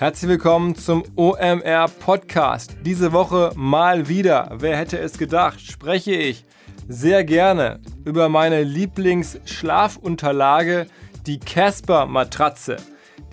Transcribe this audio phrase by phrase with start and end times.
[0.00, 2.74] Herzlich willkommen zum OMR Podcast.
[2.86, 6.46] Diese Woche mal wieder, wer hätte es gedacht, spreche ich
[6.88, 10.86] sehr gerne über meine Lieblingsschlafunterlage,
[11.26, 12.78] die Casper Matratze.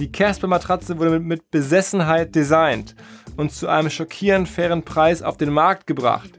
[0.02, 2.98] Die Casper Matratze wurde mit Besessenheit designt
[3.38, 6.32] und zu einem schockierend fairen Preis auf den Markt gebracht.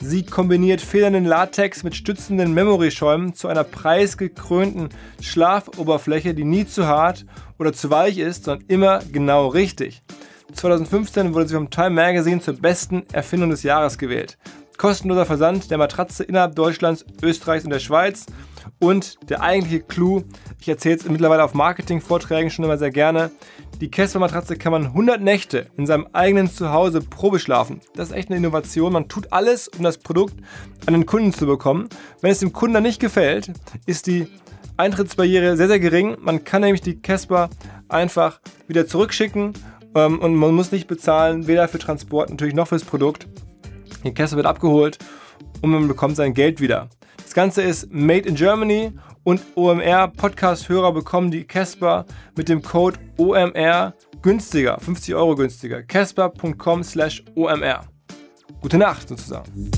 [0.00, 4.88] Sie kombiniert federnden Latex mit stützenden Memory-Schäumen zu einer preisgekrönten
[5.20, 7.24] Schlafoberfläche, die nie zu hart
[7.58, 10.02] oder zu weich ist, sondern immer genau richtig.
[10.52, 14.38] 2015 wurde sie vom Time Magazine zur besten Erfindung des Jahres gewählt.
[14.78, 18.26] Kostenloser Versand der Matratze innerhalb Deutschlands, Österreichs und der Schweiz.
[18.78, 20.24] Und der eigentliche Clou,
[20.60, 23.30] ich erzähle es mittlerweile auf Marketing-Vorträgen schon immer sehr gerne,
[23.80, 27.80] die Casper-Matratze kann man 100 Nächte in seinem eigenen Zuhause Probe schlafen.
[27.94, 28.92] Das ist echt eine Innovation.
[28.92, 30.34] Man tut alles, um das Produkt
[30.86, 31.88] an den Kunden zu bekommen.
[32.20, 33.52] Wenn es dem Kunden dann nicht gefällt,
[33.84, 34.28] ist die
[34.76, 36.16] Eintrittsbarriere sehr, sehr gering.
[36.20, 37.50] Man kann nämlich die Casper
[37.88, 39.54] einfach wieder zurückschicken
[39.94, 43.26] ähm, und man muss nicht bezahlen, weder für Transport natürlich noch fürs Produkt.
[44.04, 44.98] Die Casper wird abgeholt
[45.62, 46.88] und man bekommt sein Geld wieder.
[47.16, 48.92] Das Ganze ist Made in Germany
[49.24, 55.82] und OMR Podcast-Hörer bekommen die Casper mit dem Code OMR günstiger, 50 Euro günstiger.
[55.82, 57.84] casper.com slash OMR.
[58.60, 59.70] Gute Nacht sozusagen.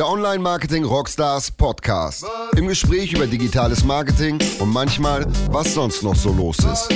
[0.00, 2.24] Der Online Marketing Rockstars Podcast.
[2.56, 6.88] Im Gespräch über digitales Marketing und manchmal, was sonst noch so los ist.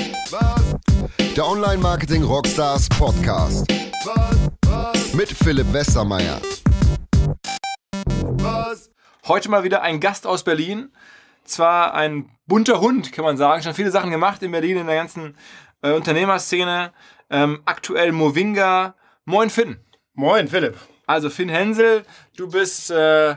[1.36, 3.70] Der Online Marketing Rockstars Podcast.
[5.12, 6.40] Mit Philipp Westermeier.
[9.28, 10.90] Heute mal wieder ein Gast aus Berlin.
[11.44, 13.62] Zwar ein bunter Hund, kann man sagen.
[13.62, 15.36] Schon viele Sachen gemacht in Berlin in der ganzen
[15.82, 16.94] äh, Unternehmerszene.
[17.28, 18.94] Ähm, aktuell Movinga.
[19.26, 19.76] Moin Finn.
[20.14, 20.78] Moin Philipp.
[21.06, 22.04] Also Finn Hensel,
[22.36, 23.36] du bist äh,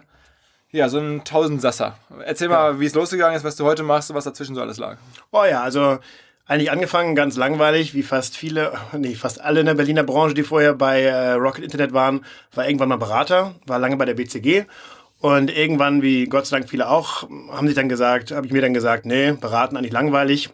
[0.71, 1.97] ja so ein Tausendsasser.
[2.25, 2.79] Erzähl mal, ja.
[2.79, 4.97] wie es losgegangen ist, was du heute machst und was dazwischen so alles lag.
[5.31, 5.99] Oh ja, also
[6.45, 10.43] eigentlich angefangen ganz langweilig, wie fast viele, nee, fast alle in der Berliner Branche, die
[10.43, 14.65] vorher bei äh, Rocket Internet waren, war irgendwann mal Berater, war lange bei der BCG
[15.19, 18.61] und irgendwann, wie Gott sei Dank viele auch, haben sich dann gesagt, habe ich mir
[18.61, 20.49] dann gesagt, nee, beraten eigentlich langweilig.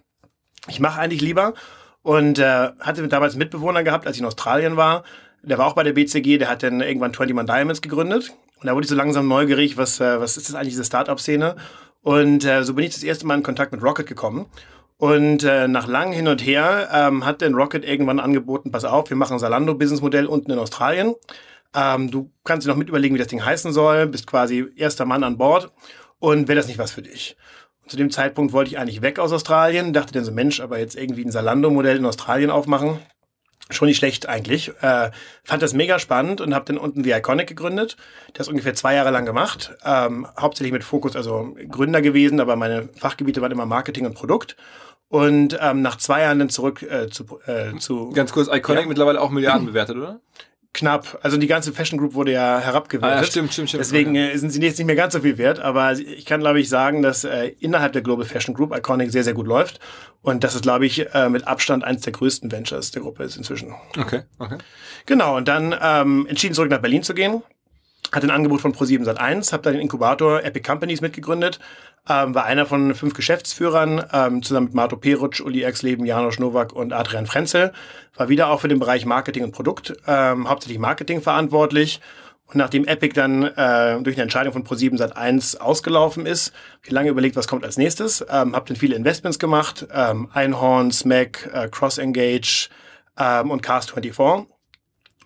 [0.68, 1.54] Ich mache eigentlich lieber.
[2.02, 5.04] Und äh, hatte damals einen Mitbewohner gehabt, als ich in Australien war.
[5.44, 8.34] Der war auch bei der BCG, der hat dann irgendwann 21 Diamonds gegründet.
[8.62, 11.58] Und da wurde ich so langsam neugierig, was, äh, was ist das eigentlich, diese Startup-Szene?
[12.02, 14.46] Und äh, so bin ich das erste Mal in Kontakt mit Rocket gekommen.
[14.98, 19.10] Und äh, nach langem Hin und Her ähm, hat dann Rocket irgendwann angeboten, pass auf,
[19.10, 21.16] wir machen ein Salando-Business-Modell unten in Australien.
[21.76, 25.06] Ähm, du kannst dir noch mit überlegen, wie das Ding heißen soll, bist quasi erster
[25.06, 25.72] Mann an Bord
[26.20, 27.36] und wäre das nicht was für dich.
[27.82, 30.80] Und zu dem Zeitpunkt wollte ich eigentlich weg aus Australien, dachte dann so, Mensch, aber
[30.80, 33.00] jetzt irgendwie ein Salando-Modell in Australien aufmachen,
[33.74, 34.72] schon nicht schlecht eigentlich.
[34.82, 35.12] Äh,
[35.44, 37.98] fand das mega spannend und habe dann unten The Iconic gegründet.
[38.34, 39.76] Das ungefähr zwei Jahre lang gemacht.
[39.86, 44.56] Ähm, hauptsächlich mit Fokus, also Gründer gewesen, aber meine Fachgebiete waren immer Marketing und Produkt.
[45.10, 48.10] Und ähm, nach zwei Jahren dann zurück äh, zu, äh, zu...
[48.12, 48.88] Ganz kurz, Iconic ja.
[48.88, 50.22] mittlerweile auch Milliarden bewertet, oder?
[50.74, 51.20] Knapp.
[51.22, 53.18] Also die ganze Fashion Group wurde ja herabgewertet.
[53.18, 53.82] Ah, ja, stimmt, stimmt, stimmt.
[53.82, 55.60] Deswegen äh, sind sie jetzt nicht mehr ganz so viel wert.
[55.60, 59.24] Aber ich kann, glaube ich, sagen, dass äh, innerhalb der Global Fashion Group Iconic sehr,
[59.24, 59.80] sehr gut läuft.
[60.22, 63.38] Und das ist, glaube ich, äh, mit Abstand eines der größten Ventures der Gruppe ist
[63.38, 63.74] inzwischen.
[63.98, 64.58] Okay, okay.
[65.06, 67.44] Genau, und dann ähm, entschieden, zurück nach Berlin zu gehen
[68.12, 71.60] hatte ein Angebot von Pro7 Sat1, habe da den Inkubator Epic Companies mitgegründet,
[72.10, 76.74] ähm, war einer von fünf Geschäftsführern, ähm, zusammen mit Marto Perutsch, Uli Exleben, Janosch Nowak
[76.74, 77.72] und Adrian Frenzel,
[78.16, 82.02] war wieder auch für den Bereich Marketing und Produkt, ähm, hauptsächlich Marketing verantwortlich.
[82.48, 86.92] Und nachdem Epic dann äh, durch eine Entscheidung von Pro7 Sat1 ausgelaufen ist, habe ich
[86.92, 88.22] lange überlegt, was kommt als nächstes.
[88.30, 92.70] Ähm, habe dann viele Investments gemacht, ähm, Einhorn, Smack, äh, Cross Engage
[93.18, 94.46] ähm, und Cast24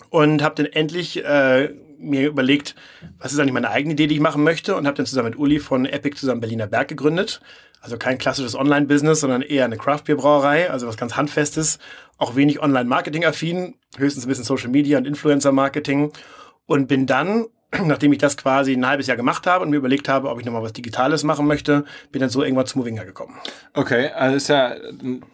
[0.09, 2.75] und habe dann endlich äh, mir überlegt,
[3.19, 5.39] was ist eigentlich meine eigene Idee, die ich machen möchte und habe dann zusammen mit
[5.39, 7.41] Uli von Epic zusammen Berliner Berg gegründet.
[7.81, 11.79] Also kein klassisches Online-Business, sondern eher eine Craft-Bier-Brauerei, also was ganz Handfestes,
[12.17, 16.11] auch wenig Online-Marketing-affin, höchstens ein bisschen Social Media und Influencer-Marketing
[16.65, 17.45] und bin dann
[17.83, 20.45] nachdem ich das quasi ein halbes Jahr gemacht habe und mir überlegt habe, ob ich
[20.45, 23.35] nochmal was Digitales machen möchte, bin dann so irgendwann zu Movinga gekommen.
[23.73, 24.75] Okay, also ist ja,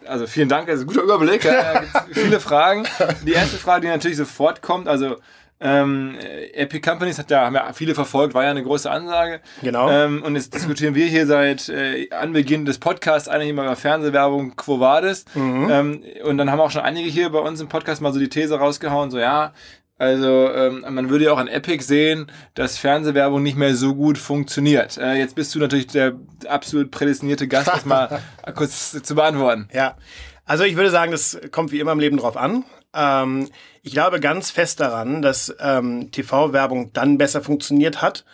[0.06, 1.44] also vielen Dank, also guter Überblick.
[1.44, 2.86] Ja, viele Fragen.
[3.24, 5.16] Die erste Frage, die natürlich sofort kommt, also
[5.60, 6.16] ähm,
[6.52, 9.40] Epic Companies hat ja, haben ja viele verfolgt, war ja eine große Ansage.
[9.62, 9.88] Genau.
[9.90, 14.56] Ähm, und jetzt diskutieren wir hier seit äh, Anbeginn des Podcasts eigentlich immer über Fernsehwerbung
[14.56, 15.24] Quo Vadis.
[15.34, 15.68] Mhm.
[15.70, 18.28] Ähm, und dann haben auch schon einige hier bei uns im Podcast mal so die
[18.28, 19.52] These rausgehauen, so ja,
[19.96, 24.18] also ähm, man würde ja auch an Epic sehen, dass Fernsehwerbung nicht mehr so gut
[24.18, 24.98] funktioniert.
[24.98, 26.14] Äh, jetzt bist du natürlich der
[26.48, 28.20] absolut prädestinierte Gast, das mal
[28.56, 29.68] kurz zu beantworten.
[29.72, 29.96] Ja,
[30.44, 32.64] also ich würde sagen, das kommt wie immer im Leben drauf an.
[32.92, 33.48] Ähm,
[33.84, 38.24] ich glaube ganz fest daran, dass ähm, TV-Werbung dann besser funktioniert hat,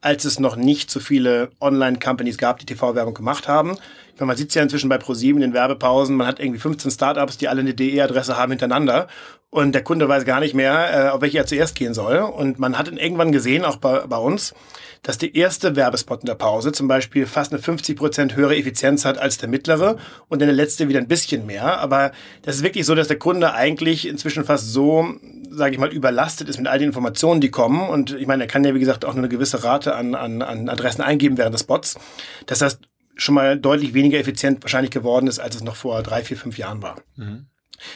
[0.00, 3.78] als es noch nicht so viele Online-Companies gab, die TV-Werbung gemacht haben.
[4.18, 7.48] Man sieht ja inzwischen bei ProSieben in den Werbepausen, man hat irgendwie 15 Startups, die
[7.48, 9.08] alle eine DE-Adresse haben hintereinander
[9.50, 12.18] und der Kunde weiß gar nicht mehr, äh, auf welche er zuerst gehen soll.
[12.18, 14.54] Und man hat irgendwann gesehen, auch bei, bei uns,
[15.02, 19.04] dass der erste Werbespot in der Pause zum Beispiel fast eine 50 Prozent höhere Effizienz
[19.04, 19.96] hat als der mittlere
[20.28, 21.78] und dann der letzte wieder ein bisschen mehr.
[21.78, 22.12] Aber
[22.42, 25.14] das ist wirklich so, dass der Kunde eigentlich inzwischen fast so,
[25.48, 27.88] sage ich mal, überlastet ist mit all den Informationen, die kommen.
[27.88, 30.42] Und ich meine, er kann ja, wie gesagt, auch nur eine gewisse Rate an, an,
[30.42, 31.96] an Adressen eingeben während des Spots.
[32.46, 32.80] Das heißt,
[33.16, 36.58] schon mal deutlich weniger effizient wahrscheinlich geworden ist, als es noch vor drei, vier, fünf
[36.58, 36.96] Jahren war.
[37.16, 37.46] Mhm.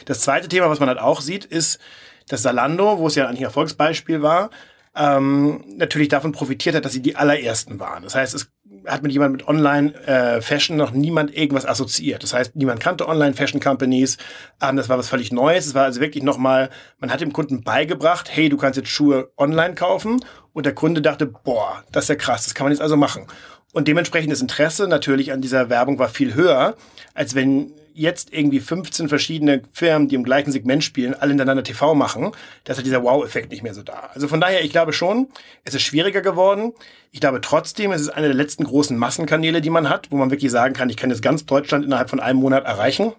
[0.05, 1.79] Das zweite Thema, was man halt auch sieht, ist,
[2.27, 4.51] dass Salando, wo es ja eigentlich ein Erfolgsbeispiel war,
[4.95, 8.03] ähm, natürlich davon profitiert hat, dass sie die allerersten waren.
[8.03, 8.51] Das heißt, es
[8.87, 12.23] hat mit jemand mit Online-Fashion äh, noch niemand irgendwas assoziiert.
[12.23, 14.17] Das heißt, niemand kannte Online-Fashion-Companies.
[14.61, 15.67] Ähm, das war was völlig Neues.
[15.67, 16.69] Es war also wirklich nochmal,
[16.99, 20.23] man hat dem Kunden beigebracht, hey, du kannst jetzt Schuhe online kaufen.
[20.53, 23.27] Und der Kunde dachte, boah, das ist ja krass, das kann man jetzt also machen.
[23.73, 26.75] Und dementsprechend das Interesse natürlich an dieser Werbung war viel höher,
[27.13, 31.93] als wenn jetzt irgendwie 15 verschiedene Firmen, die im gleichen Segment spielen, alle hintereinander TV
[31.93, 32.31] machen,
[32.63, 34.09] da ist halt dieser Wow-Effekt nicht mehr so da.
[34.13, 35.27] Also von daher, ich glaube schon,
[35.63, 36.73] es ist schwieriger geworden.
[37.11, 40.31] Ich glaube trotzdem, es ist einer der letzten großen Massenkanäle, die man hat, wo man
[40.31, 43.13] wirklich sagen kann, ich kann jetzt ganz Deutschland innerhalb von einem Monat erreichen.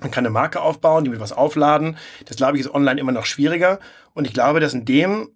[0.00, 1.96] Man kann eine Marke aufbauen, die mit was aufladen.
[2.26, 3.78] Das glaube ich ist online immer noch schwieriger.
[4.14, 5.28] Und ich glaube, dass in dem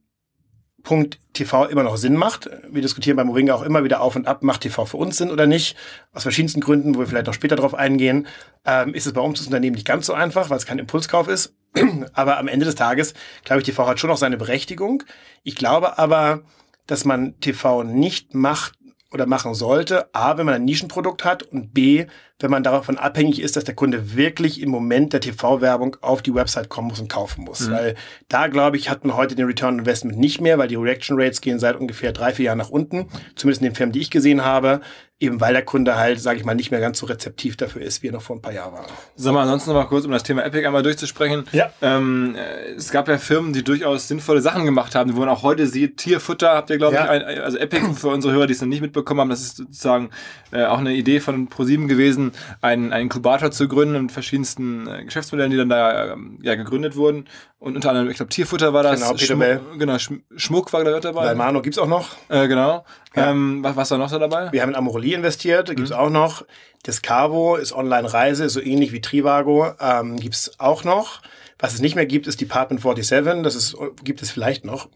[0.87, 2.49] Punkt TV immer noch Sinn macht.
[2.71, 5.33] Wir diskutieren bei Moringa auch immer wieder auf und ab, macht TV für uns Sinn
[5.33, 5.77] oder nicht?
[6.13, 8.29] Aus verschiedensten Gründen, wo wir vielleicht noch später drauf eingehen,
[8.65, 11.27] ähm, ist es bei uns das Unternehmen nicht ganz so einfach, weil es kein Impulskauf
[11.27, 11.57] ist.
[12.13, 15.03] aber am Ende des Tages, glaube ich, TV hat schon noch seine Berechtigung.
[15.43, 16.43] Ich glaube aber,
[16.87, 18.75] dass man TV nicht macht
[19.11, 20.15] oder machen sollte.
[20.15, 22.07] A, wenn man ein Nischenprodukt hat und B,
[22.39, 26.35] wenn man davon abhängig ist, dass der Kunde wirklich im Moment der TV-Werbung auf die
[26.35, 27.69] Website kommen muss und kaufen muss.
[27.69, 27.73] Mhm.
[27.73, 27.95] Weil
[28.29, 31.21] da, glaube ich, hat man heute den Return on Investment nicht mehr, weil die Reaction
[31.21, 33.09] Rates gehen seit ungefähr drei, vier Jahren nach unten.
[33.37, 34.81] Zumindest in den Firmen, die ich gesehen habe.
[35.19, 38.03] Eben weil der Kunde halt, sage ich mal, nicht mehr ganz so rezeptiv dafür ist,
[38.03, 38.85] wie er noch vor ein paar Jahren war.
[39.15, 41.45] Sag mal, ansonsten noch mal kurz, um das Thema Epic einmal durchzusprechen.
[41.53, 41.71] Ja.
[41.81, 45.43] Ähm, äh, es gab ja Firmen, die durchaus sinnvolle Sachen gemacht haben, wo man auch
[45.43, 47.05] heute sieht, Tierfutter habt ihr, glaube ja.
[47.05, 49.57] ich, ein, also Epic für unsere Hörer, die es noch nicht mitbekommen haben, das ist
[49.57, 50.11] sozusagen
[50.53, 52.26] äh, auch eine Idee von ProSieben gewesen,
[52.61, 56.97] einen, einen Inkubator zu gründen mit verschiedensten äh, Geschäftsmodellen, die dann da äh, ja, gegründet
[56.97, 57.27] wurden.
[57.59, 59.01] Und unter anderem, ich glaube, Tierfutter war das.
[59.01, 59.97] Genau, Schmuck, genau,
[60.37, 61.35] Schmuck war da dabei.
[61.35, 62.11] Mano gibt's auch noch.
[62.29, 62.85] Äh, genau.
[63.15, 63.31] Ja.
[63.31, 64.53] Ähm, was, was war noch so dabei?
[64.53, 65.97] Wir haben in Amorelie investiert, gibt's mhm.
[65.97, 66.45] auch noch.
[66.87, 71.21] Descavo ist Online-Reise, so ähnlich wie Trivago, ähm, gibt's auch noch.
[71.59, 73.43] Was es nicht mehr gibt, ist Department 47.
[73.43, 74.89] Das ist, gibt es vielleicht noch.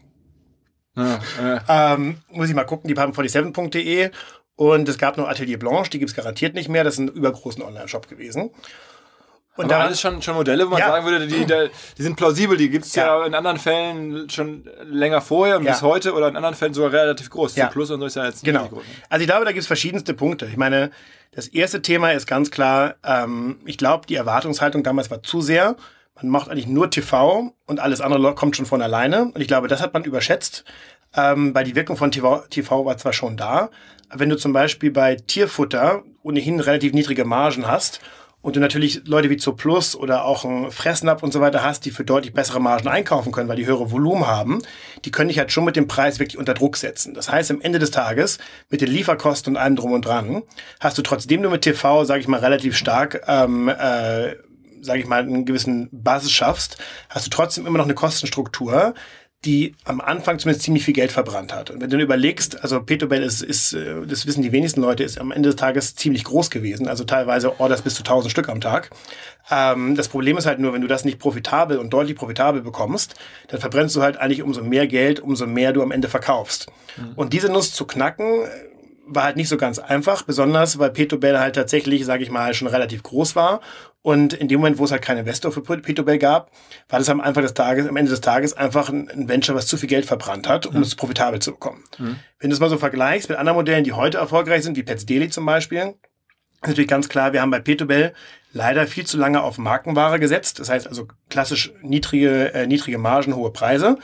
[0.95, 1.93] Ja, ja.
[1.93, 4.11] Ähm, muss ich mal gucken, department47.de.
[4.55, 6.83] Und es gab noch Atelier Blanche, die gibt's garantiert nicht mehr.
[6.83, 8.51] Das ist ein übergroßen Online-Shop gewesen.
[9.57, 10.87] Und da alles schon, schon Modelle, wo man ja.
[10.87, 12.55] sagen würde, die, die, die sind plausibel.
[12.57, 13.19] Die gibt es ja.
[13.19, 13.25] ja.
[13.25, 15.71] in anderen Fällen schon länger vorher und ja.
[15.71, 17.55] bis heute oder in anderen Fällen sogar relativ groß.
[17.57, 17.67] Ja.
[17.67, 18.67] Plus und so ist ja jetzt genau.
[18.67, 18.83] groß.
[19.09, 20.45] Also ich glaube, da gibt es verschiedenste Punkte.
[20.45, 20.91] Ich meine,
[21.31, 25.75] das erste Thema ist ganz klar, ähm, ich glaube, die Erwartungshaltung damals war zu sehr.
[26.15, 29.25] Man macht eigentlich nur TV und alles andere kommt schon von alleine.
[29.25, 30.63] Und ich glaube, das hat man überschätzt,
[31.15, 33.69] ähm, weil die Wirkung von TV, TV war zwar schon da,
[34.13, 38.01] wenn du zum Beispiel bei Tierfutter ohnehin relativ niedrige Margen hast
[38.41, 41.91] und du natürlich Leute wie Zooplus oder auch ein Fressnapf und so weiter hast, die
[41.91, 44.61] für deutlich bessere Margen einkaufen können, weil die höhere Volumen haben,
[45.05, 47.13] die können dich halt schon mit dem Preis wirklich unter Druck setzen.
[47.13, 50.41] Das heißt, am Ende des Tages, mit den Lieferkosten und allem drum und dran,
[50.79, 54.35] hast du trotzdem nur mit TV, sage ich mal, relativ stark, ähm, äh,
[54.81, 56.77] sage ich mal, einen gewissen Basis schaffst,
[57.09, 58.95] hast du trotzdem immer noch eine Kostenstruktur,
[59.43, 61.71] die am Anfang zumindest ziemlich viel Geld verbrannt hat.
[61.71, 65.19] Und wenn du überlegst, also Petobel ist, ist, äh, das wissen die wenigsten Leute, ist
[65.19, 68.61] am Ende des Tages ziemlich groß gewesen, also teilweise Orders bis zu 1000 Stück am
[68.61, 68.91] Tag.
[69.49, 73.15] Ähm, das Problem ist halt nur, wenn du das nicht profitabel und deutlich profitabel bekommst,
[73.47, 76.67] dann verbrennst du halt eigentlich umso mehr Geld, umso mehr du am Ende verkaufst.
[76.97, 77.13] Mhm.
[77.15, 78.45] Und diese Nuss zu knacken,
[79.13, 82.67] war halt nicht so ganz einfach, besonders weil Petobel halt tatsächlich, sage ich mal, schon
[82.67, 83.61] relativ groß war
[84.03, 86.51] und in dem Moment, wo es halt keinen Investor für Petobel gab,
[86.89, 89.77] war das am Anfang des Tages, am Ende des Tages einfach ein Venture, was zu
[89.77, 90.81] viel Geld verbrannt hat, um mhm.
[90.81, 91.83] es profitabel zu bekommen.
[91.99, 92.17] Mhm.
[92.39, 95.05] Wenn du es mal so vergleichst mit anderen Modellen, die heute erfolgreich sind, wie Pets
[95.05, 95.95] Daily zum Beispiel,
[96.61, 98.13] ist natürlich ganz klar, wir haben bei Petobel
[98.53, 100.59] leider viel zu lange auf Markenware gesetzt.
[100.59, 103.97] Das heißt also klassisch niedrige, äh, niedrige Margen, hohe Preise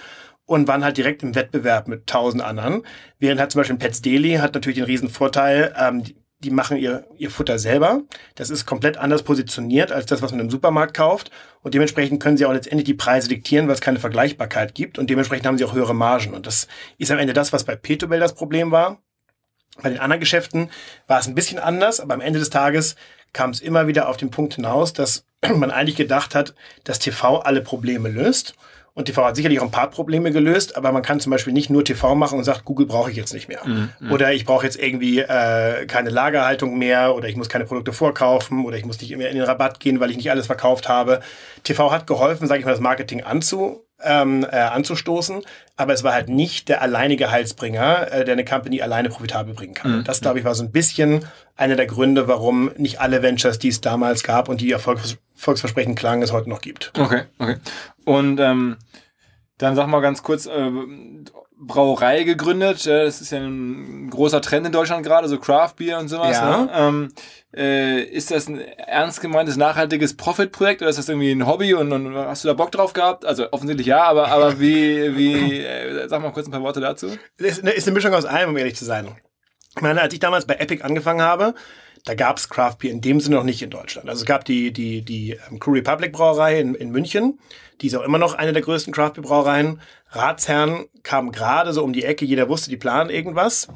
[0.46, 2.84] und waren halt direkt im Wettbewerb mit tausend anderen.
[3.20, 6.04] Während halt zum Beispiel Pets Daily hat natürlich den riesen Vorteil, ähm,
[6.40, 8.02] die machen ihr, ihr Futter selber.
[8.36, 11.32] Das ist komplett anders positioniert als das, was man im Supermarkt kauft.
[11.64, 15.00] Und dementsprechend können sie auch letztendlich die Preise diktieren, weil es keine Vergleichbarkeit gibt.
[15.00, 16.34] Und dementsprechend haben sie auch höhere Margen.
[16.34, 16.68] Und das
[16.98, 19.02] ist am Ende das, was bei Petobel das Problem war.
[19.82, 20.70] Bei den anderen Geschäften
[21.08, 22.96] war es ein bisschen anders, aber am Ende des Tages
[23.34, 25.26] kam es immer wieder auf den Punkt hinaus, dass
[25.56, 26.54] man eigentlich gedacht hat,
[26.84, 28.56] dass TV alle Probleme löst
[28.98, 31.70] Und TV hat sicherlich auch ein paar Probleme gelöst, aber man kann zum Beispiel nicht
[31.70, 33.64] nur TV machen und sagt, Google brauche ich jetzt nicht mehr.
[33.64, 33.92] Mhm.
[34.10, 38.66] Oder ich brauche jetzt irgendwie äh, keine Lagerhaltung mehr oder ich muss keine Produkte vorkaufen
[38.66, 41.20] oder ich muss nicht mehr in den Rabatt gehen, weil ich nicht alles verkauft habe.
[41.62, 45.44] TV hat geholfen, sage ich mal, das Marketing anzu, ähm, äh, anzustoßen,
[45.76, 49.76] aber es war halt nicht der alleinige Heilsbringer, äh, der eine Company alleine profitabel bringen
[49.76, 50.00] kann.
[50.00, 50.04] Mhm.
[50.06, 51.24] Das, glaube ich, war so ein bisschen
[51.56, 55.94] einer der Gründe, warum nicht alle Ventures, die es damals gab und die Erfolgs Volksversprechen
[55.94, 56.92] klangen, es heute noch gibt.
[56.98, 57.58] Okay, okay.
[58.08, 58.78] Und ähm,
[59.58, 60.72] dann sag mal ganz kurz, äh,
[61.60, 62.86] Brauerei gegründet.
[62.88, 66.38] Äh, das ist ja ein großer Trend in Deutschland gerade, so Craft Beer und sowas.
[66.38, 66.58] Ja.
[66.58, 66.70] Ne?
[66.74, 67.10] Ähm,
[67.54, 71.92] äh, ist das ein ernst gemeintes, nachhaltiges Profitprojekt oder ist das irgendwie ein Hobby und,
[71.92, 73.26] und, hast du da Bock drauf gehabt?
[73.26, 77.18] Also offensichtlich ja, aber, aber wie, wie äh, sag mal kurz ein paar Worte dazu.
[77.38, 79.08] Das ist eine Mischung aus allem, um ehrlich zu sein.
[79.76, 81.56] Ich meine, als ich damals bei Epic angefangen habe,
[82.08, 84.08] da gab es Craft Beer in dem Sinne noch nicht in Deutschland.
[84.08, 87.40] Also es gab die, die, die ähm, Crew Republic Brauerei in, in München.
[87.82, 89.82] Die ist auch immer noch eine der größten Craft Beer Brauereien.
[90.12, 92.24] Ratsherren kam gerade so um die Ecke.
[92.24, 93.68] Jeder wusste, die planen irgendwas.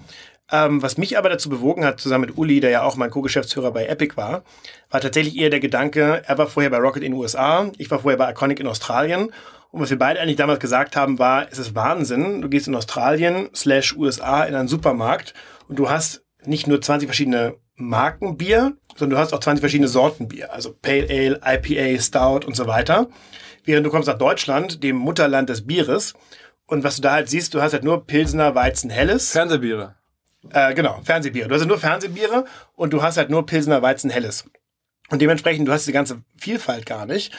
[0.50, 3.72] Ähm, was mich aber dazu bewogen hat, zusammen mit Uli, der ja auch mein Co-Geschäftsführer
[3.72, 4.44] bei Epic war,
[4.90, 8.00] war tatsächlich eher der Gedanke, er war vorher bei Rocket in den USA, ich war
[8.00, 9.32] vorher bei Iconic in Australien.
[9.72, 12.76] Und was wir beide eigentlich damals gesagt haben, war, es ist Wahnsinn, du gehst in
[12.76, 15.34] Australien slash USA in einen Supermarkt
[15.70, 20.28] und du hast nicht nur 20 verschiedene Markenbier, sondern du hast auch 20 verschiedene Sorten
[20.28, 23.08] Bier, also Pale Ale, IPA, Stout und so weiter.
[23.64, 26.14] Während du kommst nach Deutschland, dem Mutterland des Bieres,
[26.68, 29.32] und was du da halt siehst, du hast halt nur Pilsener, Weizen, Helles.
[29.32, 29.96] Fernsehbiere.
[30.52, 31.50] Äh, genau, Fernsehbiere.
[31.50, 32.46] Du hast halt nur Fernsehbiere
[32.76, 34.46] und du hast halt nur Pilsener, Weizen, Helles.
[35.10, 37.34] Und dementsprechend, du hast die ganze Vielfalt gar nicht.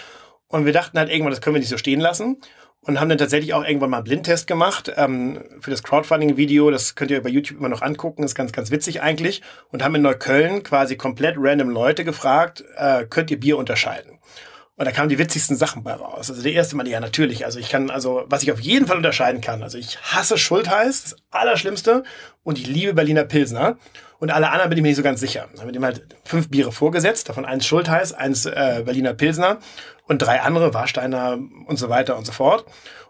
[0.49, 2.42] Und wir dachten halt irgendwann, das können wir nicht so stehen lassen
[2.85, 6.71] und haben dann tatsächlich auch irgendwann mal einen Blindtest gemacht ähm, für das Crowdfunding-Video.
[6.71, 9.43] Das könnt ihr bei YouTube immer noch angucken, ist ganz, ganz witzig eigentlich.
[9.71, 14.19] Und haben in Neukölln quasi komplett random Leute gefragt, äh, könnt ihr Bier unterscheiden?
[14.77, 16.29] Und da kamen die witzigsten Sachen bei raus.
[16.29, 17.45] Also der erste Mal, ja natürlich.
[17.45, 19.62] Also ich kann, also was ich auf jeden Fall unterscheiden kann.
[19.62, 22.03] Also ich hasse Schultheiß, das Allerschlimmste.
[22.43, 23.77] Und ich liebe Berliner Pilsner.
[24.19, 25.49] Und alle anderen bin ich mir nicht so ganz sicher.
[25.53, 29.59] Dann haben wir dem halt fünf Biere vorgesetzt, davon eins Schultheiß, eins äh, Berliner Pilsner
[30.12, 32.64] und drei andere, Warsteiner und so weiter und so fort.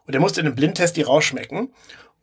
[0.06, 1.72] Und er musste in einem Blindtest die rausschmecken.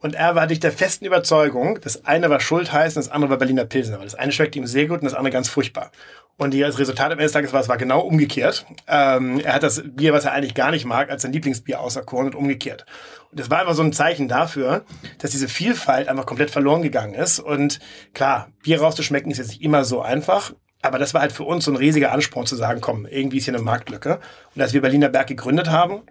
[0.02, 3.38] Und er war durch der festen Überzeugung, das eine war Schultheiß und das andere war
[3.38, 3.98] Berliner Pilsner.
[4.00, 5.92] Weil das eine schmeckte ihm sehr gut und das andere ganz furchtbar.
[6.38, 8.66] Und das Resultat am Ende des Tages war, es war genau umgekehrt.
[8.88, 12.28] Ähm, er hat das Bier, was er eigentlich gar nicht mag, als sein Lieblingsbier auserkoren
[12.28, 12.86] und umgekehrt.
[13.30, 14.86] Und das war einfach so ein Zeichen dafür,
[15.18, 17.40] dass diese Vielfalt einfach komplett verloren gegangen ist.
[17.40, 17.80] Und
[18.14, 20.54] klar, Bier rauszuschmecken ist jetzt nicht immer so einfach.
[20.82, 23.46] Aber das war halt für uns so ein riesiger Ansporn zu sagen, komm, irgendwie ist
[23.46, 24.20] hier eine Marktlücke.
[24.56, 26.04] Und als wir Berliner Berg gegründet haben,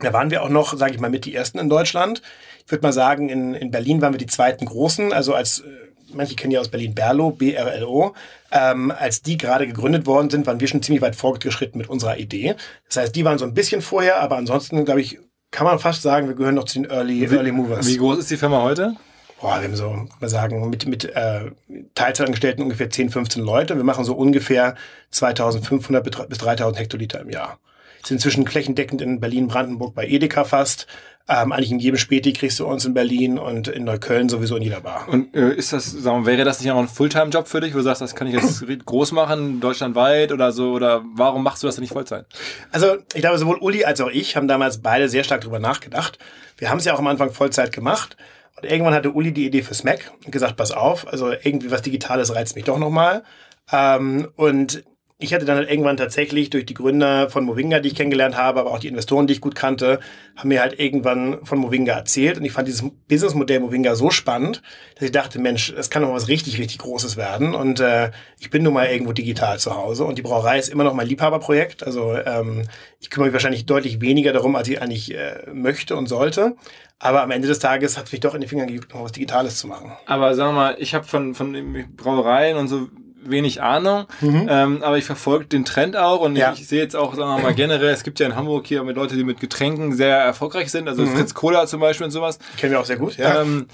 [0.00, 2.22] da waren wir auch noch, sage ich mal, mit die ersten in Deutschland.
[2.64, 5.12] Ich würde mal sagen, in, in Berlin waren wir die zweiten großen.
[5.12, 5.64] Also als äh,
[6.12, 8.14] manche kennen ja aus Berlin Berlo, BRLO.
[8.52, 12.16] Ähm, als die gerade gegründet worden sind, waren wir schon ziemlich weit fortgeschritten mit unserer
[12.18, 12.54] Idee.
[12.88, 15.18] Das heißt, die waren so ein bisschen vorher, aber ansonsten, glaube ich,
[15.50, 17.86] kann man fast sagen, wir gehören noch zu den Early, wie, Early Movers.
[17.86, 18.94] Wie groß ist die Firma heute?
[19.40, 21.50] Boah, wir haben so, mal sagen, mit, mit äh,
[21.94, 23.76] Teilzeitangestellten ungefähr 10, 15 Leute.
[23.76, 24.74] Wir machen so ungefähr
[25.10, 27.58] 2500 bis 3000 Hektoliter im Jahr.
[28.04, 30.86] Sind inzwischen flächendeckend in Berlin, Brandenburg bei Edeka fast.
[31.28, 34.62] Ähm, eigentlich in jedem Späti kriegst du uns in Berlin und in Neukölln sowieso in
[34.62, 35.08] jeder Bar.
[35.08, 37.78] Und äh, ist das, sagen wir, wäre das nicht auch ein Fulltime-Job für dich, wo
[37.78, 40.70] du sagst, das kann ich jetzt groß machen, deutschlandweit oder so?
[40.70, 42.26] Oder warum machst du das denn nicht Vollzeit?
[42.70, 46.18] Also ich glaube, sowohl Uli als auch ich haben damals beide sehr stark drüber nachgedacht.
[46.58, 48.16] Wir haben es ja auch am Anfang Vollzeit gemacht.
[48.60, 51.82] Und irgendwann hatte Uli die Idee fürs Mac und gesagt, pass auf, also irgendwie was
[51.82, 53.22] Digitales reizt mich doch nochmal.
[53.70, 54.84] Ähm, und
[55.18, 58.60] ich hatte dann halt irgendwann tatsächlich durch die Gründer von Movinga, die ich kennengelernt habe,
[58.60, 59.98] aber auch die Investoren, die ich gut kannte,
[60.36, 62.36] haben mir halt irgendwann von Movinga erzählt.
[62.36, 64.60] Und ich fand dieses Businessmodell Movinga so spannend,
[64.94, 67.54] dass ich dachte, Mensch, es kann doch was richtig, richtig Großes werden.
[67.54, 70.04] Und äh, ich bin nun mal irgendwo digital zu Hause.
[70.04, 71.82] Und die Brauerei ist immer noch mein Liebhaberprojekt.
[71.82, 72.64] Also ähm,
[73.00, 76.56] ich kümmere mich wahrscheinlich deutlich weniger darum, als ich eigentlich äh, möchte und sollte.
[76.98, 79.12] Aber am Ende des Tages hat es mich doch in die Finger gejuckt, noch was
[79.12, 79.92] Digitales zu machen.
[80.04, 82.88] Aber sagen wir mal, ich habe von, von Brauereien und so
[83.30, 84.46] wenig Ahnung, mhm.
[84.48, 86.52] ähm, aber ich verfolge den Trend auch und ja.
[86.52, 88.96] ich, sehe jetzt auch, sagen wir mal, generell, es gibt ja in Hamburg hier mit
[88.96, 91.16] Leute, die mit Getränken sehr erfolgreich sind, also mhm.
[91.16, 92.38] Fritz Cola zum Beispiel und sowas.
[92.56, 93.42] Kennen wir auch sehr gut, ja.
[93.42, 93.66] Ähm,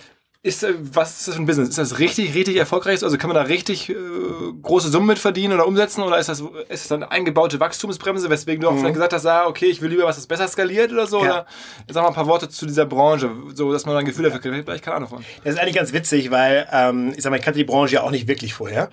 [0.45, 1.69] ist, äh, was ist das für ein Business?
[1.69, 3.05] Ist das richtig, richtig erfolgreich?
[3.05, 3.95] Also kann man da richtig äh,
[4.61, 6.03] große Summen mit verdienen oder umsetzen?
[6.03, 8.79] Oder ist das, ist das eine eingebaute Wachstumsbremse, weswegen du auch mhm.
[8.79, 11.25] vielleicht gesagt hast, ah, okay, ich will lieber was, das besser skaliert oder so?
[11.25, 11.31] Ja.
[11.31, 11.47] Oder
[11.89, 14.65] sag mal ein paar Worte zu dieser Branche, so dass man ein Gefühl dafür kriegt.
[14.65, 15.25] Vielleicht keine Ahnung von.
[15.45, 18.03] Das ist eigentlich ganz witzig, weil ähm, ich sag mal, ich kannte die Branche ja
[18.03, 18.91] auch nicht wirklich vorher.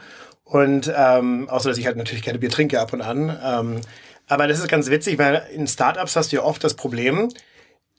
[0.50, 3.38] Und ähm, außer dass ich halt natürlich keine Bier trinke ab und an.
[3.44, 3.82] Ähm,
[4.28, 7.30] aber das ist ganz witzig, weil in Startups hast du ja oft das Problem,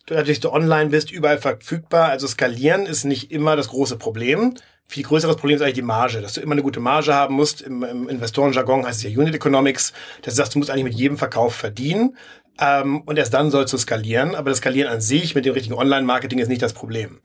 [0.07, 2.09] du natürlich du online bist, überall verfügbar.
[2.09, 4.55] Also skalieren ist nicht immer das große Problem.
[4.89, 7.63] Viel größeres Problem ist eigentlich die Marge, dass du immer eine gute Marge haben musst.
[7.63, 9.93] Im, im Investorenjargon heißt es ja Unit Economics.
[10.23, 12.17] Das heißt, du musst eigentlich mit jedem Verkauf verdienen.
[12.61, 14.35] Ähm, und erst dann sollst du skalieren.
[14.35, 17.21] Aber das Skalieren an sich mit dem richtigen Online-Marketing ist nicht das Problem.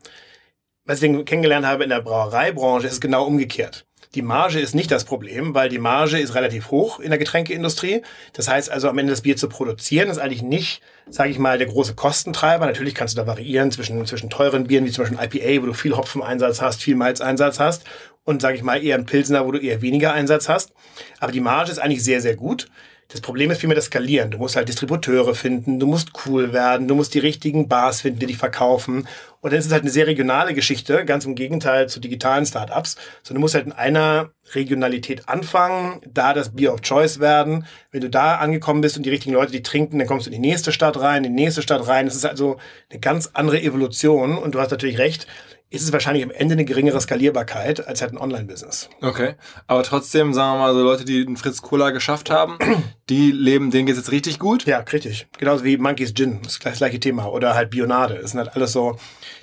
[0.84, 3.85] Was ich kennengelernt habe in der Brauereibranche, ist es genau umgekehrt.
[4.14, 8.02] Die Marge ist nicht das Problem, weil die Marge ist relativ hoch in der Getränkeindustrie.
[8.32, 11.58] Das heißt also, am Ende das Bier zu produzieren, ist eigentlich nicht, sage ich mal,
[11.58, 12.66] der große Kostentreiber.
[12.66, 15.72] Natürlich kannst du da variieren zwischen, zwischen teuren Bieren, wie zum Beispiel IPA, wo du
[15.74, 17.84] viel Hopfeneinsatz hast, viel Malzeinsatz hast
[18.24, 20.72] und, sage ich mal, eher ein Pilsner, wo du eher weniger Einsatz hast.
[21.20, 22.68] Aber die Marge ist eigentlich sehr, sehr gut.
[23.08, 24.32] Das Problem ist vielmehr das Skalieren.
[24.32, 28.18] Du musst halt Distributeure finden, du musst cool werden, du musst die richtigen Bars finden,
[28.18, 29.06] die dich verkaufen.
[29.40, 32.96] Und dann ist es halt eine sehr regionale Geschichte, ganz im Gegenteil zu digitalen Startups.
[33.22, 37.64] So, du musst halt in einer Regionalität anfangen, da das Bier of Choice werden.
[37.92, 40.42] Wenn du da angekommen bist und die richtigen Leute die trinken, dann kommst du in
[40.42, 42.06] die nächste Stadt rein, in die nächste Stadt rein.
[42.06, 42.56] Das ist also
[42.90, 44.36] eine ganz andere Evolution.
[44.36, 45.28] Und du hast natürlich recht,
[45.68, 48.88] ist es wahrscheinlich am Ende eine geringere Skalierbarkeit als halt ein Online-Business.
[49.02, 49.34] Okay.
[49.66, 52.58] Aber trotzdem, sagen wir mal, so Leute, die einen Fritz Cola geschafft haben,
[53.08, 54.64] die leben, denen geht's jetzt richtig gut?
[54.66, 55.26] Ja, richtig.
[55.38, 57.26] Genauso wie Monkeys Gin, das, das gleiche Thema.
[57.26, 58.18] Oder halt Bionade.
[58.20, 58.96] Das sind halt alles so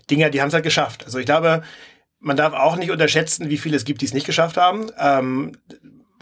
[0.10, 1.04] Dinger, die haben es halt geschafft.
[1.06, 1.62] Also ich glaube,
[2.20, 4.88] man darf auch nicht unterschätzen, wie viele es gibt, die es nicht geschafft haben.
[4.98, 5.58] Ähm,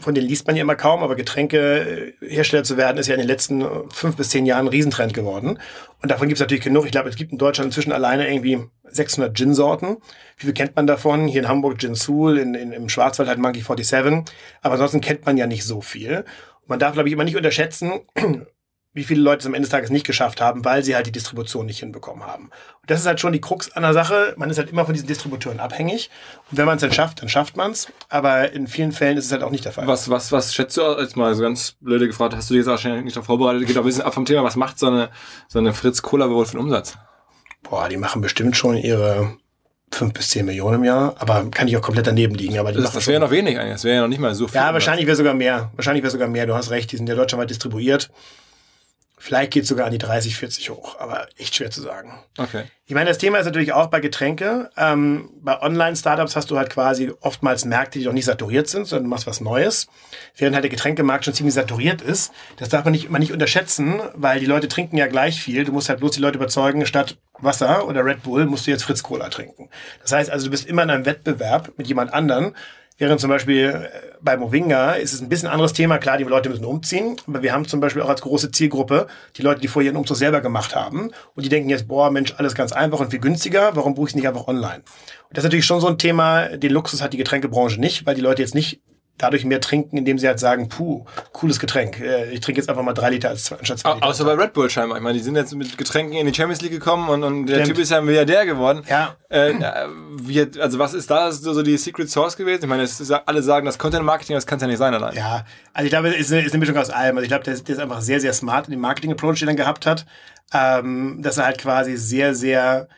[0.02, 3.28] von denen liest man ja immer kaum, aber Getränkehersteller zu werden, ist ja in den
[3.28, 5.58] letzten fünf bis zehn Jahren ein Riesentrend geworden.
[6.02, 6.84] Und davon gibt es natürlich genug.
[6.84, 9.98] Ich glaube, es gibt in Deutschland inzwischen alleine irgendwie 600 Gin-Sorten.
[10.36, 11.26] Wie viel kennt man davon?
[11.26, 14.24] Hier in Hamburg Gin Soul, in, in, im Schwarzwald halt Monkey 47.
[14.60, 16.24] Aber ansonsten kennt man ja nicht so viel.
[16.60, 18.00] Und man darf, glaube ich, immer nicht unterschätzen,
[18.94, 21.12] wie viele Leute es am Ende des Tages nicht geschafft haben, weil sie halt die
[21.12, 22.44] Distribution nicht hinbekommen haben.
[22.44, 24.34] Und das ist halt schon die Krux an der Sache.
[24.36, 26.10] Man ist halt immer von diesen Distributeuren abhängig.
[26.50, 27.88] Und wenn man es dann schafft, dann schafft man es.
[28.10, 29.86] Aber in vielen Fällen ist es halt auch nicht der Fall.
[29.86, 32.68] Was, was, was schätzt du jetzt mal so ganz blöde gefragt, hast du dir jetzt
[32.68, 35.08] wahrscheinlich nicht darauf vorbereitet, geht auch ein bisschen ab vom Thema, was macht so eine,
[35.48, 36.98] so eine Fritz Cola wohl für einen Umsatz?
[37.62, 39.38] Boah, die machen bestimmt schon ihre
[39.90, 42.58] fünf bis zehn Millionen im Jahr, aber kann ich auch komplett daneben liegen.
[42.58, 44.48] Aber das, das wäre ja noch wenig eigentlich, das wäre ja noch nicht mal so
[44.48, 44.56] viel.
[44.56, 45.70] Ja, wahrscheinlich wäre sogar mehr.
[45.76, 46.46] Wahrscheinlich wäre sogar mehr.
[46.46, 48.10] Du hast recht, die sind ja deutschlandweit distribuiert.
[49.22, 52.12] Vielleicht geht es sogar an die 30, 40 hoch, aber echt schwer zu sagen.
[52.38, 52.64] Okay.
[52.86, 54.68] Ich meine, das Thema ist natürlich auch bei Getränke.
[54.76, 59.04] Ähm, bei Online-Startups hast du halt quasi oftmals Märkte, die noch nicht saturiert sind, sondern
[59.04, 59.86] du machst was Neues.
[60.36, 62.32] Während halt der Getränkemarkt schon ziemlich saturiert ist.
[62.56, 65.62] Das darf man nicht, man nicht unterschätzen, weil die Leute trinken ja gleich viel.
[65.62, 68.82] Du musst halt bloß die Leute überzeugen, statt Wasser oder Red Bull musst du jetzt
[68.82, 69.70] Fritz Cola trinken.
[70.02, 72.56] Das heißt also, du bist immer in einem Wettbewerb mit jemand anderen.
[72.98, 73.88] Während zum Beispiel äh,
[74.20, 75.98] bei Movinga ist es ein bisschen anderes Thema.
[75.98, 79.42] Klar, die Leute müssen umziehen, aber wir haben zum Beispiel auch als große Zielgruppe die
[79.42, 82.54] Leute, die vorher ihren Umzug selber gemacht haben und die denken jetzt, boah, Mensch, alles
[82.54, 84.82] ganz einfach und viel günstiger, warum buche ich es nicht einfach online?
[85.28, 88.14] Und das ist natürlich schon so ein Thema, den Luxus hat die Getränkebranche nicht, weil
[88.14, 88.80] die Leute jetzt nicht
[89.22, 92.00] dadurch mehr trinken, indem sie halt sagen, puh, cooles Getränk.
[92.00, 94.06] Äh, ich trinke jetzt einfach mal drei Liter als anstatt zwei Liter.
[94.06, 94.98] Außer bei Red Bull scheinbar.
[94.98, 97.56] Ich meine, die sind jetzt mit Getränken in die Champions League gekommen und, und der
[97.56, 97.68] Stimmt.
[97.68, 98.82] Typ ist ja ein Milliardär geworden.
[98.88, 99.16] Ja.
[99.28, 99.54] Äh,
[100.16, 102.64] wie, also was ist da so die Secret Source gewesen?
[102.64, 105.14] Ich meine, ist, alle sagen, das Content Marketing, das kann es ja nicht sein allein.
[105.14, 107.16] Ja, also ich glaube, es ist eine, ist eine Mischung aus allem.
[107.16, 109.54] Also ich glaube, der, der ist einfach sehr, sehr smart in dem Marketing-Approach, den er
[109.54, 110.04] gehabt hat.
[110.52, 112.88] Ähm, dass er halt quasi sehr, sehr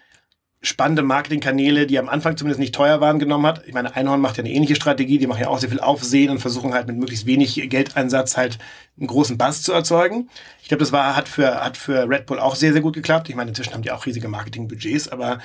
[0.64, 3.62] spannende Marketingkanäle, die am Anfang zumindest nicht teuer waren, genommen hat.
[3.66, 6.30] Ich meine, Einhorn macht ja eine ähnliche Strategie, die machen ja auch sehr viel Aufsehen
[6.30, 8.58] und versuchen halt mit möglichst wenig Geldeinsatz halt
[8.98, 10.28] einen großen Buzz zu erzeugen.
[10.62, 13.28] Ich glaube, das war, hat für, hat für Red Bull auch sehr, sehr gut geklappt.
[13.28, 15.38] Ich meine, inzwischen haben die auch riesige Marketingbudgets, aber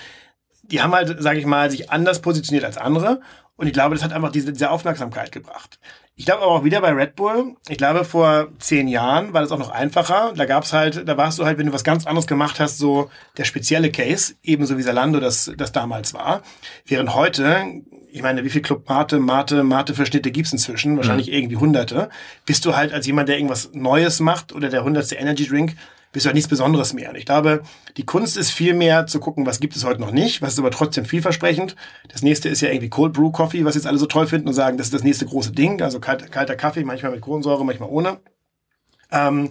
[0.63, 3.21] die haben halt, sage ich mal, sich anders positioniert als andere.
[3.55, 5.79] Und ich glaube, das hat einfach diese, diese Aufmerksamkeit gebracht.
[6.19, 7.55] Ich glaube aber auch wieder bei Red Bull.
[7.69, 10.33] Ich glaube, vor zehn Jahren war das auch noch einfacher.
[10.35, 13.09] Da gab's halt, da warst du halt, wenn du was ganz anderes gemacht hast, so
[13.37, 16.41] der spezielle Case, ebenso wie Salando das, das damals war.
[16.85, 20.97] Während heute, ich meine, wie viel Club Mate, Mate, Mate-Verschnitte gibt's inzwischen?
[20.97, 21.35] Wahrscheinlich mhm.
[21.35, 22.09] irgendwie hunderte.
[22.45, 25.77] Bist du halt als jemand, der irgendwas Neues macht oder der hundertste Energy Drink,
[26.11, 27.09] bist du halt nichts Besonderes mehr.
[27.09, 27.61] Und ich glaube,
[27.97, 30.59] die Kunst ist viel mehr zu gucken, was gibt es heute noch nicht, was ist
[30.59, 31.75] aber trotzdem vielversprechend.
[32.09, 34.53] Das nächste ist ja irgendwie Cold Brew Coffee, was jetzt alle so toll finden und
[34.53, 35.81] sagen, das ist das nächste große Ding.
[35.81, 38.19] Also kalt, kalter Kaffee, manchmal mit Kohlensäure, manchmal ohne.
[39.11, 39.49] Ähm,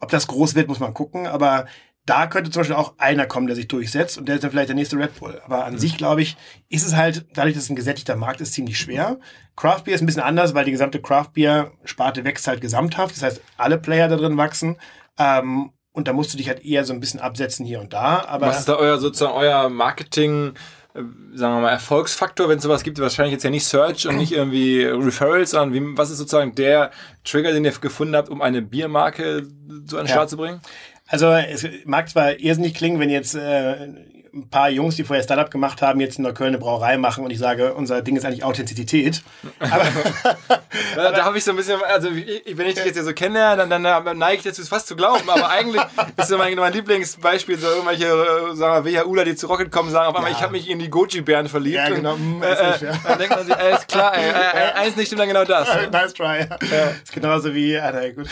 [0.00, 1.26] ob das groß wird, muss man gucken.
[1.26, 1.66] Aber
[2.06, 4.68] da könnte zum Beispiel auch einer kommen, der sich durchsetzt und der ist dann vielleicht
[4.68, 5.40] der nächste Red Bull.
[5.44, 5.78] Aber an mhm.
[5.78, 6.36] sich, glaube ich,
[6.68, 9.18] ist es halt, dadurch, dass es ein gesättigter Markt ist, ziemlich schwer.
[9.56, 13.16] Craft Beer ist ein bisschen anders, weil die gesamte Craft Beer Sparte wächst halt gesamthaft.
[13.16, 14.76] Das heißt, alle Player da drin wachsen.
[15.18, 18.24] Ähm, und da musst du dich halt eher so ein bisschen absetzen hier und da.
[18.26, 20.54] Aber Was ist da euer sozusagen euer Marketing?
[20.92, 21.02] Äh,
[21.34, 24.32] sagen wir mal, Erfolgsfaktor, wenn es sowas gibt, wahrscheinlich jetzt ja nicht Search und nicht
[24.32, 26.90] irgendwie Referrals, sondern wie, was ist sozusagen der
[27.24, 29.46] Trigger, den ihr gefunden habt, um eine Biermarke
[29.86, 30.14] so an den ja.
[30.14, 30.60] Start zu bringen?
[31.06, 33.88] Also es mag zwar irrsinnig klingen, wenn jetzt äh,
[34.34, 37.30] ein paar Jungs, die vorher Startup gemacht haben, jetzt in Neukölln eine Brauerei machen und
[37.30, 39.22] ich sage, unser Ding ist eigentlich Authentizität.
[39.58, 39.84] Aber,
[40.96, 43.56] da, da habe ich so ein bisschen, also wenn ich dich jetzt hier so kenne,
[43.56, 45.82] dann, dann neige ich dazu, es fast zu glauben, aber eigentlich
[46.16, 49.90] ist so mein, mein Lieblingsbeispiel so irgendwelche, äh, sagen wir, WHUler, die zu Rocket kommen,
[49.90, 50.36] sagen auf einmal, ja.
[50.36, 51.76] ich habe mich in die Goji-Bären verliebt.
[51.76, 52.14] Ja, genau.
[52.14, 52.92] Und, äh, äh, ja.
[53.04, 55.68] Dann denkt man sich, alles klar, ey, äh, eins nicht stimmt dann genau das.
[55.92, 56.46] nice try.
[56.70, 56.88] Ja.
[57.02, 58.28] Ist genauso wie, ah, na, gut.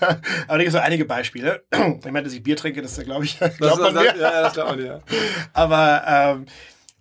[0.00, 1.62] aber da gibt es so einige Beispiele.
[2.04, 4.16] Ich meine, dass ich Bier trinke, das glaube ich, glaubt man mir.
[4.16, 5.00] Ja, das glaubt man, ja.
[5.52, 6.46] Aber ähm,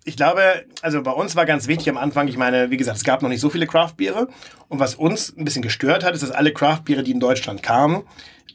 [0.06, 3.04] ich glaube, also bei uns war ganz wichtig am Anfang, ich meine, wie gesagt, es
[3.04, 4.28] gab noch nicht so viele Craft-Biere.
[4.68, 8.04] Und was uns ein bisschen gestört hat, ist, dass alle Craft-Biere, die in Deutschland kamen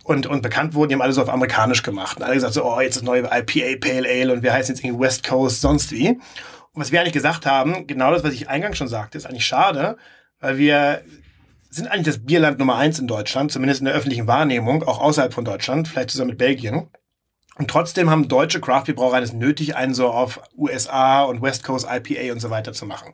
[0.05, 2.19] und, und bekannt wurden, die haben alle so auf amerikanisch gemacht.
[2.19, 4.85] Und alle gesagt so, oh, jetzt das neue IPA Pale Ale und wir heißen jetzt
[4.85, 6.09] irgendwie West Coast, sonst wie.
[6.09, 9.47] Und was wir eigentlich gesagt haben, genau das, was ich eingangs schon sagte, ist eigentlich
[9.47, 9.97] schade,
[10.41, 11.03] weil wir
[11.71, 15.33] sind eigentlich das Bierland Nummer eins in Deutschland, zumindest in der öffentlichen Wahrnehmung, auch außerhalb
[15.33, 16.89] von Deutschland, vielleicht zusammen mit Belgien.
[17.59, 22.33] Und trotzdem haben deutsche Craft-Brauereien es nötig, einen so auf USA und West Coast IPA
[22.33, 23.13] und so weiter zu machen.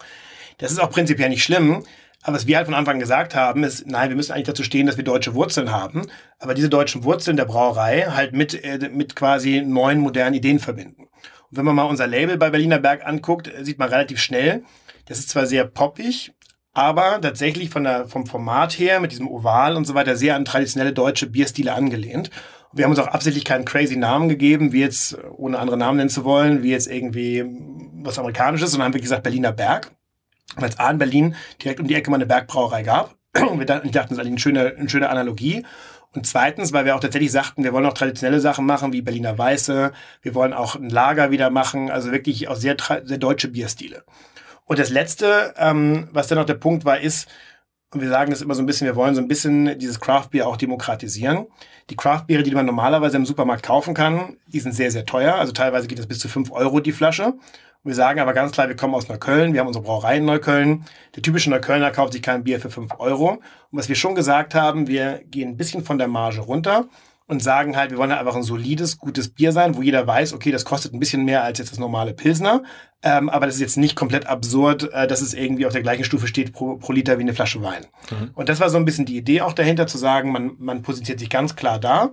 [0.59, 1.83] Das ist auch prinzipiell nicht schlimm.
[2.23, 4.87] Aber was wir halt von Anfang gesagt haben, ist, nein, wir müssen eigentlich dazu stehen,
[4.87, 6.07] dass wir deutsche Wurzeln haben.
[6.39, 11.03] Aber diese deutschen Wurzeln der Brauerei halt mit, äh, mit quasi neuen, modernen Ideen verbinden.
[11.03, 11.11] Und
[11.51, 14.65] wenn man mal unser Label bei Berliner Berg anguckt, sieht man relativ schnell,
[15.07, 16.33] das ist zwar sehr poppig,
[16.73, 20.47] aber tatsächlich von der, vom Format her, mit diesem Oval und so weiter, sehr an
[20.47, 22.31] traditionelle deutsche Bierstile angelehnt.
[22.75, 26.11] Wir haben uns auch absichtlich keinen crazy Namen gegeben, wie jetzt, ohne andere Namen nennen
[26.11, 27.45] zu wollen, wie jetzt irgendwie
[28.03, 29.93] was Amerikanisches, sondern haben wir gesagt Berliner Berg.
[30.57, 33.17] Weil es A in Berlin direkt um die Ecke mal eine Bergbrauerei gab.
[33.51, 35.65] Und wir dachten, das ist eine schöne, eine schöne Analogie.
[36.15, 39.37] Und zweitens, weil wir auch tatsächlich sagten, wir wollen auch traditionelle Sachen machen, wie Berliner
[39.37, 39.93] Weiße.
[40.23, 44.05] Wir wollen auch ein Lager wieder machen, also wirklich auch sehr, sehr deutsche Bierstile.
[44.65, 47.29] Und das Letzte, ähm, was dann noch der Punkt war, ist,
[47.95, 50.47] und wir sagen das immer so ein bisschen, wir wollen so ein bisschen dieses Craft-Bier
[50.47, 51.47] auch demokratisieren.
[51.91, 55.35] Die Craft-Biere, die man normalerweise im Supermarkt kaufen kann, die sind sehr, sehr teuer.
[55.35, 57.27] Also teilweise geht das bis zu fünf Euro die Flasche.
[57.27, 60.25] Und wir sagen aber ganz klar, wir kommen aus Neukölln, wir haben unsere Brauerei in
[60.25, 60.85] Neukölln.
[61.15, 63.33] Der typische Neuköllner kauft sich kein Bier für fünf Euro.
[63.33, 66.87] Und was wir schon gesagt haben, wir gehen ein bisschen von der Marge runter
[67.27, 70.35] und sagen halt, wir wollen halt einfach ein solides, gutes Bier sein, wo jeder weiß,
[70.35, 72.63] okay, das kostet ein bisschen mehr als jetzt das normale Pilsner,
[73.03, 76.05] ähm, aber das ist jetzt nicht komplett absurd, äh, dass es irgendwie auf der gleichen
[76.05, 77.87] Stufe steht pro, pro Liter wie eine Flasche Wein.
[78.11, 78.31] Mhm.
[78.35, 81.21] Und das war so ein bisschen die Idee auch dahinter, zu sagen, man, man positioniert
[81.21, 82.11] sich ganz klar da.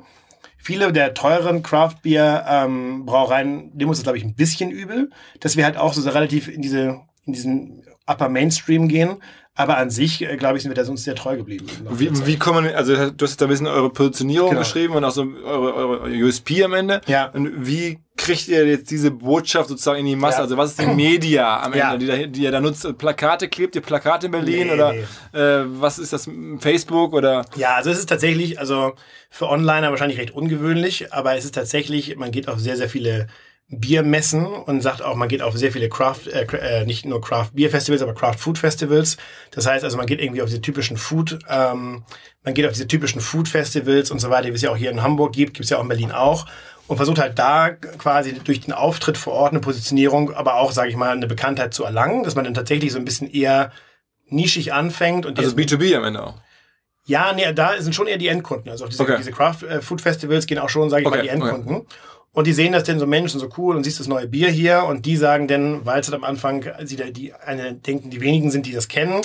[0.57, 5.65] Viele der teuren Craft-Bier-Brauereien, ähm, dem ist es, glaube ich, ein bisschen übel, dass wir
[5.65, 9.17] halt auch so, so relativ in diese in diesen Upper Mainstream gehen.
[9.53, 11.67] Aber an sich, äh, glaube ich, sind wir da uns sehr treu geblieben.
[11.89, 14.61] Wie, wie kommen, also du hast da ein bisschen eure Positionierung genau.
[14.61, 17.01] geschrieben und auch so eure, eure USP am Ende.
[17.05, 17.25] Ja.
[17.27, 20.37] Und wie kriegt ihr jetzt diese Botschaft sozusagen in die Masse?
[20.37, 20.43] Ja.
[20.43, 22.97] Also was ist die Media am Ende, die, da, die ihr da nutzt?
[22.97, 25.37] Plakate, klebt ihr Plakate in Berlin nee, oder nee.
[25.37, 27.45] Äh, was ist das, Facebook oder?
[27.55, 28.93] Ja, also es ist tatsächlich, also
[29.29, 33.27] für Onliner wahrscheinlich recht ungewöhnlich, aber es ist tatsächlich, man geht auf sehr, sehr viele
[33.71, 37.51] Biermessen und sagt auch, man geht auf sehr viele Craft, äh, äh, nicht nur Craft
[37.53, 39.17] Beer Festivals, aber Craft Food Festivals.
[39.51, 42.03] Das heißt also, man geht irgendwie auf diese typischen Food, ähm,
[42.43, 44.91] man geht auf diese typischen Food Festivals und so weiter, wie es ja auch hier
[44.91, 46.45] in Hamburg gibt, gibt es ja auch in Berlin auch
[46.91, 50.89] und versucht halt da quasi durch den Auftritt vor Ort eine Positionierung, aber auch, sage
[50.89, 53.71] ich mal, eine Bekanntheit zu erlangen, dass man dann tatsächlich so ein bisschen eher
[54.27, 55.25] nischig anfängt.
[55.25, 56.35] Und also B2B am Ende auch.
[57.05, 58.69] Ja, nee, da sind schon eher die Endkunden.
[58.69, 59.15] Also diese, okay.
[59.17, 61.17] diese Craft äh, Food Festivals gehen auch schon, sage ich okay.
[61.17, 61.75] mal, die Endkunden.
[61.77, 61.87] Okay.
[62.33, 64.85] Und die sehen das denn so Menschen so cool und siehst das neue Bier hier.
[64.85, 68.51] Und die sagen dann, weil es am Anfang, sie da die eine denken, die wenigen
[68.51, 69.21] sind, die das kennen,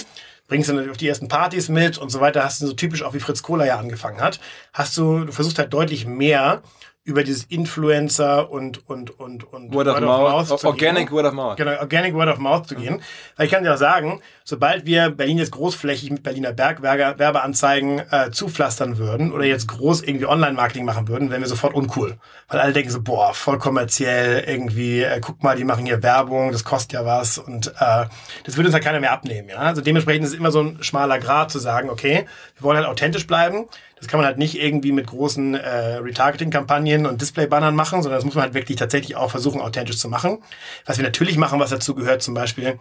[0.48, 3.02] bringst du dann auf die ersten Partys mit und so weiter, hast du so typisch
[3.02, 4.40] auch wie Fritz Kohler ja angefangen hat,
[4.72, 6.62] hast du, du versuchst halt deutlich mehr
[7.06, 11.56] über dieses Influencer und und und und Word, of, Mouth, mouth Organic Word of Mouth.
[11.56, 12.94] Genau, Organic Word of Mouth zu gehen.
[12.94, 13.00] Mhm.
[13.36, 18.30] Weil ich kann dir auch sagen, sobald wir Berlin jetzt großflächig mit Berliner Bergwerbeanzeigen äh,
[18.32, 22.18] zupflastern würden oder jetzt groß irgendwie Online-Marketing machen würden, wären wir sofort uncool.
[22.48, 26.50] Weil alle denken so, boah, voll kommerziell, irgendwie, äh, guck mal, die machen hier Werbung,
[26.50, 28.06] das kostet ja was und äh,
[28.44, 29.48] das würde uns halt keiner mehr abnehmen.
[29.48, 29.58] Ja?
[29.58, 32.88] Also dementsprechend ist es immer so ein schmaler Grad zu sagen, okay, wir wollen halt
[32.88, 38.02] authentisch bleiben, das kann man halt nicht irgendwie mit großen äh, Retargeting-Kampagnen und Display-Bannern machen,
[38.02, 40.42] sondern das muss man halt wirklich tatsächlich auch versuchen, authentisch zu machen.
[40.84, 42.78] Was wir natürlich machen, was dazu gehört, zum Beispiel,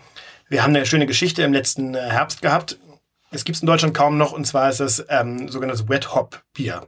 [0.49, 2.77] wir haben eine schöne Geschichte im letzten äh, Herbst gehabt.
[3.31, 6.43] Es gibt es in Deutschland kaum noch, und zwar ist es ähm, sogenanntes Wet Hop
[6.53, 6.85] Bier.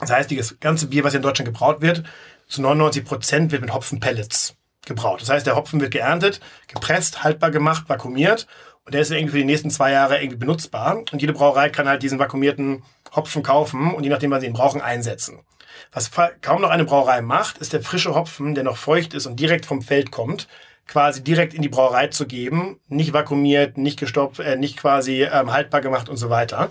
[0.00, 2.02] Das heißt, das ganze Bier, was in Deutschland gebraut wird,
[2.48, 5.22] zu 99 Prozent wird mit Hopfenpellets gebraut.
[5.22, 8.48] Das heißt, der Hopfen wird geerntet, gepresst, haltbar gemacht, vakuumiert
[8.84, 10.96] und der ist irgendwie für die nächsten zwei Jahre irgendwie benutzbar.
[11.12, 12.82] Und jede Brauerei kann halt diesen vakuumierten
[13.14, 15.40] Hopfen kaufen und je nachdem, wann sie ihn brauchen, einsetzen.
[15.92, 19.38] Was kaum noch eine Brauerei macht, ist der frische Hopfen, der noch feucht ist und
[19.40, 20.48] direkt vom Feld kommt,
[20.86, 25.52] quasi direkt in die Brauerei zu geben, nicht vakuumiert, nicht gestopft, äh, nicht quasi ähm,
[25.52, 26.70] haltbar gemacht und so weiter.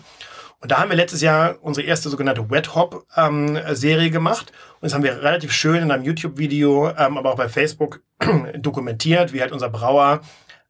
[0.59, 4.51] Und da haben wir letztes Jahr unsere erste sogenannte Wet Hop ähm, Serie gemacht.
[4.75, 8.01] Und das haben wir relativ schön in einem YouTube-Video, ähm, aber auch bei Facebook
[8.57, 10.21] dokumentiert, wie halt unser Brauer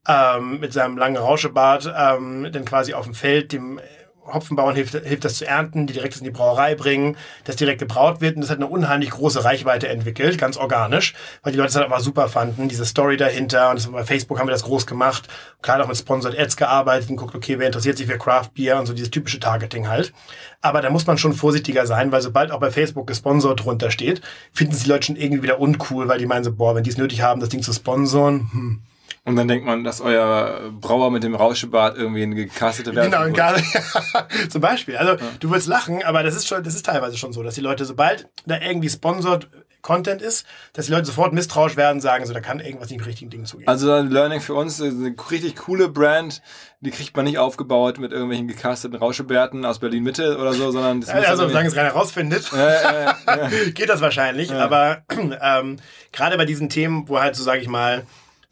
[0.08, 3.82] ähm, mit seinem langen Rauschebart ähm, dann quasi auf dem Feld dem
[4.26, 8.22] Hopfenbauern hilft, hilft das zu ernten, die direkt in die Brauerei bringen, das direkt gebraut
[8.22, 8.36] wird.
[8.36, 11.86] Und das hat eine unheimlich große Reichweite entwickelt, ganz organisch, weil die Leute es halt
[11.86, 13.72] einfach super fanden, diese Story dahinter.
[13.72, 15.28] Und bei Facebook haben wir das groß gemacht,
[15.62, 18.80] klar auch mit Sponsored Ads gearbeitet und guckt, okay, wer interessiert sich für Craft Beer
[18.80, 20.14] und so dieses typische Targeting halt.
[20.62, 24.22] Aber da muss man schon vorsichtiger sein, weil sobald auch bei Facebook gesponsert drunter steht,
[24.52, 26.90] finden sie die Leute schon irgendwie wieder uncool, weil die meinen so, boah, wenn die
[26.92, 28.82] es nötig haben, das Ding zu sponsoren, hm,
[29.24, 33.36] und dann denkt man, dass euer Brauer mit dem Rauschebart irgendwie eine gecastete Werbung Genau,
[33.36, 34.98] gar, ja, zum Beispiel.
[34.98, 35.32] Also ja.
[35.40, 37.86] du willst lachen, aber das ist schon, das ist teilweise schon so, dass die Leute,
[37.86, 39.48] sobald da irgendwie sponsored
[39.82, 43.08] Content ist, dass die Leute sofort misstrauisch werden, sagen, so da kann irgendwas nicht mit
[43.08, 43.68] richtigen Dingen zugehen.
[43.68, 46.42] Also ein Learning für uns, eine richtig coole Brand,
[46.82, 51.02] die kriegt man nicht aufgebaut mit irgendwelchen gecasteten Rauschebärten aus Berlin Mitte oder so, sondern
[51.02, 53.18] das ja, also solange es keiner rausfindet, ja,
[53.74, 54.54] geht das wahrscheinlich.
[54.54, 55.04] Aber
[55.42, 55.78] ähm,
[56.12, 58.04] gerade bei diesen Themen, wo halt so sage ich mal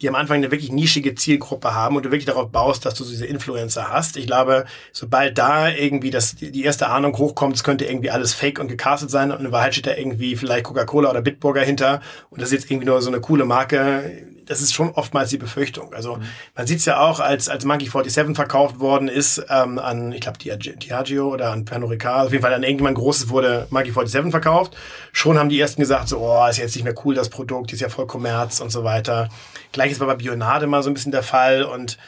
[0.02, 3.04] die am Anfang eine wirklich nischige Zielgruppe haben und du wirklich darauf baust, dass du
[3.04, 4.16] diese Influencer hast.
[4.18, 8.60] Ich glaube, sobald da irgendwie das, die erste Ahnung hochkommt, es könnte irgendwie alles fake
[8.60, 12.42] und gecastet sein und in Wahrheit steht da irgendwie vielleicht Coca-Cola oder Bitburger hinter und
[12.42, 15.94] das ist jetzt irgendwie nur so eine coole Marke, das ist schon oftmals die Befürchtung.
[15.94, 16.24] Also mhm.
[16.56, 20.22] man sieht es ja auch, als, als Monkey 47 verkauft worden ist ähm, an, ich
[20.22, 24.32] glaube, Diageo oder an Pernod Ricard, auf jeden Fall an irgendjemand Großes wurde Monkey 47
[24.32, 24.76] verkauft.
[25.14, 27.80] Schon haben die ersten gesagt, so, oh, ist jetzt nicht mehr cool, das Produkt, ist
[27.80, 29.30] ja voll Kommerz und so weiter.
[29.72, 32.00] Gleiches war bei Bionade mal so ein bisschen der Fall und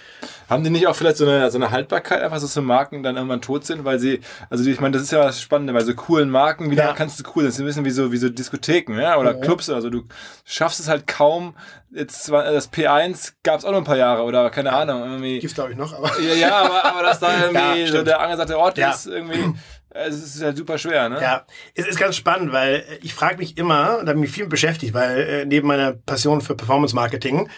[0.52, 3.16] haben die nicht auch vielleicht so eine, so eine Haltbarkeit, einfach, dass so Marken dann
[3.16, 5.96] irgendwann tot sind, weil sie, also ich meine, das ist ja das Spannende, bei so
[5.96, 6.92] coolen Marken, wie ja.
[6.92, 9.40] kannst du cool, das ist ein bisschen wie so, wie so Diskotheken, ja, oder ja.
[9.40, 10.04] Clubs, also du
[10.44, 11.56] schaffst es halt kaum,
[11.90, 15.40] jetzt zwar, das P1 gab es auch noch ein paar Jahre, oder keine Ahnung, irgendwie.
[15.40, 16.20] Gibt's glaube ich noch, aber.
[16.20, 19.54] Ja, ja aber, aber dass da irgendwie ja, so der angesagte Ort ist, irgendwie.
[19.94, 21.22] Es ist halt super schwer, ne?
[21.22, 24.32] Ja, es ist ganz spannend, weil ich frage mich immer, und da habe ich mich
[24.32, 27.50] viel beschäftigt, weil äh, neben meiner Passion für Performance Marketing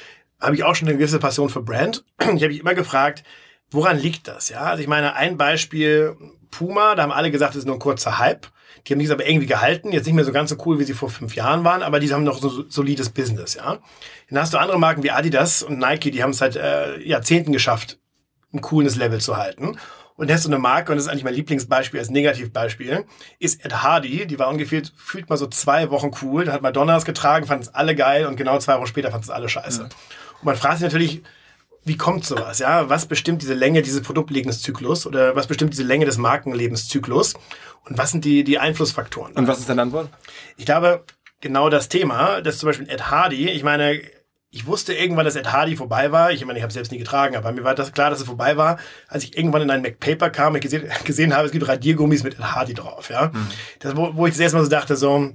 [0.44, 2.04] habe ich auch schon eine gewisse Passion für Brand.
[2.20, 3.24] Ich habe mich immer gefragt,
[3.72, 4.50] woran liegt das?
[4.50, 6.16] Ja, also ich meine, ein Beispiel
[6.52, 8.48] Puma, da haben alle gesagt, das ist nur ein kurzer Hype.
[8.86, 10.94] Die haben sich aber irgendwie gehalten, jetzt nicht mehr so ganz so cool, wie sie
[10.94, 13.80] vor fünf Jahren waren, aber die haben noch so ein solides Business, ja.
[14.30, 17.54] Dann hast du andere Marken wie Adidas und Nike, die haben es seit äh, Jahrzehnten
[17.54, 18.00] geschafft,
[18.52, 19.78] ein cooles Level zu halten.
[20.16, 23.06] Und hast du eine Marke, und das ist eigentlich mein Lieblingsbeispiel als Negativbeispiel,
[23.40, 24.28] ist Ed Hardy.
[24.28, 26.46] Die war ungefähr, fühlt mal so zwei Wochen cool.
[26.46, 29.24] Da hat Madonna es getragen, fanden es alle geil und genau zwei Wochen später fanden
[29.24, 29.84] es alle scheiße.
[29.84, 29.90] Mhm.
[30.44, 31.22] Man fragt sich natürlich,
[31.86, 32.60] wie kommt sowas?
[32.60, 37.34] Ja, was bestimmt diese Länge dieses Produktlebenszyklus oder was bestimmt diese Länge des Markenlebenszyklus?
[37.86, 39.34] Und was sind die, die Einflussfaktoren?
[39.34, 40.10] Und was ist deine Antwort?
[40.56, 41.04] Ich glaube,
[41.42, 44.02] genau das Thema, das zum Beispiel Ed Hardy, ich meine,
[44.50, 46.32] ich wusste irgendwann, dass Ed Hardy vorbei war.
[46.32, 48.28] Ich meine, ich habe es selbst nie getragen, aber mir war das klar, dass es
[48.28, 48.78] vorbei war,
[49.08, 52.36] als ich irgendwann in einen MacPaper kam und gesehen, gesehen habe, es gibt Radiergummis mit
[52.36, 53.10] Ed Hardy drauf.
[53.10, 53.48] Ja, mhm.
[53.80, 55.32] das, wo, wo ich das erste Mal so dachte, so,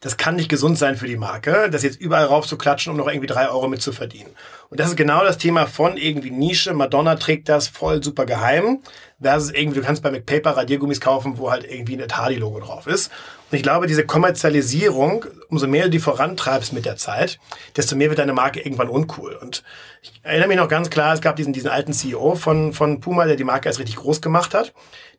[0.00, 2.96] das kann nicht gesund sein für die Marke, das jetzt überall rauf zu klatschen, um
[2.96, 4.32] noch irgendwie drei Euro mitzuverdienen.
[4.68, 6.72] Und das ist genau das Thema von irgendwie Nische.
[6.72, 8.78] Madonna trägt das voll super geheim.
[9.20, 13.10] Versus irgendwie, du kannst bei McPaper Radiergummis kaufen, wo halt irgendwie ein Hardy-Logo drauf ist.
[13.50, 17.38] Und ich glaube, diese Kommerzialisierung, umso mehr du die vorantreibst mit der Zeit,
[17.76, 19.34] desto mehr wird deine Marke irgendwann uncool.
[19.34, 19.64] Und
[20.02, 23.26] ich erinnere mich noch ganz klar, es gab diesen, diesen alten CEO von, von Puma,
[23.26, 24.72] der die Marke erst richtig groß gemacht hat,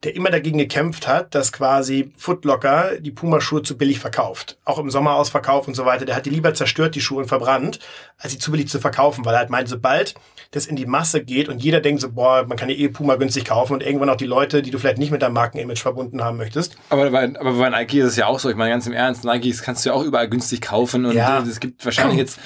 [0.04, 4.58] der immer dagegen gekämpft hat, dass quasi Footlocker die Puma-Schuhe zu billig verkauft.
[4.66, 6.06] Auch im Sommerausverkauf und so weiter.
[6.06, 7.80] Der hat die lieber zerstört, die Schuhe und verbrannt,
[8.18, 10.16] als sie zu billig zu verkaufen, weil er halt meint, sobald
[10.52, 13.16] das in die Masse geht und jeder denkt so, boah, man kann ja eh Puma
[13.16, 16.24] günstig kaufen und irgendwann auch die Leute, die du vielleicht nicht mit deinem Markenimage verbunden
[16.24, 16.76] haben möchtest.
[16.90, 19.24] Aber bei, aber bei Nike ist es ja auch so, ich meine ganz im Ernst,
[19.24, 21.40] Nikes kannst du ja auch überall günstig kaufen und ja.
[21.40, 22.40] es gibt wahrscheinlich jetzt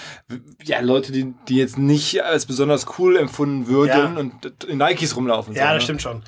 [0.63, 4.20] ja, Leute, die, die jetzt nicht als besonders cool empfunden würden ja.
[4.20, 5.56] und in Nikes rumlaufen.
[5.56, 5.82] Ja, so, das ne?
[5.82, 6.24] stimmt schon.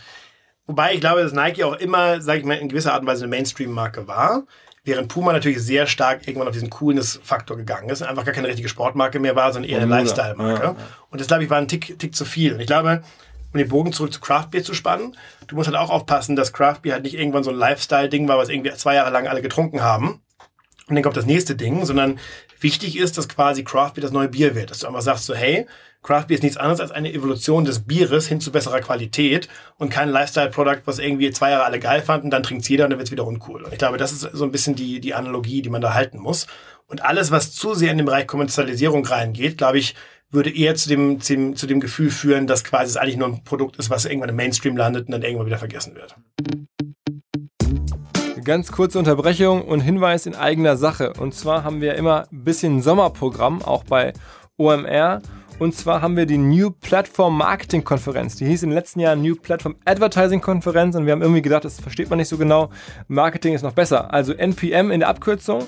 [0.67, 3.23] Wobei ich glaube, dass Nike auch immer, sage ich mal, in gewisser Art und Weise
[3.23, 4.43] eine Mainstream-Marke war.
[4.83, 8.69] Während Puma natürlich sehr stark irgendwann auf diesen Coolness-Faktor gegangen ist einfach gar keine richtige
[8.69, 10.63] Sportmarke mehr war, sondern eher eine Lifestyle-Marke.
[10.63, 10.75] Ja, ja.
[11.09, 12.53] Und das, glaube ich, war ein Tick, Tick zu viel.
[12.53, 13.03] Und ich glaube,
[13.53, 15.15] um den Bogen zurück zu Craft Beer zu spannen,
[15.47, 18.37] du musst halt auch aufpassen, dass Craft Beer halt nicht irgendwann so ein Lifestyle-Ding war,
[18.37, 20.21] was irgendwie zwei Jahre lang alle getrunken haben.
[20.87, 22.19] Und dann kommt das nächste Ding, sondern
[22.59, 24.71] wichtig ist, dass quasi Craft Beer das neue Bier wird.
[24.71, 25.65] Dass du einfach sagst so, hey,
[26.01, 29.89] Craft Beer ist nichts anderes als eine Evolution des Bieres hin zu besserer Qualität und
[29.89, 33.11] kein Lifestyle-Produkt, was irgendwie zwei Jahre alle geil fanden, dann trinkt's jeder und dann wird's
[33.11, 33.63] wieder uncool.
[33.63, 36.19] Und ich glaube, das ist so ein bisschen die, die Analogie, die man da halten
[36.19, 36.47] muss.
[36.87, 39.95] Und alles, was zu sehr in den Bereich Kommerzialisierung reingeht, glaube ich,
[40.29, 43.27] würde eher zu dem, zu dem, zu dem Gefühl führen, dass quasi es eigentlich nur
[43.27, 46.15] ein Produkt ist, was irgendwann im Mainstream landet und dann irgendwann wieder vergessen wird.
[48.47, 51.11] Ganz kurze Unterbrechung und Hinweis in eigener Sache.
[51.19, 54.13] Und zwar haben wir immer ein bisschen Sommerprogramm, auch bei
[54.55, 55.21] OMR.
[55.59, 58.37] Und zwar haben wir die New Platform Marketing Konferenz.
[58.37, 61.81] Die hieß im letzten Jahr New Platform Advertising Konferenz und wir haben irgendwie gedacht, das
[61.81, 62.69] versteht man nicht so genau.
[63.09, 64.13] Marketing ist noch besser.
[64.13, 65.67] Also NPM in der Abkürzung.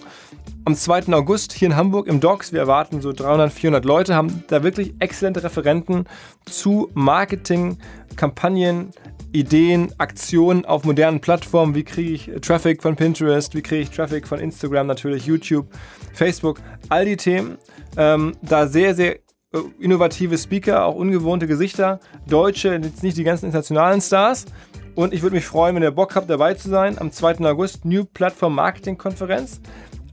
[0.64, 1.12] Am 2.
[1.14, 2.54] August hier in Hamburg im Docks.
[2.54, 6.06] Wir erwarten so 300, 400 Leute, haben da wirklich exzellente Referenten
[6.46, 7.78] zu Marketing,
[8.16, 8.92] Kampagnen,
[9.32, 11.76] Ideen, Aktionen auf modernen Plattformen.
[11.76, 13.54] Wie kriege ich Traffic von Pinterest?
[13.56, 15.68] Wie kriege ich Traffic von Instagram, natürlich YouTube,
[16.14, 16.62] Facebook?
[16.90, 17.58] All die Themen.
[17.98, 19.16] Ähm, da sehr, sehr
[19.52, 24.46] äh, innovative Speaker, auch ungewohnte Gesichter, Deutsche, jetzt nicht die ganzen internationalen Stars.
[24.96, 27.40] Und ich würde mich freuen, wenn ihr Bock habt, dabei zu sein am 2.
[27.46, 29.62] August, New Platform Marketing Konferenz.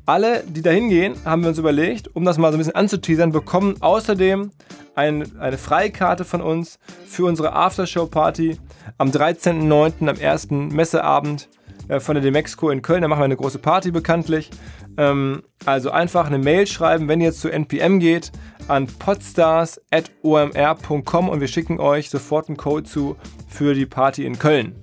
[0.07, 3.33] Alle, die da hingehen, haben wir uns überlegt, um das mal so ein bisschen anzuteasern,
[3.33, 4.53] bekommen außerdem
[4.95, 8.57] ein, eine Freikarte von uns für unsere Aftershow-Party
[8.99, 10.09] am 13.09.
[10.09, 11.49] am ersten Messeabend
[11.89, 13.03] äh, von der Demexco in Köln.
[13.03, 14.51] Da machen wir eine große Party bekanntlich.
[14.97, 18.31] Ähm, also einfach eine Mail schreiben, wenn ihr jetzt zu NPM geht,
[18.69, 23.17] an podstars.omr.com und wir schicken euch sofort einen Code zu
[23.49, 24.77] für die Party in Köln.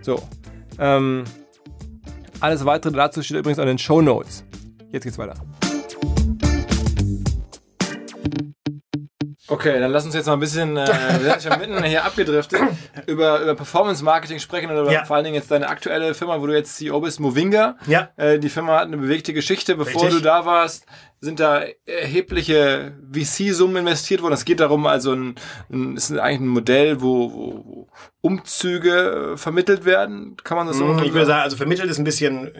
[0.00, 0.22] So.
[0.78, 1.24] Ähm,
[2.40, 4.46] alles weitere dazu steht übrigens an den Show Notes.
[4.92, 5.34] Jetzt geht's weiter.
[9.46, 12.60] Okay, dann lass uns jetzt mal ein bisschen, äh, wir sind schon mitten hier abgedriftet,
[13.06, 15.04] über, über Performance-Marketing sprechen oder ja.
[15.04, 17.76] vor allen Dingen jetzt deine aktuelle Firma, wo du jetzt CEO bist, Movinga.
[17.88, 18.10] Ja.
[18.16, 19.74] Äh, die Firma hat eine bewegte Geschichte.
[19.74, 20.18] Bevor Richtig.
[20.18, 20.86] du da warst,
[21.20, 24.34] sind da erhebliche VC-Summen investiert worden.
[24.34, 25.34] Es geht darum, also ein,
[25.68, 27.88] ein ist eigentlich ein Modell, wo, wo
[28.20, 30.36] Umzüge äh, vermittelt werden.
[30.44, 30.84] Kann man das so?
[30.84, 32.52] Mhm, ich würde sagen, also vermittelt ist ein bisschen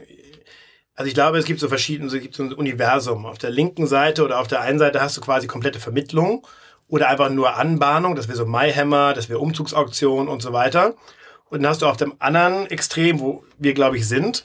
[1.00, 3.24] also ich glaube, es gibt so verschiedene, es gibt so ein Universum.
[3.24, 6.46] Auf der linken Seite oder auf der einen Seite hast du quasi komplette Vermittlung
[6.88, 10.94] oder einfach nur Anbahnung, das wäre so MyHammer, das wäre Umzugsauktion und so weiter.
[11.48, 14.44] Und dann hast du auf dem anderen Extrem, wo wir, glaube ich, sind,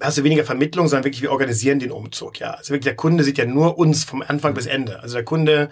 [0.00, 2.52] hast du weniger Vermittlung, sondern wirklich, wir organisieren den Umzug, ja.
[2.52, 4.98] Also wirklich, der Kunde sieht ja nur uns vom Anfang bis Ende.
[5.00, 5.68] Also der Kunde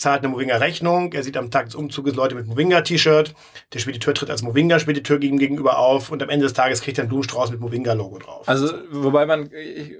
[0.00, 3.34] zahlt eine Movinga-Rechnung, er sieht am Tag des Umzuges Leute mit Movinga-T-Shirt,
[3.72, 7.08] der Spediteur tritt als Movinga-Spediteur gegenüber auf und am Ende des Tages kriegt er einen
[7.08, 8.48] Blumenstrauß mit Movinga-Logo drauf.
[8.48, 9.92] Also, wobei man, ich,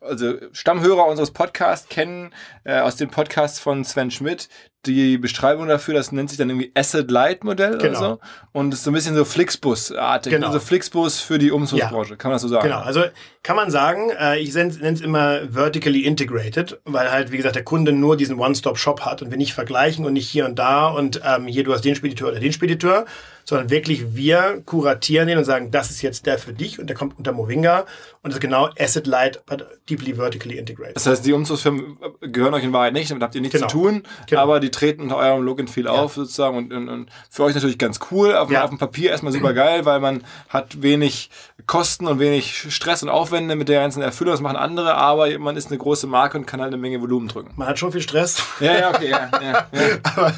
[0.00, 2.32] also Stammhörer unseres Podcasts kennen
[2.64, 4.48] äh, aus dem Podcast von Sven Schmidt
[4.86, 7.98] die Beschreibung dafür, das nennt sich dann irgendwie Asset Light Modell genau.
[7.98, 8.18] oder so.
[8.52, 10.32] Und ist so ein bisschen so Flixbus-artig.
[10.32, 10.46] Genau.
[10.46, 12.16] Also Flixbus für die Umzugsbranche, ja.
[12.16, 12.64] kann man das so sagen?
[12.64, 13.04] Genau, also
[13.42, 17.64] kann man sagen, äh, ich nenne es immer vertically integrated, weil halt, wie gesagt, der
[17.64, 21.20] Kunde nur diesen One-Stop-Shop hat und wir nicht vergleichen und nicht hier und da und
[21.26, 23.04] ähm, hier du hast den Spediteur oder den Spediteur,
[23.50, 26.94] sondern wirklich wir kuratieren den und sagen, das ist jetzt der für dich und der
[26.94, 27.80] kommt unter Movinga
[28.22, 30.94] und das ist genau Asset Light, but deeply vertically integrated.
[30.94, 33.66] Das heißt, die Umzugsfirmen gehören euch in Wahrheit nicht, damit habt ihr nichts genau.
[33.66, 34.40] zu tun, genau.
[34.40, 35.90] aber die treten unter eurem Look and Feel ja.
[35.90, 38.62] auf sozusagen und, und, und, für euch natürlich ganz cool, auf, ja.
[38.62, 41.30] auf dem Papier erstmal super geil, weil man hat wenig
[41.66, 45.56] Kosten und wenig Stress und Aufwände mit der ganzen Erfüllung, das machen andere, aber man
[45.56, 47.50] ist eine große Marke und kann halt eine Menge Volumen drücken.
[47.56, 48.40] Man hat schon viel Stress.
[48.60, 49.98] Ja, ja, okay, ja, ja, ja.
[50.04, 50.34] aber,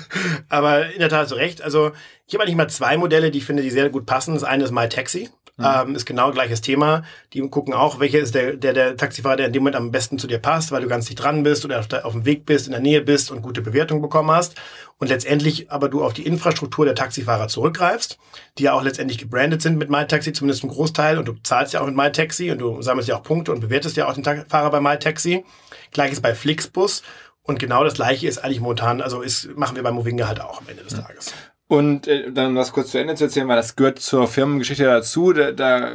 [0.49, 1.93] aber in der Tat hast du recht, also
[2.27, 4.35] ich habe eigentlich mal zwei Modelle, die ich finde, die sehr gut passen.
[4.35, 5.31] Das eine ist MyTaxi.
[5.59, 5.65] Mhm.
[5.65, 7.03] Ähm, ist genau gleiches Thema.
[7.35, 10.19] Die gucken auch, welcher ist der, der, der Taxifahrer, der in dem Moment am besten
[10.19, 12.47] zu dir passt, weil du ganz dicht dran bist oder auf, der, auf dem Weg
[12.47, 14.55] bist, in der Nähe bist und gute Bewertung bekommen hast.
[14.97, 18.19] Und letztendlich aber du auf die Infrastruktur der Taxifahrer zurückgreifst,
[18.57, 21.19] die ja auch letztendlich gebrandet sind mit MyTaxi, zumindest ein Großteil.
[21.19, 23.97] Und du zahlst ja auch mit MyTaxi und du sammelst ja auch Punkte und bewertest
[23.97, 25.45] ja auch den Fahrer bei MyTaxi.
[25.91, 27.03] Gleiches bei Flixbus.
[27.43, 30.61] Und genau das Gleiche ist eigentlich momentan, also ist, machen wir bei Movinga halt auch
[30.61, 31.35] am Ende des Tages.
[31.73, 35.33] Und äh, dann was kurz zu Ende zu erzählen, weil das gehört zur Firmengeschichte dazu.
[35.33, 35.93] Da, da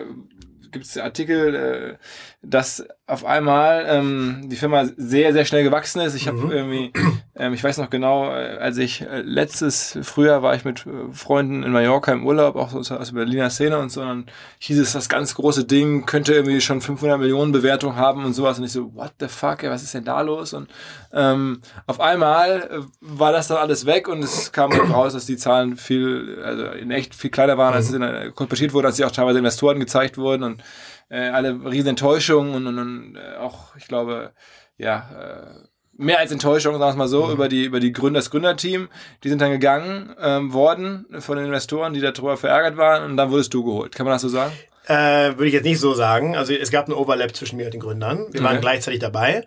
[0.71, 1.97] gibt es Artikel, äh,
[2.43, 6.13] dass auf einmal ähm, die Firma sehr, sehr schnell gewachsen ist.
[6.13, 6.51] Ich habe mhm.
[6.51, 6.93] irgendwie,
[7.35, 11.11] ähm, ich weiß noch genau, äh, als ich äh, letztes Frühjahr war ich mit äh,
[11.13, 14.25] Freunden in Mallorca im Urlaub, auch so aus der Berliner Szene und so, und dann
[14.59, 18.59] hieß es, das ganz große Ding könnte irgendwie schon 500 Millionen Bewertung haben und sowas.
[18.59, 20.53] Und ich so, what the fuck, ey, was ist denn da los?
[20.53, 20.69] Und
[21.13, 25.75] ähm, auf einmal war das dann alles weg und es kam raus, dass die Zahlen
[25.75, 28.03] viel, also in echt viel kleiner waren, als mhm.
[28.03, 30.63] es in, äh, kolportiert wurde, als sie auch teilweise Investoren gezeigt wurden und
[31.09, 34.31] äh, alle riesen Enttäuschungen und, und, und äh, auch, ich glaube,
[34.77, 35.67] ja, äh,
[35.97, 37.33] mehr als Enttäuschung, sagen wir es mal so, mhm.
[37.33, 38.89] über die über die Gründer, das Gründerteam.
[39.23, 43.31] Die sind dann gegangen ähm, worden von den Investoren, die darüber verärgert waren, und dann
[43.31, 43.95] wurdest du geholt.
[43.95, 44.53] Kann man das so sagen?
[44.85, 46.37] Äh, würde ich jetzt nicht so sagen.
[46.37, 48.19] Also es gab einen Overlap zwischen mir und den Gründern.
[48.31, 48.43] Wir okay.
[48.43, 49.43] waren gleichzeitig dabei.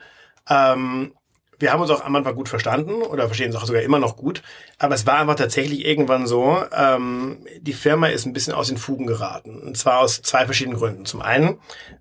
[0.49, 1.15] Ähm,
[1.61, 4.17] wir haben uns auch am Anfang gut verstanden oder verstehen uns auch sogar immer noch
[4.17, 4.43] gut.
[4.79, 8.79] Aber es war einfach tatsächlich irgendwann so, ähm, die Firma ist ein bisschen aus den
[8.79, 9.61] Fugen geraten.
[9.61, 11.05] Und zwar aus zwei verschiedenen Gründen.
[11.05, 11.59] Zum einen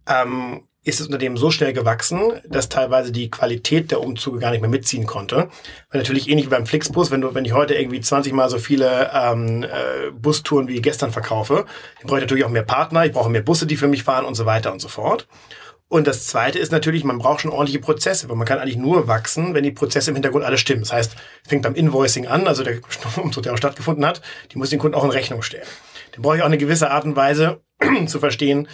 [0.08, 4.62] ähm, ist das Unternehmen so schnell gewachsen, dass teilweise die Qualität der Umzüge gar nicht
[4.62, 5.50] mehr mitziehen konnte.
[5.92, 8.60] Weil natürlich ähnlich wie beim Flixbus, wenn du, wenn ich heute irgendwie 20 mal so
[8.60, 11.66] viele ähm, äh, Bustouren wie gestern verkaufe,
[12.00, 14.26] dann brauche ich natürlich auch mehr Partner, ich brauche mehr Busse, die für mich fahren
[14.26, 15.28] und so weiter und so fort.
[15.92, 19.08] Und das Zweite ist natürlich, man braucht schon ordentliche Prozesse, weil man kann eigentlich nur
[19.08, 20.82] wachsen, wenn die Prozesse im Hintergrund alle stimmen.
[20.82, 21.16] Das heißt,
[21.48, 22.80] fängt beim Invoicing an, also der
[23.18, 24.22] Umzug, der auch stattgefunden hat,
[24.52, 25.66] die muss den Kunden auch in Rechnung stellen.
[26.12, 27.62] Dann brauche ich auch eine gewisse Art und Weise
[28.06, 28.68] zu verstehen,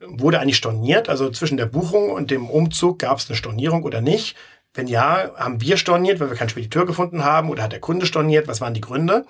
[0.00, 4.00] wurde eigentlich storniert, also zwischen der Buchung und dem Umzug gab es eine Stornierung oder
[4.00, 4.34] nicht.
[4.72, 8.06] Wenn ja, haben wir storniert, weil wir keinen Spediteur gefunden haben oder hat der Kunde
[8.06, 9.26] storniert, was waren die Gründe?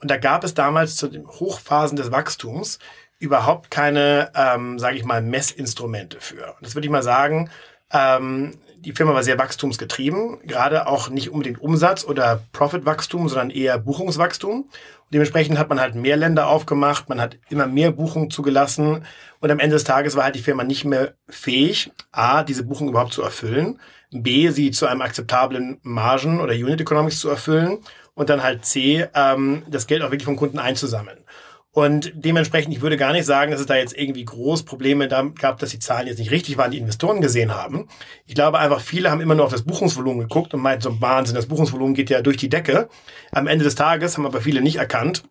[0.00, 2.78] Und da gab es damals zu den Hochphasen des Wachstums
[3.24, 6.54] überhaupt keine, ähm, sage ich mal, Messinstrumente für.
[6.60, 7.50] Das würde ich mal sagen,
[7.92, 13.78] ähm, die Firma war sehr wachstumsgetrieben, gerade auch nicht unbedingt Umsatz oder Profitwachstum, sondern eher
[13.78, 14.62] Buchungswachstum.
[14.62, 19.04] Und dementsprechend hat man halt mehr Länder aufgemacht, man hat immer mehr Buchungen zugelassen
[19.40, 22.88] und am Ende des Tages war halt die Firma nicht mehr fähig, a, diese Buchung
[22.88, 27.78] überhaupt zu erfüllen, b, sie zu einem akzeptablen Margen oder Unit Economics zu erfüllen
[28.14, 31.18] und dann halt c, ähm, das Geld auch wirklich vom Kunden einzusammeln.
[31.74, 35.58] Und dementsprechend, ich würde gar nicht sagen, dass es da jetzt irgendwie groß Probleme gab,
[35.58, 37.88] dass die Zahlen jetzt nicht richtig waren, die Investoren gesehen haben.
[38.26, 41.34] Ich glaube einfach, viele haben immer nur auf das Buchungsvolumen geguckt und meinten so, Wahnsinn,
[41.34, 42.88] das Buchungsvolumen geht ja durch die Decke.
[43.32, 45.24] Am Ende des Tages haben aber viele nicht erkannt,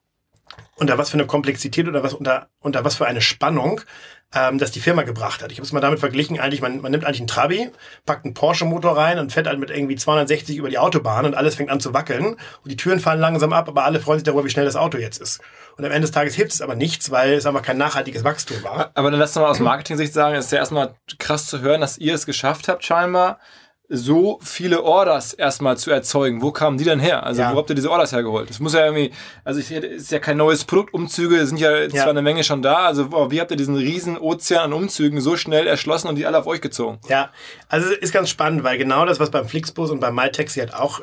[0.75, 3.81] unter was für eine Komplexität oder was unter, unter was für eine Spannung
[4.33, 5.51] ähm, das die Firma gebracht hat.
[5.51, 7.69] Ich habe es mal damit verglichen, eigentlich, man, man nimmt eigentlich einen Trabi,
[8.05, 11.55] packt einen Porsche-Motor rein und fährt halt mit irgendwie 260 über die Autobahn und alles
[11.55, 14.43] fängt an zu wackeln und die Türen fallen langsam ab, aber alle freuen sich darüber,
[14.45, 15.41] wie schnell das Auto jetzt ist.
[15.77, 18.63] Und am Ende des Tages hilft es aber nichts, weil es einfach kein nachhaltiges Wachstum
[18.63, 18.91] war.
[18.95, 21.81] Aber dann lass doch mal aus Marketing-Sicht sagen, es ist ja erstmal krass zu hören,
[21.81, 23.39] dass ihr es geschafft habt, scheinbar
[23.89, 26.41] so viele Orders erstmal zu erzeugen.
[26.41, 27.23] Wo kamen die denn her?
[27.23, 27.53] Also ja.
[27.53, 28.49] wo habt ihr diese Orders hergeholt?
[28.49, 29.11] Das muss ja irgendwie,
[29.43, 30.93] also ich, ist ja kein neues Produkt.
[30.93, 31.89] Umzüge sind ja, ja.
[31.89, 32.85] zwar eine Menge schon da.
[32.85, 36.39] Also wie habt ihr diesen riesen Ozean an Umzügen so schnell erschlossen und die alle
[36.39, 36.99] auf euch gezogen?
[37.09, 37.31] Ja,
[37.67, 41.01] also ist ganz spannend, weil genau das, was beim Flixbus und beim MyTaxi halt auch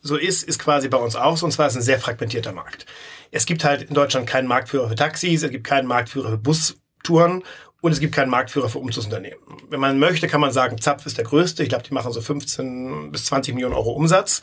[0.00, 1.46] so ist, ist quasi bei uns auch so.
[1.46, 2.86] Und zwar ist es ein sehr fragmentierter Markt.
[3.30, 7.42] Es gibt halt in Deutschland keinen Marktführer für Taxis, es gibt keinen Marktführer für Bustouren
[7.82, 9.38] und es gibt keinen Marktführer für Umzugsunternehmen.
[9.68, 11.62] Wenn man möchte, kann man sagen, Zapf ist der größte.
[11.62, 14.40] Ich glaube, die machen so 15 bis 20 Millionen Euro Umsatz.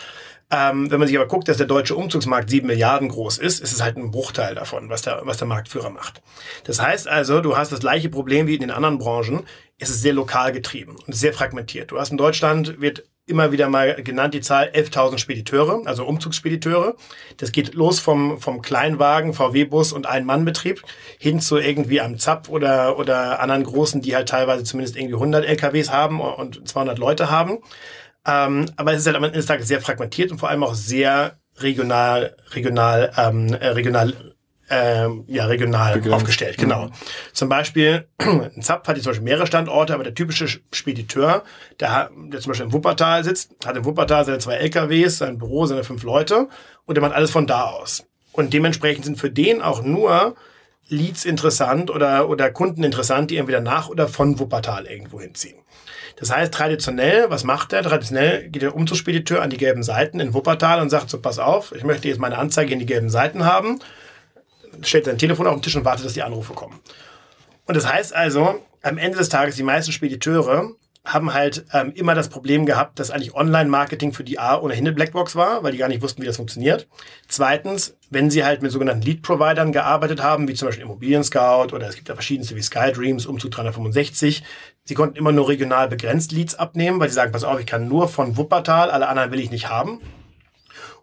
[0.52, 3.74] Ähm, wenn man sich aber guckt, dass der deutsche Umzugsmarkt 7 Milliarden groß ist, ist
[3.74, 6.22] es halt ein Bruchteil davon, was der, was der Marktführer macht.
[6.64, 9.46] Das heißt also, du hast das gleiche Problem wie in den anderen Branchen.
[9.80, 11.92] Es ist sehr lokal getrieben und sehr fragmentiert.
[11.92, 16.95] Du hast in Deutschland, wird immer wieder mal genannt, die Zahl 11.000 Spediteure, also Umzugsspediteure.
[17.38, 20.82] Das geht los vom, vom Kleinwagen, VW-Bus und Ein-Mann-Betrieb
[21.19, 25.45] hin zu irgendwie am Zap oder, oder anderen großen, die halt teilweise zumindest irgendwie 100
[25.45, 27.59] LKWs haben und 200 Leute haben.
[28.26, 30.76] Ähm, aber es ist halt am Ende des Tages sehr fragmentiert und vor allem auch
[30.76, 34.13] sehr regional, regional, ähm, äh, regional
[34.74, 36.15] ähm, ja, regional Begrenzt.
[36.15, 36.57] aufgestellt.
[36.57, 36.86] Genau.
[36.86, 36.91] Mhm.
[37.32, 41.43] Zum Beispiel, ein Zap hat jetzt zum Beispiel mehrere Standorte, aber der typische Spediteur,
[41.80, 45.65] der, der zum Beispiel im Wuppertal sitzt, hat im Wuppertal seine zwei LKWs, sein Büro,
[45.65, 46.47] seine fünf Leute
[46.86, 48.05] und der macht alles von da aus.
[48.32, 50.36] Und dementsprechend sind für den auch nur
[50.89, 55.59] Leads interessant oder, oder Kunden interessant, die entweder nach oder von Wuppertal irgendwo hinziehen.
[56.17, 57.84] Das heißt, traditionell, was macht er?
[57.84, 61.74] Traditionell geht der Umzugsspediteur an die gelben Seiten in Wuppertal und sagt so, pass auf,
[61.76, 63.80] ich möchte jetzt meine Anzeige in die gelben Seiten haben
[64.82, 66.80] stellt sein Telefon auf den Tisch und wartet, dass die Anrufe kommen.
[67.65, 72.15] Und das heißt also, am Ende des Tages, die meisten Spediteure haben halt ähm, immer
[72.15, 75.78] das Problem gehabt, dass eigentlich Online-Marketing für die A ohnehin eine Blackbox war, weil die
[75.78, 76.88] gar nicht wussten, wie das funktioniert.
[77.28, 81.88] Zweitens, wenn sie halt mit sogenannten Lead-Providern gearbeitet haben, wie zum Beispiel Immobilien Scout oder
[81.88, 84.43] es gibt ja verschiedenste wie SkyDreams, Umzug 365,
[84.86, 87.89] sie konnten immer nur regional begrenzt Leads abnehmen, weil sie sagen, pass auf, ich kann
[87.89, 89.99] nur von Wuppertal, alle anderen will ich nicht haben.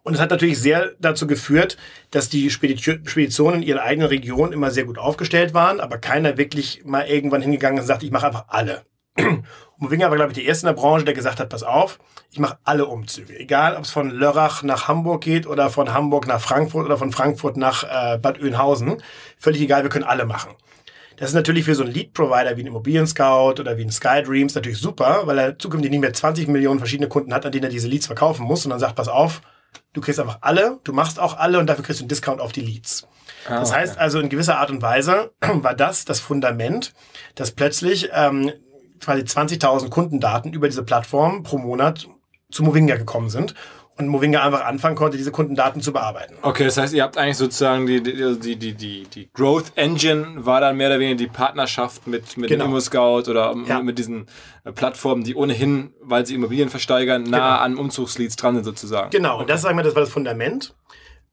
[0.03, 1.77] Und es hat natürlich sehr dazu geführt,
[2.11, 6.83] dass die Speditionen in ihrer eigenen Region immer sehr gut aufgestellt waren, aber keiner wirklich
[6.85, 8.83] mal irgendwann hingegangen und sagt, ich mache einfach alle.
[9.17, 9.45] Und
[9.79, 11.99] Movinga war, glaube ich, der erste in der Branche, der gesagt hat, pass auf,
[12.31, 13.39] ich mache alle Umzüge.
[13.39, 17.13] Egal, ob es von Lörrach nach Hamburg geht oder von Hamburg nach Frankfurt oder von
[17.13, 19.03] Frankfurt nach äh, Bad Oeynhausen.
[19.39, 20.51] Völlig egal, wir können alle machen.
[21.17, 24.55] Das ist natürlich für so einen Lead-Provider wie ein Immobilien Scout oder wie ein SkyDreams
[24.55, 27.71] natürlich super, weil er zukünftig nicht mehr 20 Millionen verschiedene Kunden hat, an denen er
[27.71, 29.43] diese Leads verkaufen muss und dann sagt, pass auf,
[29.93, 32.53] Du kriegst einfach alle, du machst auch alle und dafür kriegst du einen Discount auf
[32.53, 33.07] die Leads.
[33.49, 34.03] Ah, das heißt okay.
[34.03, 36.95] also in gewisser Art und Weise war das das Fundament,
[37.35, 38.53] dass plötzlich ähm,
[39.01, 42.09] quasi 20.000 Kundendaten über diese Plattform pro Monat
[42.51, 43.55] zu Movinga gekommen sind
[44.07, 46.35] und Movinga einfach anfangen konnte, diese Kundendaten zu bearbeiten.
[46.43, 50.61] Okay, das heißt, ihr habt eigentlich sozusagen die, die, die, die, die Growth Engine war
[50.61, 52.67] dann mehr oder weniger die Partnerschaft mit, mit genau.
[52.67, 53.83] ImmoScout oder ja.
[53.83, 54.27] mit diesen
[54.65, 57.65] äh, Plattformen, die ohnehin, weil sie Immobilien versteigern, nah genau.
[57.65, 59.11] an Umzugsleads dran sind sozusagen.
[59.11, 59.43] Genau, okay.
[59.43, 60.75] und das, sagen wir, das war das Fundament.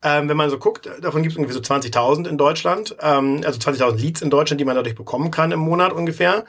[0.03, 3.59] Ähm, wenn man so guckt, davon gibt es ungefähr so 20.000 in Deutschland, ähm, also
[3.59, 6.45] 20.000 Leads in Deutschland, die man dadurch bekommen kann im Monat ungefähr.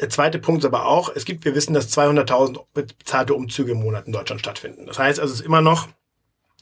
[0.00, 3.78] Der zweite Punkt ist aber auch, es gibt, wir wissen, dass 200.000 bezahlte Umzüge im
[3.80, 4.86] Monat in Deutschland stattfinden.
[4.86, 5.88] Das heißt also, es ist immer noch,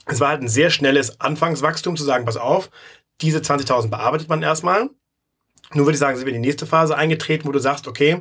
[0.06, 2.70] es war halt ein sehr schnelles Anfangswachstum zu sagen, pass auf,
[3.20, 4.90] diese 20.000 bearbeitet man erstmal.
[5.72, 8.20] Nun würde ich sagen, sind wir in die nächste Phase eingetreten, wo du sagst, okay,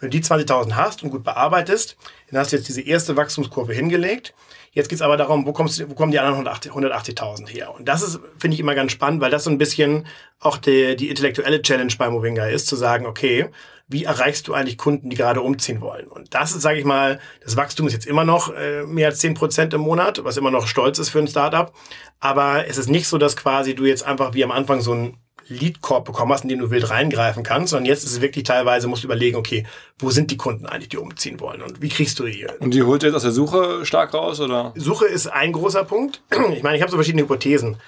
[0.00, 1.96] Wenn du die 20.000 hast und gut bearbeitest,
[2.30, 4.34] dann hast du jetzt diese erste Wachstumskurve hingelegt.
[4.72, 7.74] Jetzt geht's aber darum, wo, kommst, wo kommen die anderen 180.000 her?
[7.74, 10.06] Und das ist, finde ich, immer ganz spannend, weil das so ein bisschen
[10.38, 13.50] auch die, die intellektuelle Challenge bei Movinga ist, zu sagen, okay,
[13.90, 16.06] wie erreichst du eigentlich Kunden, die gerade umziehen wollen?
[16.06, 19.18] Und das ist, sage ich mal, das Wachstum ist jetzt immer noch äh, mehr als
[19.18, 21.72] 10 Prozent im Monat, was immer noch stolz ist für ein Startup.
[22.20, 25.16] Aber es ist nicht so, dass quasi du jetzt einfach wie am Anfang so ein
[25.48, 28.86] Lead-Korb bekommen hast, in den du wild reingreifen kannst, sondern jetzt ist es wirklich teilweise,
[28.86, 29.66] musst du überlegen, okay,
[29.98, 32.46] wo sind die Kunden eigentlich, die umziehen wollen und wie kriegst du die?
[32.60, 34.72] Und die holt ihr jetzt aus der Suche stark raus, oder?
[34.76, 36.22] Suche ist ein großer Punkt.
[36.54, 37.78] Ich meine, ich habe so verschiedene Hypothesen.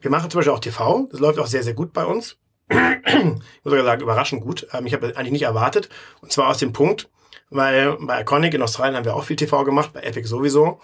[0.00, 2.36] Wir machen zum Beispiel auch TV, das läuft auch sehr, sehr gut bei uns.
[2.68, 4.66] Ich muss sogar sagen, überraschend gut.
[4.72, 5.88] Ähm, ich habe das eigentlich nicht erwartet.
[6.20, 7.10] Und zwar aus dem Punkt,
[7.50, 10.80] weil bei Iconic in Australien haben wir auch viel TV gemacht, bei Epic sowieso.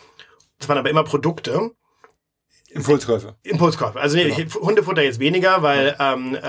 [0.58, 1.72] Das waren aber immer Produkte,
[2.72, 3.34] Impulskäufe.
[3.42, 3.98] Impulskäufe.
[3.98, 4.60] Also nee, genau.
[4.60, 6.40] Hundefutter jetzt weniger, weil, ähm, äh,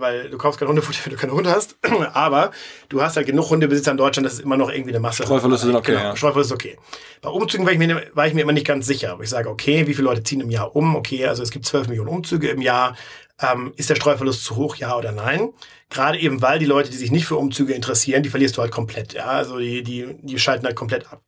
[0.00, 1.76] weil du kaufst kein Hundefutter, wenn du keine Hunde hast.
[2.14, 2.50] Aber
[2.88, 5.22] du hast halt genug Hundebesitzer in Deutschland, das ist immer noch irgendwie eine Masse.
[5.22, 5.92] Streuverluste sind okay.
[5.92, 6.16] Genau, ja.
[6.16, 6.78] Streuverluste ist okay.
[7.22, 9.12] Bei Umzügen war ich, mir, war ich mir immer nicht ganz sicher.
[9.12, 10.96] Aber ich sage, okay, wie viele Leute ziehen im Jahr um?
[10.96, 12.96] Okay, also es gibt 12 Millionen Umzüge im Jahr.
[13.40, 15.50] Ähm, ist der Streuverlust zu hoch, ja oder nein?
[15.90, 18.72] Gerade eben, weil die Leute, die sich nicht für Umzüge interessieren, die verlierst du halt
[18.72, 19.12] komplett.
[19.14, 21.22] Ja, also die, die, die schalten halt komplett ab.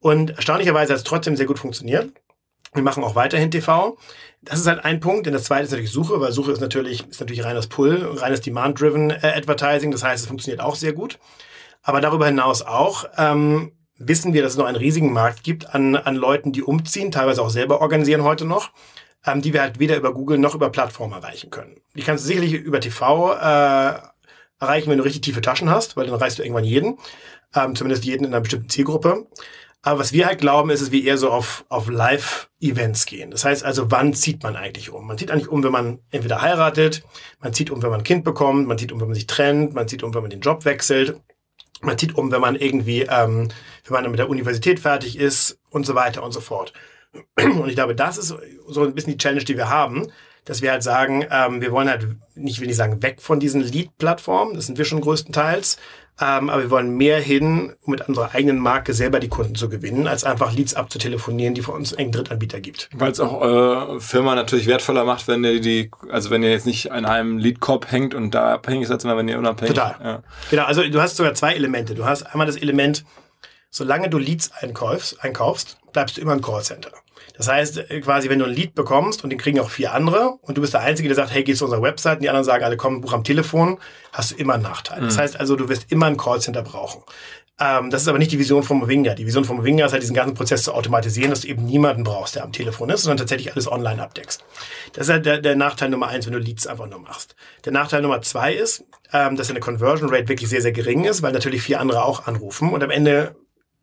[0.00, 2.12] Und erstaunlicherweise hat es trotzdem sehr gut funktioniert.
[2.74, 3.96] Wir machen auch weiterhin TV.
[4.42, 5.26] Das ist halt ein Punkt.
[5.26, 8.42] Denn das zweite ist natürlich Suche, weil Suche ist natürlich, ist natürlich reines Pull, reines
[8.42, 9.90] Demand-Driven äh, Advertising.
[9.90, 11.18] Das heißt, es funktioniert auch sehr gut.
[11.82, 15.96] Aber darüber hinaus auch ähm, wissen wir, dass es noch einen riesigen Markt gibt an,
[15.96, 18.70] an Leuten, die umziehen, teilweise auch selber organisieren heute noch,
[19.26, 21.80] ähm, die wir halt weder über Google noch über Plattformen erreichen können.
[21.94, 23.98] Die kannst du sicherlich über TV äh,
[24.58, 26.98] erreichen, wenn du richtig tiefe Taschen hast, weil dann erreichst du irgendwann jeden,
[27.54, 29.26] ähm, zumindest jeden in einer bestimmten Zielgruppe.
[29.82, 33.30] Aber was wir halt glauben, ist, dass wir eher so auf, auf Live-Events gehen.
[33.30, 35.06] Das heißt also, wann zieht man eigentlich um?
[35.06, 37.04] Man zieht eigentlich um, wenn man entweder heiratet,
[37.38, 39.74] man zieht um, wenn man ein Kind bekommt, man zieht um, wenn man sich trennt,
[39.74, 41.20] man zieht um, wenn man den Job wechselt,
[41.82, 43.48] man zieht um, wenn man irgendwie, ähm,
[43.84, 46.72] wenn man mit der Universität fertig ist und so weiter und so fort.
[47.36, 48.34] Und ich glaube, das ist
[48.68, 50.08] so ein bisschen die Challenge, die wir haben,
[50.44, 53.60] dass wir halt sagen, ähm, wir wollen halt nicht, will ich sagen, weg von diesen
[53.60, 55.76] Lead-Plattformen, das sind wir schon größtenteils,
[56.18, 59.68] ähm, aber wir wollen mehr hin, um mit unserer eigenen Marke selber die Kunden zu
[59.68, 62.88] gewinnen, als einfach Leads abzutelefonieren, die von uns einen Drittanbieter gibt.
[62.94, 66.64] Weil es auch eure Firma natürlich wertvoller macht, wenn ihr die, also wenn ihr jetzt
[66.64, 69.74] nicht an einem Lead-Korb hängt und da abhängig seid, sondern wenn ihr unabhängig.
[69.74, 69.96] Total.
[70.02, 70.22] Ja.
[70.48, 71.94] Genau, also du hast sogar zwei Elemente.
[71.94, 73.04] Du hast einmal das Element,
[73.68, 76.92] solange du Leads einkaufst, einkaufst bleibst du immer im Callcenter.
[77.36, 80.38] Das heißt, äh, quasi, wenn du ein Lead bekommst und den kriegen auch vier andere
[80.42, 82.44] und du bist der Einzige, der sagt, hey, geh zu unserer Website und die anderen
[82.44, 83.78] sagen, alle kommen, buch am Telefon,
[84.12, 85.00] hast du immer einen Nachteil.
[85.00, 85.06] Mhm.
[85.06, 87.02] Das heißt also, du wirst immer ein Callcenter brauchen.
[87.58, 89.14] Ähm, das ist aber nicht die Vision von Movinga.
[89.14, 92.04] Die Vision von Movinga ist halt, diesen ganzen Prozess zu automatisieren, dass du eben niemanden
[92.04, 94.44] brauchst, der am Telefon ist, sondern tatsächlich alles online abdeckst.
[94.92, 97.34] Das ist halt der, der Nachteil Nummer eins, wenn du Leads einfach nur machst.
[97.64, 101.22] Der Nachteil Nummer zwei ist, ähm, dass deine Conversion Rate wirklich sehr, sehr gering ist,
[101.22, 103.36] weil natürlich vier andere auch anrufen und am Ende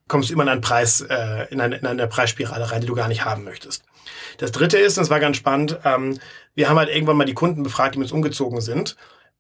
[0.08, 2.96] kommst du immer in einen Preis, äh, in, eine, in eine Preisspirale rein, die du
[2.96, 3.84] gar nicht haben möchtest.
[4.38, 6.20] Das dritte ist, und das war ganz spannend, ähm,
[6.56, 8.96] wir haben halt irgendwann mal die Kunden befragt, die mit uns umgezogen sind.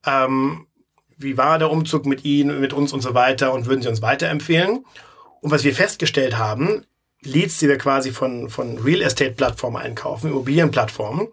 [0.05, 0.67] Ähm,
[1.17, 4.01] wie war der Umzug mit ihnen, mit uns und so weiter und würden sie uns
[4.01, 4.85] weiterempfehlen?
[5.41, 6.85] Und was wir festgestellt haben,
[7.21, 11.27] Leads, die wir quasi von, von Real Estate Plattformen einkaufen, Immobilienplattformen,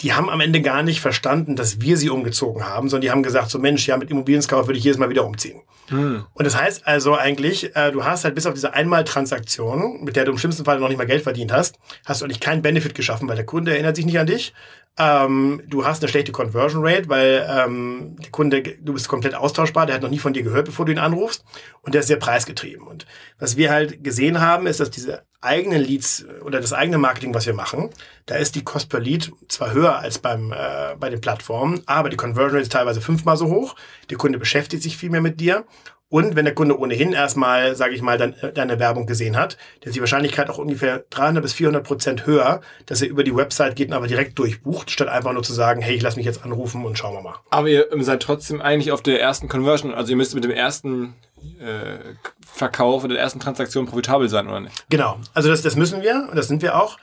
[0.00, 3.22] die haben am Ende gar nicht verstanden, dass wir sie umgezogen haben, sondern die haben
[3.22, 5.62] gesagt, so Mensch, ja, mit Immobilienskauf würde ich jedes Mal wieder umziehen.
[5.88, 6.24] Hm.
[6.32, 10.24] Und das heißt also eigentlich, äh, du hast halt bis auf diese Einmaltransaktion, mit der
[10.24, 12.94] du im schlimmsten Fall noch nicht mal Geld verdient hast, hast du eigentlich keinen Benefit
[12.94, 14.52] geschaffen, weil der Kunde erinnert sich nicht an dich.
[14.98, 19.86] Ähm, du hast eine schlechte Conversion Rate, weil ähm, der Kunde, du bist komplett austauschbar,
[19.86, 21.44] der hat noch nie von dir gehört, bevor du ihn anrufst
[21.80, 22.86] und der ist sehr preisgetrieben.
[22.86, 23.06] Und
[23.38, 27.46] was wir halt gesehen haben, ist, dass diese eigenen Leads oder das eigene Marketing, was
[27.46, 27.88] wir machen,
[28.26, 32.10] da ist die Cost per Lead zwar höher als beim äh, bei den Plattformen, aber
[32.10, 33.74] die Conversion Rate ist teilweise fünfmal so hoch.
[34.10, 35.64] Der Kunde beschäftigt sich viel mehr mit dir
[36.12, 39.56] und wenn der Kunde ohnehin erstmal, sage ich mal, dann, äh, deine Werbung gesehen hat,
[39.80, 43.34] dann ist die Wahrscheinlichkeit auch ungefähr 300 bis 400 Prozent höher, dass er über die
[43.34, 46.26] Website geht und aber direkt durchbucht, statt einfach nur zu sagen, hey, ich lass mich
[46.26, 47.36] jetzt anrufen und schauen wir mal.
[47.48, 51.14] Aber ihr seid trotzdem eigentlich auf der ersten Conversion, also ihr müsst mit dem ersten
[51.60, 51.98] äh,
[52.46, 54.84] Verkauf oder der ersten Transaktion profitabel sein, oder nicht?
[54.90, 56.98] Genau, also das, das müssen wir und das sind wir auch.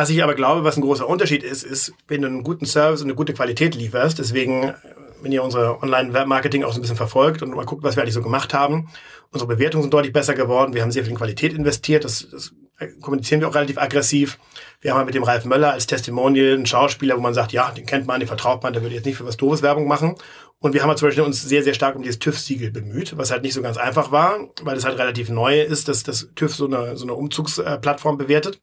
[0.00, 3.02] Was ich aber glaube, was ein großer Unterschied ist, ist, wenn du einen guten Service
[3.02, 4.72] und eine gute Qualität lieferst, deswegen
[5.20, 8.14] wenn ihr unsere Online-Marketing auch so ein bisschen verfolgt und mal guckt, was wir eigentlich
[8.14, 8.88] so gemacht haben.
[9.30, 10.72] Unsere Bewertungen sind deutlich besser geworden.
[10.72, 12.04] Wir haben sehr viel in Qualität investiert.
[12.04, 12.54] Das, das
[13.02, 14.38] kommunizieren wir auch relativ aggressiv.
[14.80, 17.84] Wir haben mit dem Ralf Möller als Testimonial einen Schauspieler, wo man sagt, ja, den
[17.84, 20.14] kennt man, den vertraut man, der würde jetzt nicht für was Doofes Werbung machen.
[20.60, 23.30] Und wir haben halt zum Beispiel uns sehr, sehr stark um dieses TÜV-Siegel bemüht, was
[23.30, 26.54] halt nicht so ganz einfach war, weil es halt relativ neu ist, dass das TÜV
[26.54, 28.62] so eine, so eine Umzugsplattform bewertet.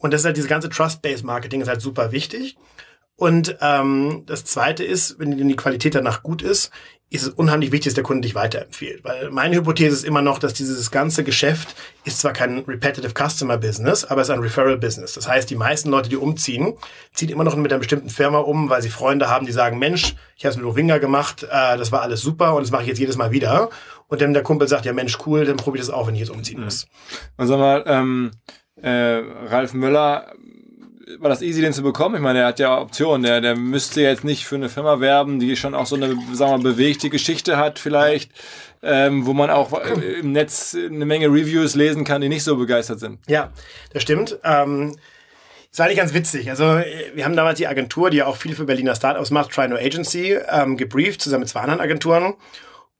[0.00, 2.56] Und das ist halt diese ganze Trust-Based Marketing ist halt super wichtig.
[3.16, 6.70] Und ähm, das Zweite ist, wenn die Qualität danach gut ist,
[7.10, 9.04] ist es unheimlich wichtig, dass der Kunde dich weiterempfiehlt.
[9.04, 11.74] Weil meine Hypothese ist immer noch, dass dieses ganze Geschäft
[12.04, 15.14] ist zwar kein Repetitive Customer Business, aber es ist ein Referral Business.
[15.14, 16.78] Das heißt, die meisten Leute, die umziehen,
[17.12, 20.14] ziehen immer noch mit einer bestimmten Firma um, weil sie Freunde haben, die sagen, Mensch,
[20.36, 22.88] ich habe es mit Rovinga gemacht, äh, das war alles super und das mache ich
[22.88, 23.70] jetzt jedes Mal wieder.
[24.06, 26.20] Und dann der Kumpel sagt, ja Mensch, cool, dann probiere ich das auch, wenn ich
[26.20, 26.86] jetzt umziehen muss.
[27.36, 28.30] Und sag mal, ähm,
[28.82, 30.32] äh, Ralf Möller
[31.18, 32.14] war das easy, den zu bekommen?
[32.14, 33.22] Ich meine, er hat ja Optionen.
[33.22, 36.62] Der, der müsste jetzt nicht für eine Firma werben, die schon auch so eine, sagen
[36.62, 38.30] wir bewegte Geschichte hat vielleicht,
[38.82, 39.72] ähm, wo man auch
[40.20, 43.18] im Netz eine Menge Reviews lesen kann, die nicht so begeistert sind.
[43.26, 43.52] Ja,
[43.92, 44.38] das stimmt.
[44.44, 44.96] Ähm,
[45.70, 46.50] das war eigentlich ganz witzig.
[46.50, 46.64] Also
[47.14, 49.76] wir haben damals die Agentur, die ja auch viel für Berliner Startups macht, Try No
[49.76, 52.34] Agency, ähm, gebrieft, zusammen mit zwei anderen Agenturen.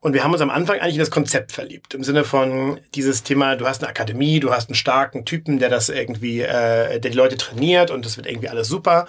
[0.00, 1.92] Und wir haben uns am Anfang eigentlich in das Konzept verliebt.
[1.92, 5.68] Im Sinne von dieses Thema, du hast eine Akademie, du hast einen starken Typen, der
[5.68, 9.06] das irgendwie, äh, der die Leute trainiert und das wird irgendwie alles super.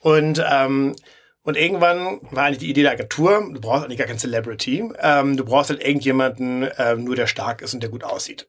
[0.00, 0.96] Und, ähm,
[1.42, 4.90] und irgendwann war eigentlich die Idee der Agentur, du brauchst eigentlich gar kein Celebrity.
[4.98, 8.48] Ähm, du brauchst halt irgendjemanden, äh, nur der stark ist und der gut aussieht.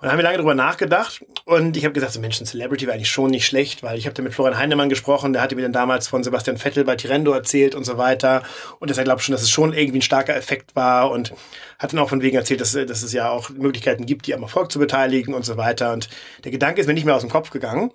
[0.00, 1.24] Und dann haben wir lange drüber nachgedacht.
[1.44, 4.06] Und ich habe gesagt, so Mensch, ein Celebrity wäre eigentlich schon nicht schlecht, weil ich
[4.06, 6.94] habe da mit Florian Heinemann gesprochen, der hatte mir dann damals von Sebastian Vettel bei
[6.94, 8.44] Tirendo erzählt und so weiter.
[8.78, 11.34] Und deshalb glaube schon, dass es schon irgendwie ein starker Effekt war und
[11.80, 14.42] hat dann auch von wegen erzählt, dass, dass es ja auch Möglichkeiten gibt, die am
[14.42, 15.92] Erfolg zu beteiligen und so weiter.
[15.92, 16.08] Und
[16.44, 17.90] der Gedanke ist mir nicht mehr aus dem Kopf gegangen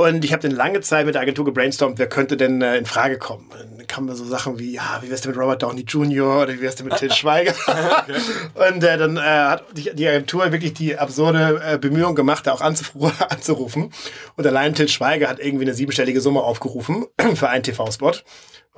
[0.00, 2.86] und ich habe dann lange Zeit mit der Agentur gebrainstormt, wer könnte denn äh, in
[2.86, 3.50] Frage kommen.
[3.50, 6.42] Dann kamen da so Sachen wie, ja, wie wär's denn mit Robert Downey Jr.
[6.42, 7.52] oder wie wär's denn mit Till Schweiger?
[7.66, 8.70] okay.
[8.70, 12.52] Und äh, dann äh, hat die, die, Agentur wirklich die absurde äh, Bemühung gemacht, da
[12.52, 12.60] auch
[13.28, 13.92] anzurufen.
[14.36, 18.14] Und allein Till Schweiger hat irgendwie eine siebenstellige Summe aufgerufen für einen TV-Spot.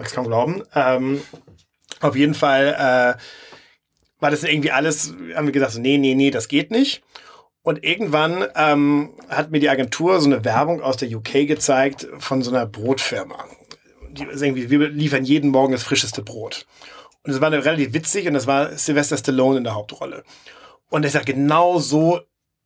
[0.04, 0.64] Ich kaum glauben.
[0.74, 1.22] Ähm,
[2.00, 2.66] auf jeden Fall
[3.16, 3.22] äh,
[4.18, 7.04] war das irgendwie alles, haben wir gesagt, so, nee, nee, nee, das geht nicht.
[7.62, 12.42] Und irgendwann ähm, hat mir die Agentur so eine Werbung aus der UK gezeigt von
[12.42, 13.44] so einer Brotfirma.
[14.10, 16.66] Die irgendwie, wir liefern jeden Morgen das frischeste Brot.
[17.24, 20.24] Und es war relativ witzig und das war Sylvester Stallone in der Hauptrolle.
[20.90, 22.20] Und ich sage, genau so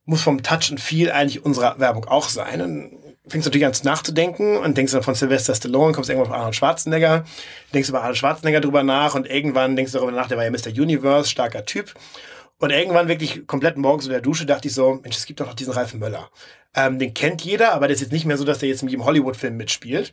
[0.05, 2.61] muss vom Touch and Feel eigentlich unsere Werbung auch sein.
[2.61, 6.55] Und fängst natürlich an nachzudenken und denkst dann von Sylvester Stallone, kommst irgendwann auf Arnold
[6.55, 7.25] Schwarzenegger,
[7.73, 10.51] denkst über Arnold Schwarzenegger drüber nach und irgendwann denkst du darüber nach, der war ja
[10.51, 10.69] Mr.
[10.69, 11.93] Universe, starker Typ.
[12.59, 15.45] Und irgendwann wirklich komplett morgens in der Dusche dachte ich so, Mensch, es gibt doch
[15.45, 16.29] noch diesen Ralf Möller.
[16.75, 18.89] Ähm, den kennt jeder, aber der ist jetzt nicht mehr so, dass der jetzt in
[18.89, 20.11] jedem Hollywood-Film mitspielt.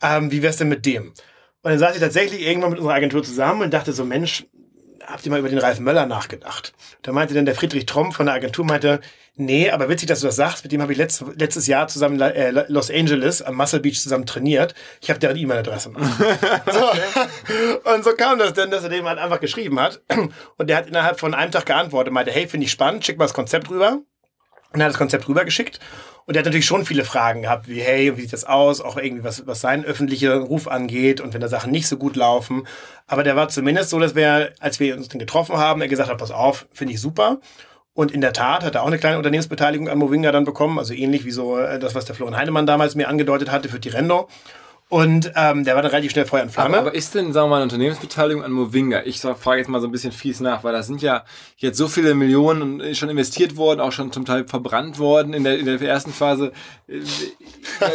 [0.00, 1.08] Ähm, wie wär's denn mit dem?
[1.62, 4.46] Und dann saß ich tatsächlich irgendwann mit unserer Agentur zusammen und dachte so, Mensch,
[5.10, 6.72] habt ihr mal über den Ralf Möller nachgedacht?
[7.02, 9.00] Da meinte dann der Friedrich Tromm von der Agentur, meinte,
[9.36, 12.16] nee, aber witzig, dass du das sagst, mit dem habe ich letzt, letztes Jahr zusammen
[12.16, 14.74] in äh, Los Angeles am Muscle Beach zusammen trainiert.
[15.00, 15.92] Ich habe deren E-Mail-Adresse.
[16.72, 17.90] so.
[17.92, 20.00] Und so kam das denn, dass er dem halt einfach geschrieben hat.
[20.56, 23.24] Und der hat innerhalb von einem Tag geantwortet, meinte, hey, finde ich spannend, schick mal
[23.24, 24.00] das Konzept rüber.
[24.72, 25.80] Und er hat das Konzept rübergeschickt.
[26.26, 28.80] Und er hat natürlich schon viele Fragen gehabt, wie, hey, wie sieht das aus?
[28.80, 32.14] Auch irgendwie, was, was seinen öffentlichen Ruf angeht und wenn da Sachen nicht so gut
[32.14, 32.66] laufen.
[33.06, 36.08] Aber der war zumindest so, dass wir, als wir uns dann getroffen haben, er gesagt
[36.08, 37.40] hat, pass auf, finde ich super.
[37.94, 40.94] Und in der Tat hat er auch eine kleine Unternehmensbeteiligung an Movinga dann bekommen, also
[40.94, 44.28] ähnlich wie so äh, das, was der Florian Heinemann damals mir angedeutet hatte für Tirendo.
[44.90, 46.76] Und ähm, der war dann relativ schnell Feuer und Flamme.
[46.76, 49.02] Aber, aber ist denn, sagen wir mal, eine Unternehmensbeteiligung an Movinga?
[49.04, 51.24] Ich frage jetzt mal so ein bisschen fies nach, weil da sind ja
[51.58, 55.60] jetzt so viele Millionen schon investiert worden, auch schon zum Teil verbrannt worden in der,
[55.60, 56.50] in der ersten Phase.
[56.88, 57.02] Äh,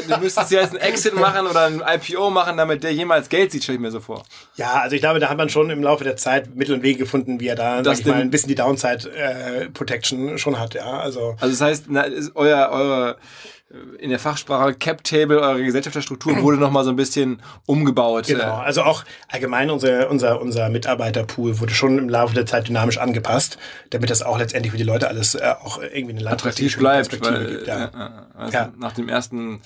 [0.08, 3.52] du müsstest ja jetzt einen Exit machen oder ein IPO machen, damit der jemals Geld
[3.52, 4.24] sieht, stelle ich mir so vor.
[4.56, 7.00] Ja, also ich glaube, da hat man schon im Laufe der Zeit Mittel und Wege
[7.00, 10.76] gefunden, wie er da, sag ich mal, ein bisschen die Downside äh, Protection schon hat,
[10.76, 10.98] ja.
[10.98, 13.18] Also, also das heißt, na, euer, eure
[13.98, 18.28] in der Fachsprache Cap Table, eure Gesellschafterstruktur wurde nochmal so ein bisschen umgebaut.
[18.28, 23.00] Genau, also auch allgemein unser, unser, unser Mitarbeiterpool wurde schon im Laufe der Zeit dynamisch
[23.00, 23.58] angepasst,
[23.90, 27.20] damit das auch letztendlich für die Leute alles äh, auch irgendwie eine attraktiv bleibt.
[27.26, 27.80] Weil, gibt, ja.
[27.92, 28.74] Ja, also ja.
[28.78, 29.62] Nach dem ersten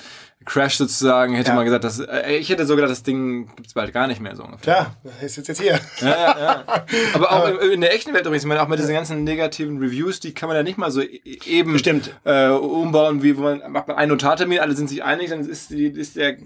[0.46, 1.56] Crash sozusagen, hätte ja.
[1.56, 4.38] man gesagt, dass, äh, ich hätte so gedacht, das Ding gibt's bald gar nicht mehr
[4.38, 4.96] so ungefähr.
[5.04, 5.80] Ja, ist jetzt, hier.
[6.00, 6.64] Ja, ja, ja.
[7.14, 9.80] Aber auch in, in der echten Welt übrigens, ich meine, auch mit diesen ganzen negativen
[9.80, 12.12] Reviews, die kann man ja nicht mal so e-, eben Bestimmt.
[12.24, 15.72] Äh, umbauen, wie wo man macht man einen Notartermin, alle sind sich einig, dann ist,
[15.72, 16.38] die, ist der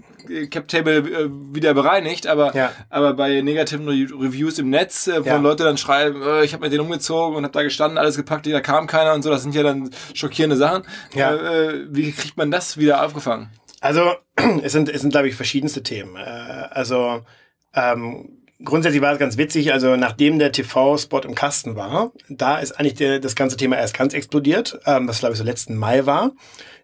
[0.50, 2.72] Cap Table äh, wieder bereinigt, aber, ja.
[2.90, 5.36] aber bei negativen Reviews im Netz, äh, wo ja.
[5.36, 8.46] Leute dann schreiben, äh, ich habe mir den umgezogen und habe da gestanden, alles gepackt,
[8.46, 10.82] da kam keiner und so, das sind ja dann schockierende Sachen.
[11.14, 11.32] Ja.
[11.32, 13.50] Äh, äh wie kriegt man das wieder aufgefangen?
[13.84, 14.14] Also,
[14.62, 16.16] es sind, es sind, glaube ich, verschiedenste Themen.
[16.16, 17.20] Äh, also,
[17.74, 22.72] ähm, grundsätzlich war es ganz witzig, also nachdem der TV-Spot im Kasten war, da ist
[22.72, 26.06] eigentlich der, das ganze Thema erst ganz explodiert, ähm, was glaube ich so letzten Mai
[26.06, 26.32] war.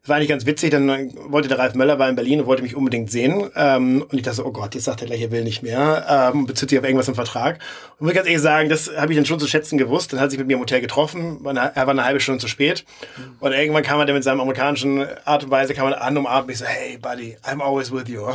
[0.03, 2.63] Das war eigentlich ganz witzig, dann wollte der Ralf Möller war in Berlin und wollte
[2.63, 3.51] mich unbedingt sehen.
[3.55, 6.33] Ähm, und ich dachte so, oh Gott, jetzt sagt er gleich, er will nicht mehr,
[6.33, 7.59] ähm, bezieht sich auf irgendwas im Vertrag.
[7.99, 10.11] Und muss ganz ehrlich sagen, das habe ich dann schon zu schätzen gewusst.
[10.11, 12.49] Dann hat er sich mit mir im Hotel getroffen, er war eine halbe Stunde zu
[12.49, 12.87] spät.
[13.41, 16.47] Und irgendwann kam er dann mit seinem amerikanischen Art und Weise, kam er an, umarmt
[16.47, 18.27] mich so, hey Buddy, I'm always with you.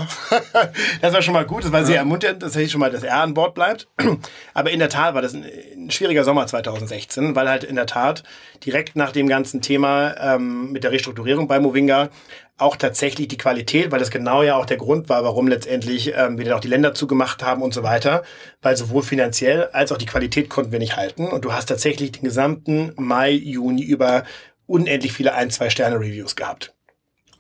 [1.02, 3.18] das war schon mal gut, das war sehr ermunternd, dass er schon mal, dass er
[3.18, 3.88] an Bord bleibt.
[4.54, 7.88] Aber in der Tat war das ein, ein schwieriger Sommer 2016, weil halt in der
[7.88, 8.22] Tat
[8.64, 12.10] direkt nach dem ganzen Thema ähm, mit der Restrukturierung bei Movinga
[12.58, 16.38] auch tatsächlich die Qualität, weil das genau ja auch der Grund war, warum letztendlich ähm,
[16.38, 18.24] wir dann auch die Länder zugemacht haben und so weiter,
[18.62, 22.14] weil sowohl finanziell als auch die Qualität konnten wir nicht halten und du hast tatsächlich
[22.14, 24.24] den gesamten Mai, Juni über
[24.68, 26.74] unendlich viele ein, zwei Sterne Reviews gehabt.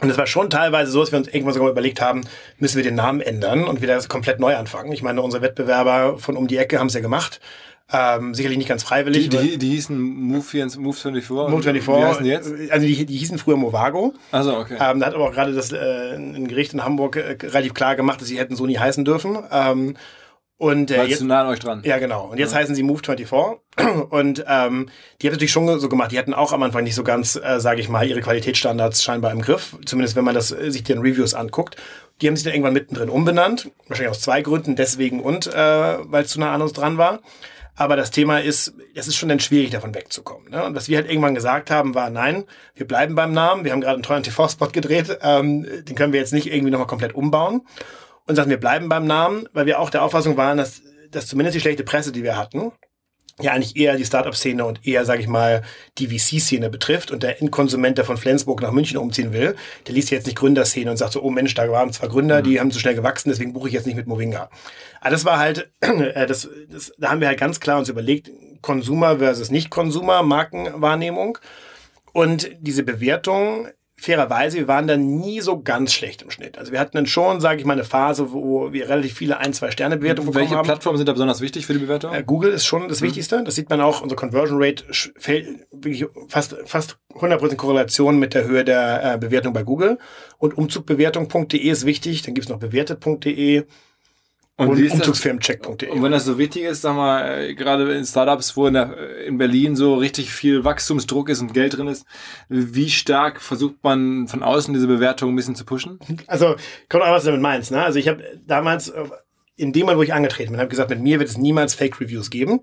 [0.02, 2.22] Und es war schon teilweise so, dass wir uns irgendwann sogar überlegt haben,
[2.58, 4.92] müssen wir den Namen ändern und wieder komplett neu anfangen.
[4.92, 7.40] Ich meine, unsere Wettbewerber von um die Ecke haben es ja gemacht.
[7.92, 9.30] Ähm, sicherlich nicht ganz freiwillig.
[9.30, 11.30] Die, die, die hießen Move, 24, Move 24.
[11.30, 11.88] Move 24.
[11.88, 12.72] Wie heißen die jetzt?
[12.72, 14.14] Also die, die hießen früher Movago.
[14.32, 14.78] Also okay.
[14.80, 17.96] Ähm, da hat aber auch gerade das äh, ein Gericht in Hamburg äh, relativ klar
[17.96, 19.38] gemacht, dass sie hätten so nie heißen dürfen.
[19.52, 19.98] Ähm,
[20.58, 21.82] und äh, Weil jetzt, zu nah an euch dran.
[21.84, 22.28] ja, genau.
[22.32, 22.60] Und jetzt Ja.
[22.60, 23.60] heißen sie Move 24.
[24.10, 24.88] Und ähm,
[25.22, 26.12] die haben natürlich schon so gemacht.
[26.14, 29.32] Die hatten auch am Anfang nicht so ganz, äh, sage ich mal, ihre Qualitätsstandards scheinbar
[29.34, 29.76] im Griff.
[29.86, 31.76] Zumindest wenn man das äh, sich den Reviews anguckt.
[32.22, 33.70] Die haben sich dann irgendwann mittendrin umbenannt.
[33.90, 34.78] Wahrscheinlich aus zwei Gründen.
[34.78, 35.54] Deswegen und äh,
[36.04, 37.20] weil es zu nah an uns dran war.
[37.76, 40.50] Aber das Thema ist, es ist schon dann schwierig, davon wegzukommen.
[40.50, 40.64] Ne?
[40.64, 43.66] Und was wir halt irgendwann gesagt haben, war, nein, wir bleiben beim Namen.
[43.66, 45.18] Wir haben gerade einen tollen TV-Spot gedreht.
[45.22, 47.68] Ähm, den können wir jetzt nicht irgendwie nochmal komplett umbauen
[48.28, 51.56] und sagen, wir bleiben beim Namen, weil wir auch der Auffassung waren, dass, dass zumindest
[51.56, 52.72] die schlechte Presse, die wir hatten,
[53.42, 55.62] ja eigentlich eher die Startup-Szene und eher, sage ich mal,
[55.98, 59.56] die VC-Szene betrifft und der Endkonsument, der von Flensburg nach München umziehen will,
[59.88, 62.60] der liest jetzt nicht Gründerszene und sagt so, oh Mensch, da waren zwar Gründer, die
[62.60, 64.50] haben zu schnell gewachsen, deswegen buche ich jetzt nicht mit Movinga.
[65.02, 68.32] Aber das war halt, äh, das, das, da haben wir halt ganz klar uns überlegt,
[68.62, 71.38] Consumer versus Nicht-Consumer, Markenwahrnehmung.
[72.14, 73.68] Und diese Bewertung,
[73.98, 76.58] fairerweise, wir waren dann nie so ganz schlecht im Schnitt.
[76.58, 79.54] Also wir hatten dann schon, sage ich mal, eine Phase, wo wir relativ viele ein,
[79.54, 80.66] zwei Sterne Bewertungen bekommen Welche haben.
[80.66, 82.14] Plattformen sind da besonders wichtig für die Bewertung?
[82.14, 83.44] Äh, Google ist schon das Wichtigste.
[83.44, 84.02] Das sieht man auch.
[84.02, 84.84] Unsere Conversion Rate
[85.18, 89.98] fällt wirklich fast, fast 100% Korrelation mit der Höhe der äh, Bewertung bei Google.
[90.38, 92.22] Und umzugbewertung.de ist wichtig.
[92.24, 93.64] Dann gibt's noch bewertet.de
[94.58, 95.90] und, das- umzugsfirmencheck.de.
[95.90, 98.96] Und wenn das so wichtig ist, sag mal, äh, gerade in Startups, wo in, der,
[98.98, 102.06] äh, in Berlin so richtig viel Wachstumsdruck ist und Geld drin ist,
[102.48, 106.00] wie stark versucht man von außen diese Bewertung ein bisschen zu pushen?
[106.28, 106.56] Also,
[106.90, 107.72] kommt auch, was du damit meinst.
[107.72, 107.84] Ne?
[107.84, 109.04] Also ich habe damals, äh,
[109.58, 112.30] in dem Moment, wo ich angetreten bin, habe gesagt, mit mir wird es niemals Fake-Reviews
[112.30, 112.62] geben.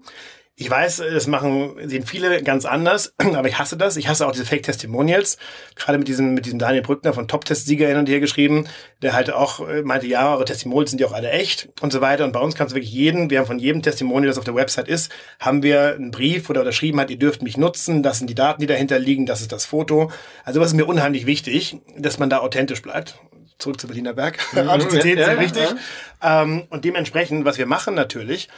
[0.54, 3.96] Ich weiß, das machen, sehen viele ganz anders, aber ich hasse das.
[3.96, 5.38] Ich hasse auch diese Fake-Testimonials.
[5.76, 8.68] Gerade mit diesem, mit diesem Daniel Brückner von Top-Test-Sieger hin und her geschrieben,
[9.00, 12.02] der halt auch äh, meinte, ja, eure Testimonials sind ja auch alle echt und so
[12.02, 12.24] weiter.
[12.24, 14.54] Und bei uns kannst du wirklich jeden, wir haben von jedem Testimonial, das auf der
[14.54, 18.18] Website ist, haben wir einen Brief, wo der unterschrieben hat, ihr dürft mich nutzen, das
[18.18, 20.10] sind die Daten, die dahinter liegen, das ist das Foto.
[20.44, 23.18] Also was ist mir unheimlich wichtig, dass man da authentisch bleibt.
[23.58, 24.38] Zurück zu Berliner Berg.
[24.56, 25.76] Authentizität ja, ist sehr ja, wichtig.
[26.22, 28.48] Ähm, und dementsprechend, was wir machen natürlich,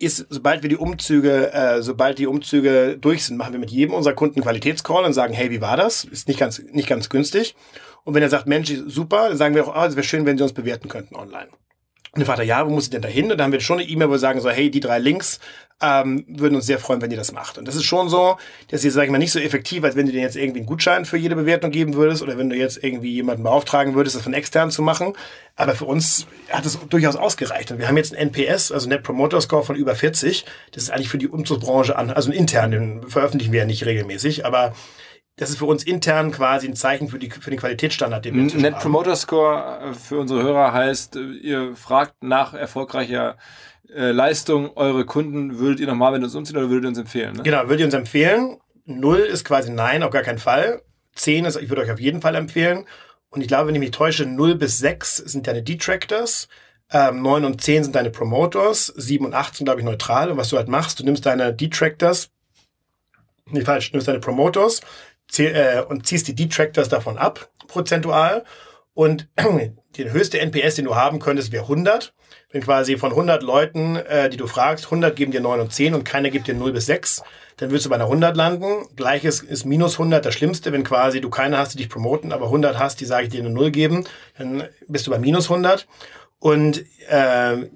[0.00, 3.94] ist, sobald wir die Umzüge, äh, sobald die Umzüge durch sind, machen wir mit jedem
[3.94, 6.04] unserer Kunden Qualitätscall und sagen, hey, wie war das?
[6.04, 7.54] Ist nicht ganz, nicht ganz günstig.
[8.04, 10.38] Und wenn er sagt, Mensch, super, dann sagen wir auch, ah, es wäre schön, wenn
[10.38, 11.48] Sie uns bewerten könnten online.
[12.12, 13.30] Und dann fragt er, ja, wo muss ich denn da hin?
[13.30, 15.38] Und dann haben wir schon eine E-Mail, wo wir sagen so, hey, die drei Links
[15.80, 17.58] ähm, würden uns sehr freuen, wenn ihr das macht.
[17.58, 18.36] Und das ist schon so,
[18.68, 20.66] das ist, sag ich mal, nicht so effektiv, als wenn du dir jetzt irgendwie einen
[20.66, 24.22] Gutschein für jede Bewertung geben würdest oder wenn du jetzt irgendwie jemanden beauftragen würdest, das
[24.22, 25.14] von extern zu machen.
[25.56, 27.70] Aber für uns hat es durchaus ausgereicht.
[27.72, 30.44] Und wir haben jetzt einen NPS, also Net Promoter Score von über 40.
[30.72, 34.44] Das ist eigentlich für die Umzugsbranche an, also intern, den veröffentlichen wir ja nicht regelmäßig,
[34.44, 34.74] aber
[35.40, 38.42] das ist für uns intern quasi ein Zeichen für, die, für den Qualitätsstandard, den wir
[38.60, 38.82] Net haben.
[38.82, 43.38] Promoter Score äh, für unsere Hörer heißt, äh, ihr fragt nach erfolgreicher
[43.94, 47.36] äh, Leistung eure Kunden, würdet ihr nochmal mit uns umziehen oder würdet ihr uns empfehlen?
[47.36, 47.42] Ne?
[47.42, 48.58] Genau, würde ich uns empfehlen.
[48.84, 50.82] Null ist quasi nein, auf gar keinen Fall.
[51.14, 52.86] Zehn ist, ich würde euch auf jeden Fall empfehlen.
[53.30, 56.48] Und ich glaube, wenn ich mich täusche, 0 bis 6 sind deine Detractors.
[56.92, 58.86] Ähm, 9 und 10 sind deine Promoters.
[58.96, 60.30] 7 und 8 sind, glaube ich, neutral.
[60.30, 62.30] Und was du halt machst, du nimmst deine Detractors,
[63.46, 64.80] nee, falsch, du nimmst deine Promoters
[65.28, 68.44] zähl, äh, und ziehst die Detractors davon ab, prozentual.
[68.94, 69.28] Und
[69.96, 72.12] der höchste NPS, den du haben könntest, wäre 100.
[72.52, 75.94] Wenn quasi von 100 Leuten, äh, die du fragst, 100 geben dir 9 und 10
[75.94, 77.22] und keiner gibt dir 0 bis 6,
[77.58, 78.88] dann wirst du bei einer 100 landen.
[78.96, 82.46] Gleiches ist minus 100 das Schlimmste, wenn quasi du keine hast, die dich promoten, aber
[82.46, 84.04] 100 hast, die sage ich dir eine 0 geben,
[84.38, 85.86] dann bist du bei minus 100.
[86.38, 87.68] Und äh,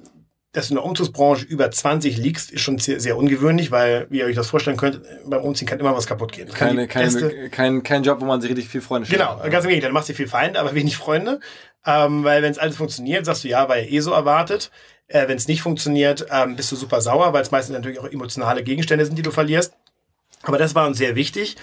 [0.54, 4.20] dass du in der Umzugsbranche über 20 liegst, ist schon sehr, sehr ungewöhnlich, weil, wie
[4.20, 6.48] ihr euch das vorstellen könnt, beim Umziehen kann immer was kaputt gehen.
[6.48, 9.20] Keine, keine, kein, kein Job, wo man sich richtig viel Freunde schenkt.
[9.20, 9.90] Genau, ganz im Gegenteil.
[9.90, 11.40] Du machst dir viel Feinde, aber wenig Freunde.
[11.84, 14.70] Ähm, weil wenn es alles funktioniert, sagst du, ja, war ja eh so erwartet.
[15.06, 18.10] Äh, Wenn es nicht funktioniert, ähm, bist du super sauer, weil es meistens natürlich auch
[18.10, 19.74] emotionale Gegenstände sind, die du verlierst.
[20.42, 21.56] Aber das war uns sehr wichtig.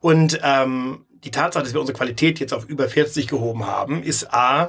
[0.00, 4.32] Und ähm, die Tatsache, dass wir unsere Qualität jetzt auf über 40 gehoben haben, ist
[4.32, 4.68] A,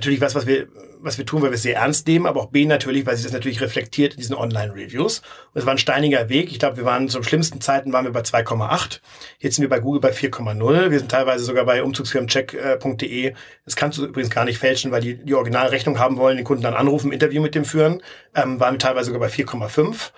[0.00, 0.68] natürlich was, was wir,
[1.00, 3.24] was wir tun, weil wir es sehr ernst nehmen, aber auch B natürlich, weil sich
[3.24, 5.18] das natürlich reflektiert in diesen Online-Reviews.
[5.52, 6.50] Und es war ein steiniger Weg.
[6.50, 9.00] Ich glaube, wir waren zu schlimmsten Zeiten waren wir bei 2,8.
[9.38, 10.90] Jetzt sind wir bei Google bei 4,0.
[10.90, 13.34] Wir sind teilweise sogar bei umzugsfirmencheck.de.
[13.64, 16.62] Das kannst du übrigens gar nicht fälschen, weil die die Originalrechnung haben wollen, den Kunden
[16.62, 18.02] dann anrufen, Interview mit dem führen.
[18.34, 20.12] Ähm, waren wir teilweise sogar bei 4,5.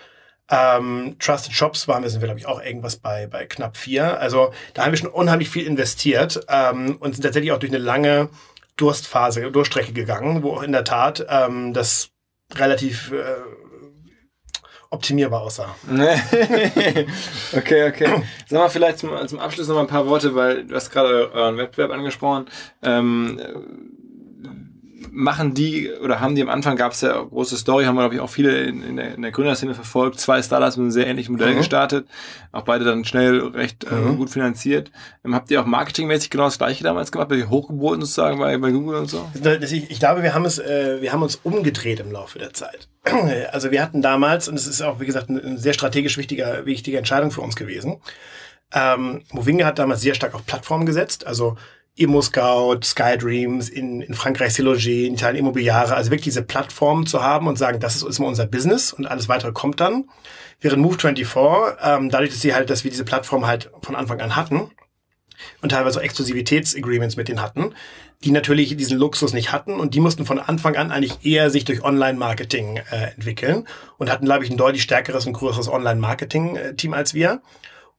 [0.52, 4.20] Ähm, Trusted Shops waren wir, sind wir, glaube ich, auch irgendwas bei, bei knapp vier.
[4.20, 7.82] Also da haben wir schon unheimlich viel investiert ähm, und sind tatsächlich auch durch eine
[7.82, 8.28] lange
[8.76, 12.10] Durstphase, Durststrecke gegangen, wo in der Tat ähm, das
[12.54, 13.36] relativ äh,
[14.90, 15.74] optimierbar aussah.
[17.56, 18.22] okay, okay.
[18.46, 21.32] Sag mal vielleicht zum, zum Abschluss noch mal ein paar Worte, weil du hast gerade
[21.32, 22.46] euren Wettbewerb angesprochen.
[22.82, 23.40] Ähm,
[25.14, 28.00] machen die oder haben die am Anfang gab es ja eine große Story, haben wir
[28.02, 30.18] glaube ich auch viele in, in, der, in der Gründerszene verfolgt.
[30.18, 31.58] Zwei Startups mit einem sehr ähnlichen Modell Mhm.
[31.58, 32.06] gestartet,
[32.50, 34.16] auch beide dann schnell recht äh, Mhm.
[34.16, 34.90] gut finanziert.
[35.24, 38.70] Ähm, habt ihr auch marketingmäßig genau das gleiche damals gemacht, ihr hochgeboten sozusagen bei, bei
[38.70, 39.30] Google und so?
[39.60, 42.88] Ich, ich glaube, wir haben es, äh, wir haben uns umgedreht im Laufe der Zeit.
[43.52, 46.96] Also wir hatten damals, und es ist auch, wie gesagt, eine, sehr strategisch wichtige, wichtige
[46.96, 48.00] Entscheidung für uns gewesen.
[48.72, 51.56] Ähm, Movinga hat damals sehr stark auf Plattformen gesetzt, also
[51.96, 57.46] Immo-Scout, SkyDreams, in, in Frankreich Siloger, in Italien Immobiliare, also wirklich diese Plattformen zu haben
[57.46, 60.08] und sagen, das ist, ist mal unser Business und alles weitere kommt dann.
[60.60, 64.36] Während Move24, ähm, dadurch, dass sie halt, dass wir diese Plattform halt von Anfang an
[64.36, 64.70] hatten,
[65.60, 67.74] und teilweise auch Exklusivitätsagreements mit denen hatten,
[68.24, 71.64] die natürlich diesen Luxus nicht hatten und die mussten von Anfang an eigentlich eher sich
[71.64, 73.66] durch Online-Marketing äh, entwickeln
[73.98, 77.42] und hatten, glaube ich, ein deutlich stärkeres und größeres Online-Marketing-Team als wir.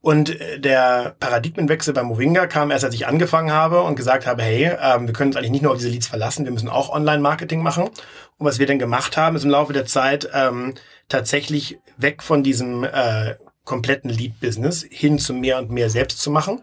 [0.03, 4.43] Und äh, der Paradigmenwechsel bei Movinga kam erst, als ich angefangen habe und gesagt habe,
[4.43, 6.89] hey, ähm, wir können uns eigentlich nicht nur auf diese Leads verlassen, wir müssen auch
[6.89, 7.85] Online-Marketing machen.
[7.85, 10.73] Und was wir dann gemacht haben, ist im Laufe der Zeit ähm,
[11.07, 16.61] tatsächlich weg von diesem äh, kompletten Lead-Business hin zu mehr und mehr selbst zu machen.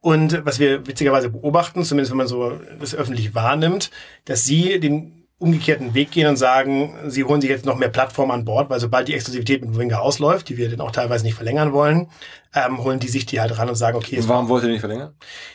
[0.00, 3.92] Und was wir witzigerweise beobachten, zumindest wenn man so das öffentlich wahrnimmt,
[4.24, 8.30] dass sie den umgekehrten Weg gehen und sagen, sie holen sich jetzt noch mehr Plattformen
[8.30, 11.34] an Bord, weil sobald die Exklusivität mit Movinga ausläuft, die wir dann auch teilweise nicht
[11.34, 12.08] verlängern wollen,
[12.54, 15.14] ähm, holen die sich die halt ran und sagen, okay, Warum wollt ihr nicht verlängern?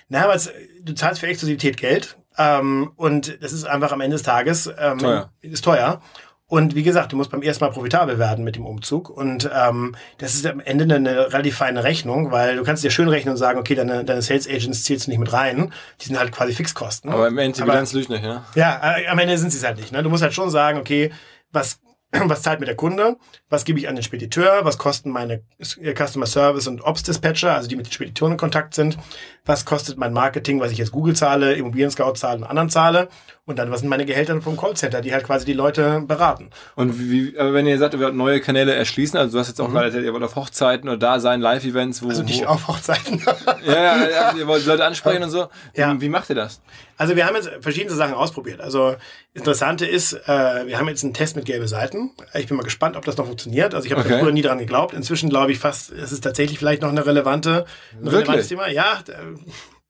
[0.10, 4.24] na, es, du zahlst für Exklusivität Geld ähm, und das ist einfach am Ende des
[4.24, 5.32] Tages ähm, Teuer.
[5.42, 6.02] ist teuer.
[6.48, 9.10] Und wie gesagt, du musst beim ersten Mal profitabel werden mit dem Umzug.
[9.10, 13.10] Und ähm, das ist am Ende eine, relativ feine Rechnung, weil du kannst dir schön
[13.10, 15.74] rechnen und sagen, okay, deine, deine Sales Agents zählst du nicht mit rein.
[16.02, 17.10] Die sind halt quasi Fixkosten.
[17.10, 18.44] Aber im Ende die Bilanz lügt nicht, ne?
[18.54, 19.92] ja, äh, am Ende sind sie es halt nicht.
[19.92, 20.04] Ne?
[20.04, 21.12] Du musst halt schon sagen, okay,
[21.52, 21.80] was,
[22.12, 23.18] was zahlt mir der Kunde?
[23.50, 24.60] Was gebe ich an den Spediteur?
[24.64, 25.42] Was kosten meine
[25.82, 29.00] äh, Customer Service und Ops Dispatcher, also die mit den Spediteuren in Kontakt sind?
[29.46, 33.10] Was kostet mein Marketing, was ich jetzt Google zahle, Immobilien Scout zahle und anderen zahle?
[33.48, 36.50] Und dann, was sind meine Gehälter vom Callcenter, die halt quasi die Leute beraten?
[36.76, 39.62] Und wie, aber wenn ihr sagt, ihr wollt neue Kanäle erschließen, also du hast jetzt
[39.62, 42.10] auch gerade erzählt, ihr wollt auf Hochzeiten oder da sein, Live-Events, wo, Mhm.
[42.10, 43.22] Also nicht wo auf Hochzeiten.
[43.66, 45.48] ja, ja, ja, ihr wollt Leute ansprechen und so.
[45.76, 45.96] Ja.
[46.02, 46.60] Wie, macht ihr das?
[46.98, 48.62] Also wir haben jetzt verschiedene Sachen ausprobiert.
[48.62, 49.00] Also das
[49.36, 52.12] Interessante ist, äh, wir haben jetzt einen Test mit gelbe Seiten.
[52.34, 53.76] Ich bin mal gespannt, ob das noch funktioniert.
[53.76, 54.20] Also ich habe Okay.
[54.22, 54.96] früher nie dran geglaubt.
[54.96, 58.22] Inzwischen glaube ich fast, es ist tatsächlich vielleicht noch eine relevante, ein Wirklich?
[58.22, 58.70] relevantes Thema.
[58.70, 59.14] Ja, äh,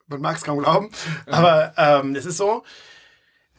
[0.08, 0.89] man mag es kaum glauben,
[1.26, 2.64] aber ähm, es ist so.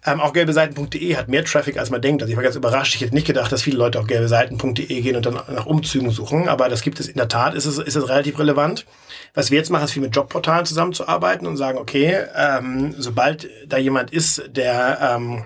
[0.07, 2.23] Ähm, auch gelbeseiten.de hat mehr Traffic, als man denkt.
[2.23, 2.95] Also ich war ganz überrascht.
[2.95, 6.49] Ich hätte nicht gedacht, dass viele Leute auf gelbeseiten.de gehen und dann nach Umzügen suchen.
[6.49, 8.87] Aber das gibt es in der Tat, ist es, ist es relativ relevant.
[9.35, 13.79] Was wir jetzt machen, ist viel mit Jobportalen zusammenzuarbeiten und sagen, okay, ähm, sobald da
[13.79, 15.45] jemand ist, der, ähm,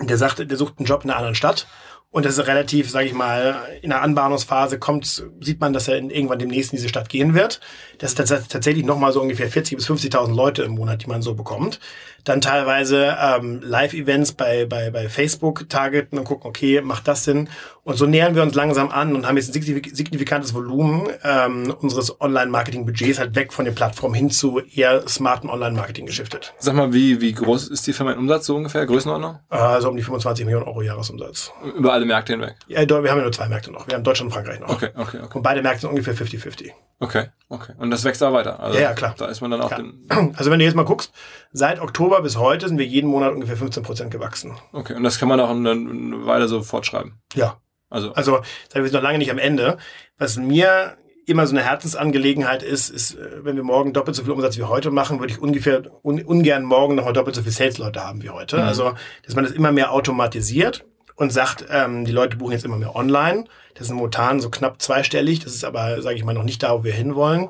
[0.00, 1.66] der sagt, der sucht einen Job in einer anderen Stadt
[2.10, 5.96] und das ist relativ, sage ich mal, in der Anbahnungsphase kommt, sieht man, dass er
[5.96, 7.60] irgendwann demnächst in diese Stadt gehen wird.
[7.98, 11.20] Das ist tats tatsächlich nochmal so ungefähr 40.000 bis 50.000 Leute im Monat, die man
[11.20, 11.80] so bekommt.
[12.24, 17.50] Dann teilweise ähm, Live-Events bei, bei, bei Facebook targeten und gucken, okay, macht das Sinn?
[17.88, 21.74] Und so nähern wir uns langsam an und haben jetzt ein signifik- signifikantes Volumen ähm,
[21.80, 26.52] unseres Online-Marketing-Budgets halt weg von den Plattformen hin zu eher smarten Online-Marketing geschiftet.
[26.58, 28.84] Sag mal, wie, wie groß ist die Firma im Umsatz so ungefähr?
[28.84, 29.38] Größenordnung?
[29.48, 31.50] Also um die 25 Millionen Euro Jahresumsatz.
[31.78, 32.56] Über alle Märkte hinweg.
[32.66, 33.86] Ja, wir haben ja nur zwei Märkte noch.
[33.88, 34.68] Wir haben Deutschland und Frankreich noch.
[34.68, 35.36] Okay, okay, okay.
[35.38, 36.72] Und beide Märkte sind ungefähr 50-50.
[37.00, 37.72] Okay, okay.
[37.78, 38.60] Und das wächst auch weiter.
[38.60, 39.14] Also, Ja, ja, klar.
[39.16, 39.72] Da ist man dann auch.
[40.36, 41.10] Also wenn du jetzt mal guckst,
[41.52, 44.58] seit Oktober bis heute sind wir jeden Monat ungefähr 15 Prozent gewachsen.
[44.74, 44.92] Okay.
[44.94, 47.14] Und das kann man auch eine Weile so fortschreiben.
[47.34, 47.56] Ja.
[47.90, 48.40] Also, Also
[48.72, 49.78] wir, wir sind noch lange nicht am Ende.
[50.18, 54.32] Was mir immer so eine Herzensangelegenheit ist, ist, äh, wenn wir morgen doppelt so viel
[54.32, 58.02] Umsatz wie heute machen, würde ich ungefähr un, ungern morgen nochmal doppelt so viel Sales-Leute
[58.02, 58.56] haben wie heute.
[58.56, 58.62] Mhm.
[58.62, 60.84] Also, dass man das immer mehr automatisiert
[61.16, 63.44] und sagt, ähm, die Leute buchen jetzt immer mehr online.
[63.74, 65.40] Das ist momentan so knapp zweistellig.
[65.40, 67.48] Das ist aber, sage ich mal, noch nicht da, wo wir hinwollen.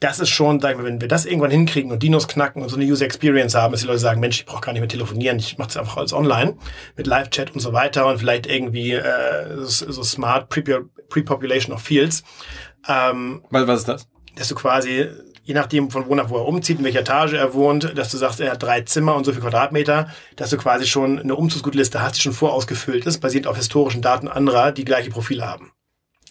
[0.00, 2.76] Das ist schon, sagen wir, wenn wir das irgendwann hinkriegen und Dinos knacken und so
[2.76, 5.38] eine User Experience haben, dass die Leute sagen, Mensch, ich brauche gar nicht mehr telefonieren,
[5.38, 6.56] ich mache das einfach alles online
[6.96, 12.22] mit Live-Chat und so weiter und vielleicht irgendwie äh, so, so smart Pre-Population of Fields.
[12.88, 14.08] Ähm, was ist das?
[14.36, 15.08] Dass du quasi
[15.48, 18.18] je nachdem von wo nach wo er umzieht, in welcher Etage er wohnt, dass du
[18.18, 22.02] sagst, er hat drei Zimmer und so viel Quadratmeter, dass du quasi schon eine Umzugsgutliste
[22.02, 25.72] hast, die schon vorausgefüllt ist, basierend auf historischen Daten anderer, die gleiche Profile haben.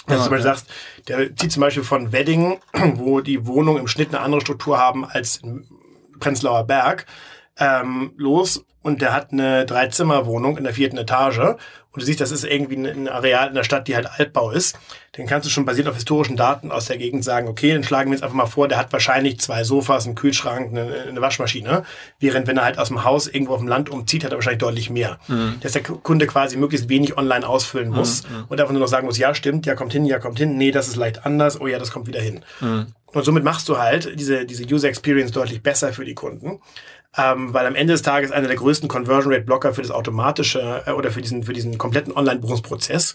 [0.07, 0.67] Dass du zum Beispiel sagst,
[1.07, 2.59] der zieht zum Beispiel von Wedding,
[2.95, 5.67] wo die Wohnungen im Schnitt eine andere Struktur haben als in
[6.19, 7.05] Prenzlauer Berg,
[7.59, 11.39] ähm, los und der hat eine Dreizimmerwohnung in der vierten Etage
[11.97, 14.77] und du siehst, das ist irgendwie ein Areal in der Stadt, die halt Altbau ist,
[15.13, 18.11] dann kannst du schon basiert auf historischen Daten aus der Gegend sagen, okay, dann schlagen
[18.11, 21.85] wir jetzt einfach mal vor, der hat wahrscheinlich zwei Sofas, einen Kühlschrank, eine, eine Waschmaschine,
[22.19, 24.61] während wenn er halt aus dem Haus irgendwo auf dem Land umzieht, hat er wahrscheinlich
[24.61, 25.17] deutlich mehr.
[25.27, 25.55] Mhm.
[25.61, 28.45] Dass der Kunde quasi möglichst wenig online ausfüllen muss mhm.
[28.47, 30.69] und einfach nur noch sagen muss, ja, stimmt, ja, kommt hin, ja, kommt hin, nee,
[30.69, 32.45] das ist leicht anders, oh ja, das kommt wieder hin.
[32.59, 32.93] Mhm.
[33.07, 36.59] Und somit machst du halt diese, diese User Experience deutlich besser für die Kunden
[37.15, 40.83] ähm, weil am Ende des Tages einer der größten Conversion Rate Blocker für das automatische
[40.85, 43.13] äh, oder für diesen, für diesen kompletten Online-Buchungsprozess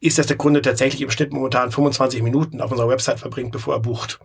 [0.00, 3.74] ist, dass der Kunde tatsächlich im Schnitt momentan 25 Minuten auf unserer Website verbringt, bevor
[3.74, 4.20] er bucht.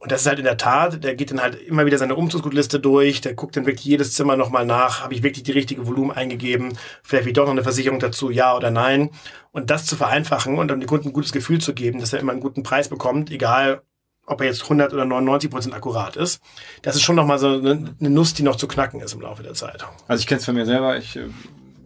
[0.00, 2.80] Und das ist halt in der Tat, der geht dann halt immer wieder seine Umzugsgutliste
[2.80, 6.10] durch, der guckt dann wirklich jedes Zimmer nochmal nach, habe ich wirklich die richtige Volumen
[6.10, 9.10] eingegeben, vielleicht wie doch noch eine Versicherung dazu, ja oder nein.
[9.52, 12.20] Und das zu vereinfachen und um dem Kunden ein gutes Gefühl zu geben, dass er
[12.20, 13.82] immer einen guten Preis bekommt, egal
[14.30, 16.40] ob er jetzt 100 oder 99 Prozent akkurat ist.
[16.82, 19.42] Das ist schon nochmal so eine, eine Nuss, die noch zu knacken ist im Laufe
[19.42, 19.84] der Zeit.
[20.08, 20.96] Also ich kenne es von mir selber.
[20.96, 21.28] Ich äh,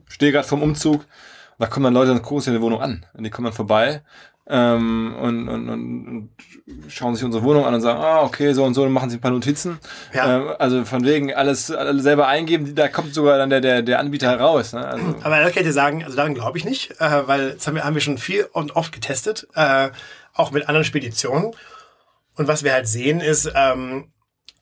[0.08, 1.04] stehe gerade vom Umzug.
[1.58, 3.06] Da kommen dann Leute und gucken sich in der Wohnung an.
[3.14, 4.02] Und die kommen dann vorbei
[4.46, 6.30] ähm, und, und, und,
[6.88, 9.18] schauen sich unsere Wohnung an und sagen, ah, okay, so und so, und machen sich
[9.18, 9.78] ein paar Notizen.
[10.12, 10.36] Ja.
[10.36, 13.98] Ähm, also von wegen alles, alles selber eingeben, da kommt sogar dann der, der, der
[13.98, 14.74] Anbieter heraus.
[14.74, 14.86] Ne?
[14.86, 15.14] Also.
[15.22, 17.74] Aber das kann ich dir sagen, also daran glaube ich nicht, äh, weil das haben
[17.74, 19.88] wir, haben wir schon viel und oft getestet, äh,
[20.34, 21.52] auch mit anderen Speditionen.
[22.36, 24.12] Und was wir halt sehen ist, ähm,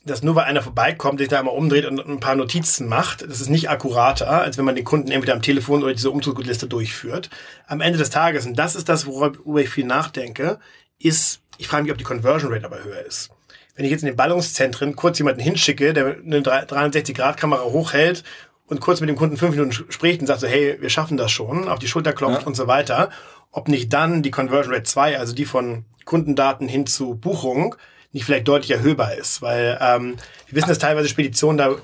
[0.04, 3.40] dass nur weil einer vorbeikommt, sich da einmal umdreht und ein paar Notizen macht, das
[3.40, 7.30] ist nicht akkurater, als wenn man den Kunden entweder am Telefon oder diese Umzugsliste durchführt.
[7.66, 10.58] Am Ende des Tages, und das ist das, worüber ich viel nachdenke,
[10.98, 13.30] ist, ich frage mich, ob die Conversion Rate aber höher ist.
[13.74, 18.24] Wenn ich jetzt in den Ballungszentren kurz jemanden hinschicke, der eine 360-Grad-Kamera hochhält
[18.66, 21.30] und kurz mit dem Kunden fünf Minuten spricht und sagt so, hey, wir schaffen das
[21.30, 22.46] schon, auf die Schulter klopft ja.
[22.46, 23.10] und so weiter,
[23.50, 27.76] ob nicht dann die Conversion Rate 2, also die von Kundendaten hin zu Buchung,
[28.12, 29.42] nicht vielleicht deutlich erhöhbar ist.
[29.42, 31.76] Weil ähm, wir wissen, dass teilweise Speditionen da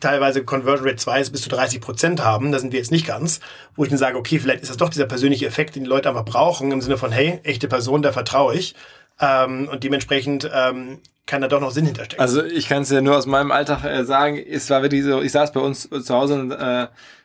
[0.00, 3.40] teilweise Conversion Rate 2 bis zu 30 Prozent haben, da sind wir jetzt nicht ganz,
[3.74, 6.10] wo ich dann sage, okay, vielleicht ist das doch dieser persönliche Effekt, den die Leute
[6.10, 8.74] einfach brauchen, im Sinne von, hey, echte Person, da vertraue ich.
[9.20, 12.20] Ähm, und dementsprechend ähm, kann da doch noch Sinn hinterstecken.
[12.20, 15.22] Also ich kann es ja nur aus meinem Alltag äh, sagen, es war wirklich so,
[15.22, 16.84] ich saß bei uns zu Hause und äh,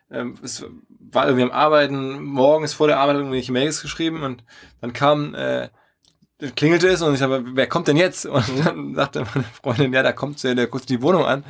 [0.09, 0.65] äh, es
[1.11, 4.43] war irgendwie am Arbeiten, morgens vor der Arbeit irgendwelche Mails geschrieben und
[4.81, 5.69] dann kam, äh,
[6.55, 8.25] klingelte es und ich habe, wer kommt denn jetzt?
[8.25, 11.43] Und dann sagte meine Freundin, ja, da kommt der, der kurz die Wohnung an.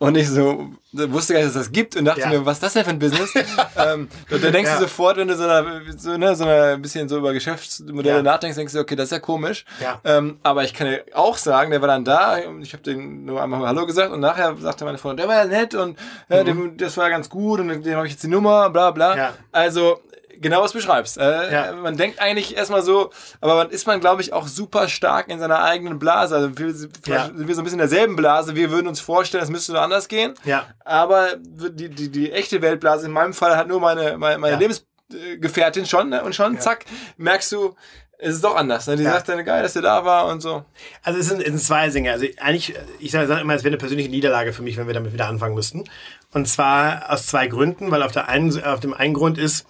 [0.00, 2.28] Und ich so, wusste gar nicht, dass das gibt und dachte ja.
[2.28, 3.34] mir, was ist das denn für ein Business?
[3.76, 4.76] ähm, und dann denkst ja.
[4.76, 8.22] du sofort, wenn du so, einer, so, ne, so ein bisschen so über Geschäftsmodelle ja.
[8.22, 9.64] nachdenkst, denkst du, okay, das ist ja komisch.
[9.82, 10.00] Ja.
[10.04, 13.42] Ähm, aber ich kann dir auch sagen, der war dann da, ich habe den nur
[13.42, 15.98] einmal Hallo gesagt und nachher sagte meine Freundin, der war ja nett und
[16.28, 16.46] äh, mhm.
[16.46, 19.16] dem, das war ganz gut und dem habe ich jetzt die Nummer, bla bla.
[19.16, 19.34] Ja.
[19.50, 20.00] Also
[20.40, 21.18] genau was du beschreibst.
[21.18, 21.72] Äh, ja.
[21.72, 23.10] Man denkt eigentlich erstmal so,
[23.40, 26.36] aber man ist man, glaube ich, auch super stark in seiner eigenen Blase.
[26.36, 26.66] Also wir,
[27.06, 27.26] ja.
[27.26, 28.54] sind wir so ein bisschen in derselben Blase.
[28.54, 30.34] Wir würden uns vorstellen, es müsste so anders gehen.
[30.44, 30.66] Ja.
[30.84, 34.58] Aber die, die, die echte Weltblase, in meinem Fall hat nur meine, meine, meine ja.
[34.58, 36.22] Lebensgefährtin schon, ne?
[36.22, 36.84] Und schon, zack,
[37.16, 37.74] merkst du,
[38.18, 38.86] es ist doch anders.
[38.88, 38.96] Ne?
[38.96, 39.12] Die ja.
[39.12, 40.64] sagt dann, geil, dass der da war und so.
[41.02, 42.10] Also es sind, es sind zwei Dinge.
[42.10, 45.12] Also eigentlich, ich sage immer, es wäre eine persönliche Niederlage für mich, wenn wir damit
[45.12, 45.84] wieder anfangen müssten.
[46.32, 49.66] Und zwar aus zwei Gründen, weil auf, der einen, auf dem einen Grund ist,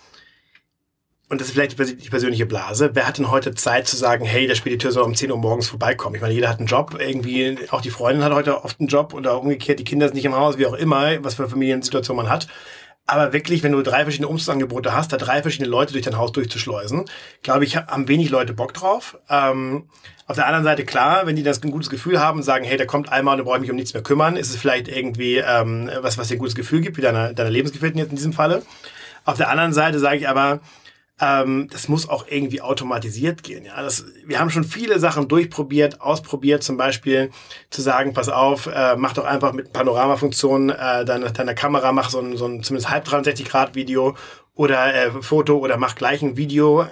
[1.29, 2.91] und das ist vielleicht die persönliche Blase.
[2.95, 5.69] Wer hat denn heute Zeit zu sagen, hey, der Spediteur soll um 10 Uhr morgens
[5.69, 6.15] vorbeikommen?
[6.15, 9.13] Ich meine, jeder hat einen Job, irgendwie, auch die Freundin hat heute oft einen Job
[9.13, 12.17] oder umgekehrt, die Kinder sind nicht im Haus, wie auch immer, was für eine Familiensituation
[12.17, 12.49] man hat.
[13.07, 16.33] Aber wirklich, wenn du drei verschiedene Umzugsangebote hast, da drei verschiedene Leute durch dein Haus
[16.33, 17.07] durchzuschleusen,
[17.43, 19.19] glaube ich, haben wenig Leute Bock drauf.
[19.31, 19.89] Ähm,
[20.27, 22.87] auf der anderen Seite, klar, wenn die das ein gutes Gefühl haben, sagen, hey, der
[22.87, 25.39] kommt einmal und da brauche ich mich um nichts mehr kümmern, ist es vielleicht irgendwie
[25.39, 28.35] ähm, was, was dir ein gutes Gefühl gibt, wie deiner, deiner Lebensgefährtin jetzt in diesem
[28.35, 28.63] Falle.
[29.25, 30.61] Auf der anderen Seite sage ich aber,
[31.21, 33.65] ähm, das muss auch irgendwie automatisiert gehen.
[33.65, 37.31] Ja, das, wir haben schon viele Sachen durchprobiert, ausprobiert, zum Beispiel
[37.71, 42.11] zu sagen, pass auf, äh, mach doch einfach mit Panoramafunktion äh, deine, deine Kamera, mach
[42.11, 44.17] so ein, so ein zumindest halb 360 Grad Video
[44.55, 46.87] oder äh, Foto oder mach gleich ein Video.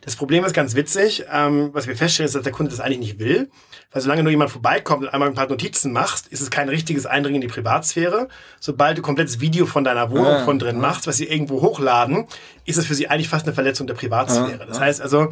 [0.00, 1.24] Das Problem ist ganz witzig.
[1.32, 3.48] Ähm, was wir feststellen, ist, dass der Kunde das eigentlich nicht will.
[3.92, 7.04] Weil solange nur jemand vorbeikommt und einmal ein paar Notizen machst, ist es kein richtiges
[7.04, 8.28] Eindringen in die Privatsphäre.
[8.58, 12.26] Sobald du komplettes Video von deiner Wohnung Ah, von drin machst, was sie irgendwo hochladen,
[12.64, 14.64] ist es für sie eigentlich fast eine Verletzung der Privatsphäre.
[14.66, 15.28] Das heißt also,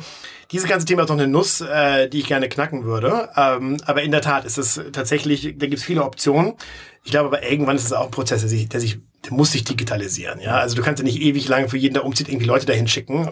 [0.53, 3.31] dieses ganze Thema ist noch eine Nuss, äh, die ich gerne knacken würde.
[3.37, 6.55] Ähm, aber in der Tat ist es tatsächlich, da gibt es viele Optionen.
[7.03, 9.53] Ich glaube aber irgendwann ist es auch ein Prozess, der sich, der sich, der muss
[9.53, 10.39] sich digitalisieren.
[10.41, 12.89] Ja, also du kannst ja nicht ewig lang für jeden, der umzieht, irgendwie Leute dahin
[12.89, 13.31] schicken.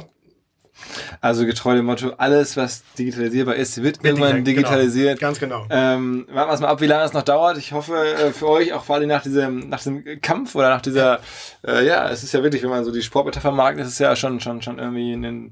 [1.20, 5.18] Also getreu dem Motto, alles, was digitalisierbar ist, wird irgendwann digital- digitalisiert.
[5.18, 5.66] Genau, ganz genau.
[5.70, 7.58] Ähm, warten wir es mal ab, wie lange es noch dauert.
[7.58, 10.80] Ich hoffe äh, für euch, auch vor allem nach diesem, nach diesem Kampf oder nach
[10.80, 11.20] dieser,
[11.66, 14.14] äh, ja, es ist ja wirklich, wenn man so die Sportmetapher mag, ist es ja
[14.16, 15.50] schon, schon, schon irgendwie eine, eine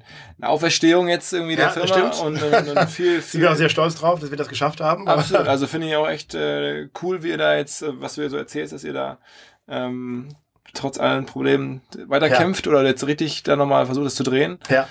[0.48, 2.12] Auferstehung jetzt irgendwie der Ja, das Firma.
[2.12, 2.42] stimmt.
[2.42, 4.80] Und, und, und viel, Sind wir auch viel, sehr stolz drauf, dass wir das geschafft
[4.80, 5.06] haben.
[5.08, 5.46] Absolut.
[5.48, 8.30] Also finde ich auch echt äh, cool, wie ihr da jetzt, äh, was du hier
[8.30, 9.18] so erzählst, dass ihr da
[9.68, 10.28] ähm,
[10.74, 12.46] trotz allen Problemen weiter Ja.
[12.68, 14.58] oder jetzt richtig da nochmal versucht, es zu drehen.
[14.68, 14.88] Ja.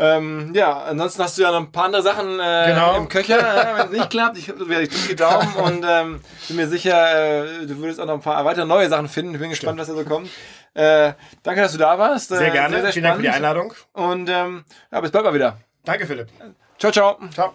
[0.00, 2.96] Ähm, ja, ansonsten hast du ja noch ein paar andere Sachen äh, Genau.
[2.96, 4.38] im Köcher, äh, wenn es nicht klappt.
[4.38, 8.14] Ich ich drücke die Daumen und ähm, bin mir sicher, äh, du würdest auch noch
[8.14, 9.34] ein paar weitere neue Sachen finden.
[9.34, 10.28] Ich bin gespannt, was da so kommt.
[10.74, 12.28] Äh, danke, dass du da warst.
[12.28, 12.92] Sehr Äh, gerne.
[12.92, 13.28] Vielen Dank für die.
[13.28, 13.72] Einladung.
[13.92, 15.58] Und ähm, ja, bis bald mal wieder.
[15.84, 16.28] Danke, Philipp.
[16.78, 17.18] Ciao, ciao.
[17.34, 17.54] Ciao.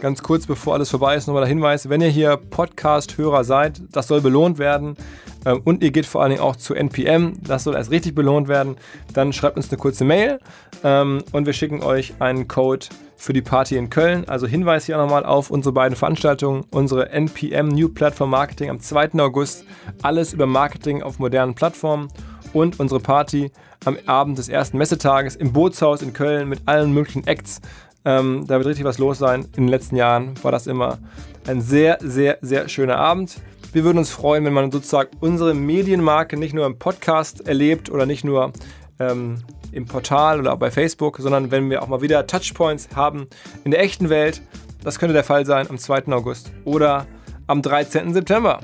[0.00, 4.08] Ganz kurz, bevor alles vorbei ist, nochmal der Hinweis, wenn ihr hier Podcast-Hörer seid, das
[4.08, 4.96] soll belohnt werden
[5.52, 8.76] und ihr geht vor allen Dingen auch zu NPM, das soll erst richtig belohnt werden,
[9.12, 10.38] dann schreibt uns eine kurze Mail
[10.84, 12.86] ähm, und wir schicken euch einen Code
[13.16, 14.28] für die Party in Köln.
[14.28, 19.14] Also Hinweis hier nochmal auf unsere beiden Veranstaltungen, unsere NPM New Platform Marketing am 2.
[19.18, 19.64] August,
[20.02, 22.08] alles über Marketing auf modernen Plattformen
[22.52, 23.50] und unsere Party
[23.84, 27.60] am Abend des ersten Messetages im Bootshaus in Köln mit allen möglichen Acts.
[28.04, 29.46] Ähm, da wird richtig was los sein.
[29.56, 30.98] In den letzten Jahren war das immer
[31.46, 33.36] ein sehr, sehr, sehr schöner Abend.
[33.72, 38.06] Wir würden uns freuen, wenn man sozusagen unsere Medienmarke nicht nur im Podcast erlebt oder
[38.06, 38.52] nicht nur
[38.98, 39.42] ähm,
[39.72, 43.28] im Portal oder auch bei Facebook, sondern wenn wir auch mal wieder Touchpoints haben
[43.64, 44.40] in der echten Welt.
[44.82, 46.06] Das könnte der Fall sein am 2.
[46.12, 47.06] August oder
[47.46, 48.14] am 13.
[48.14, 48.60] September.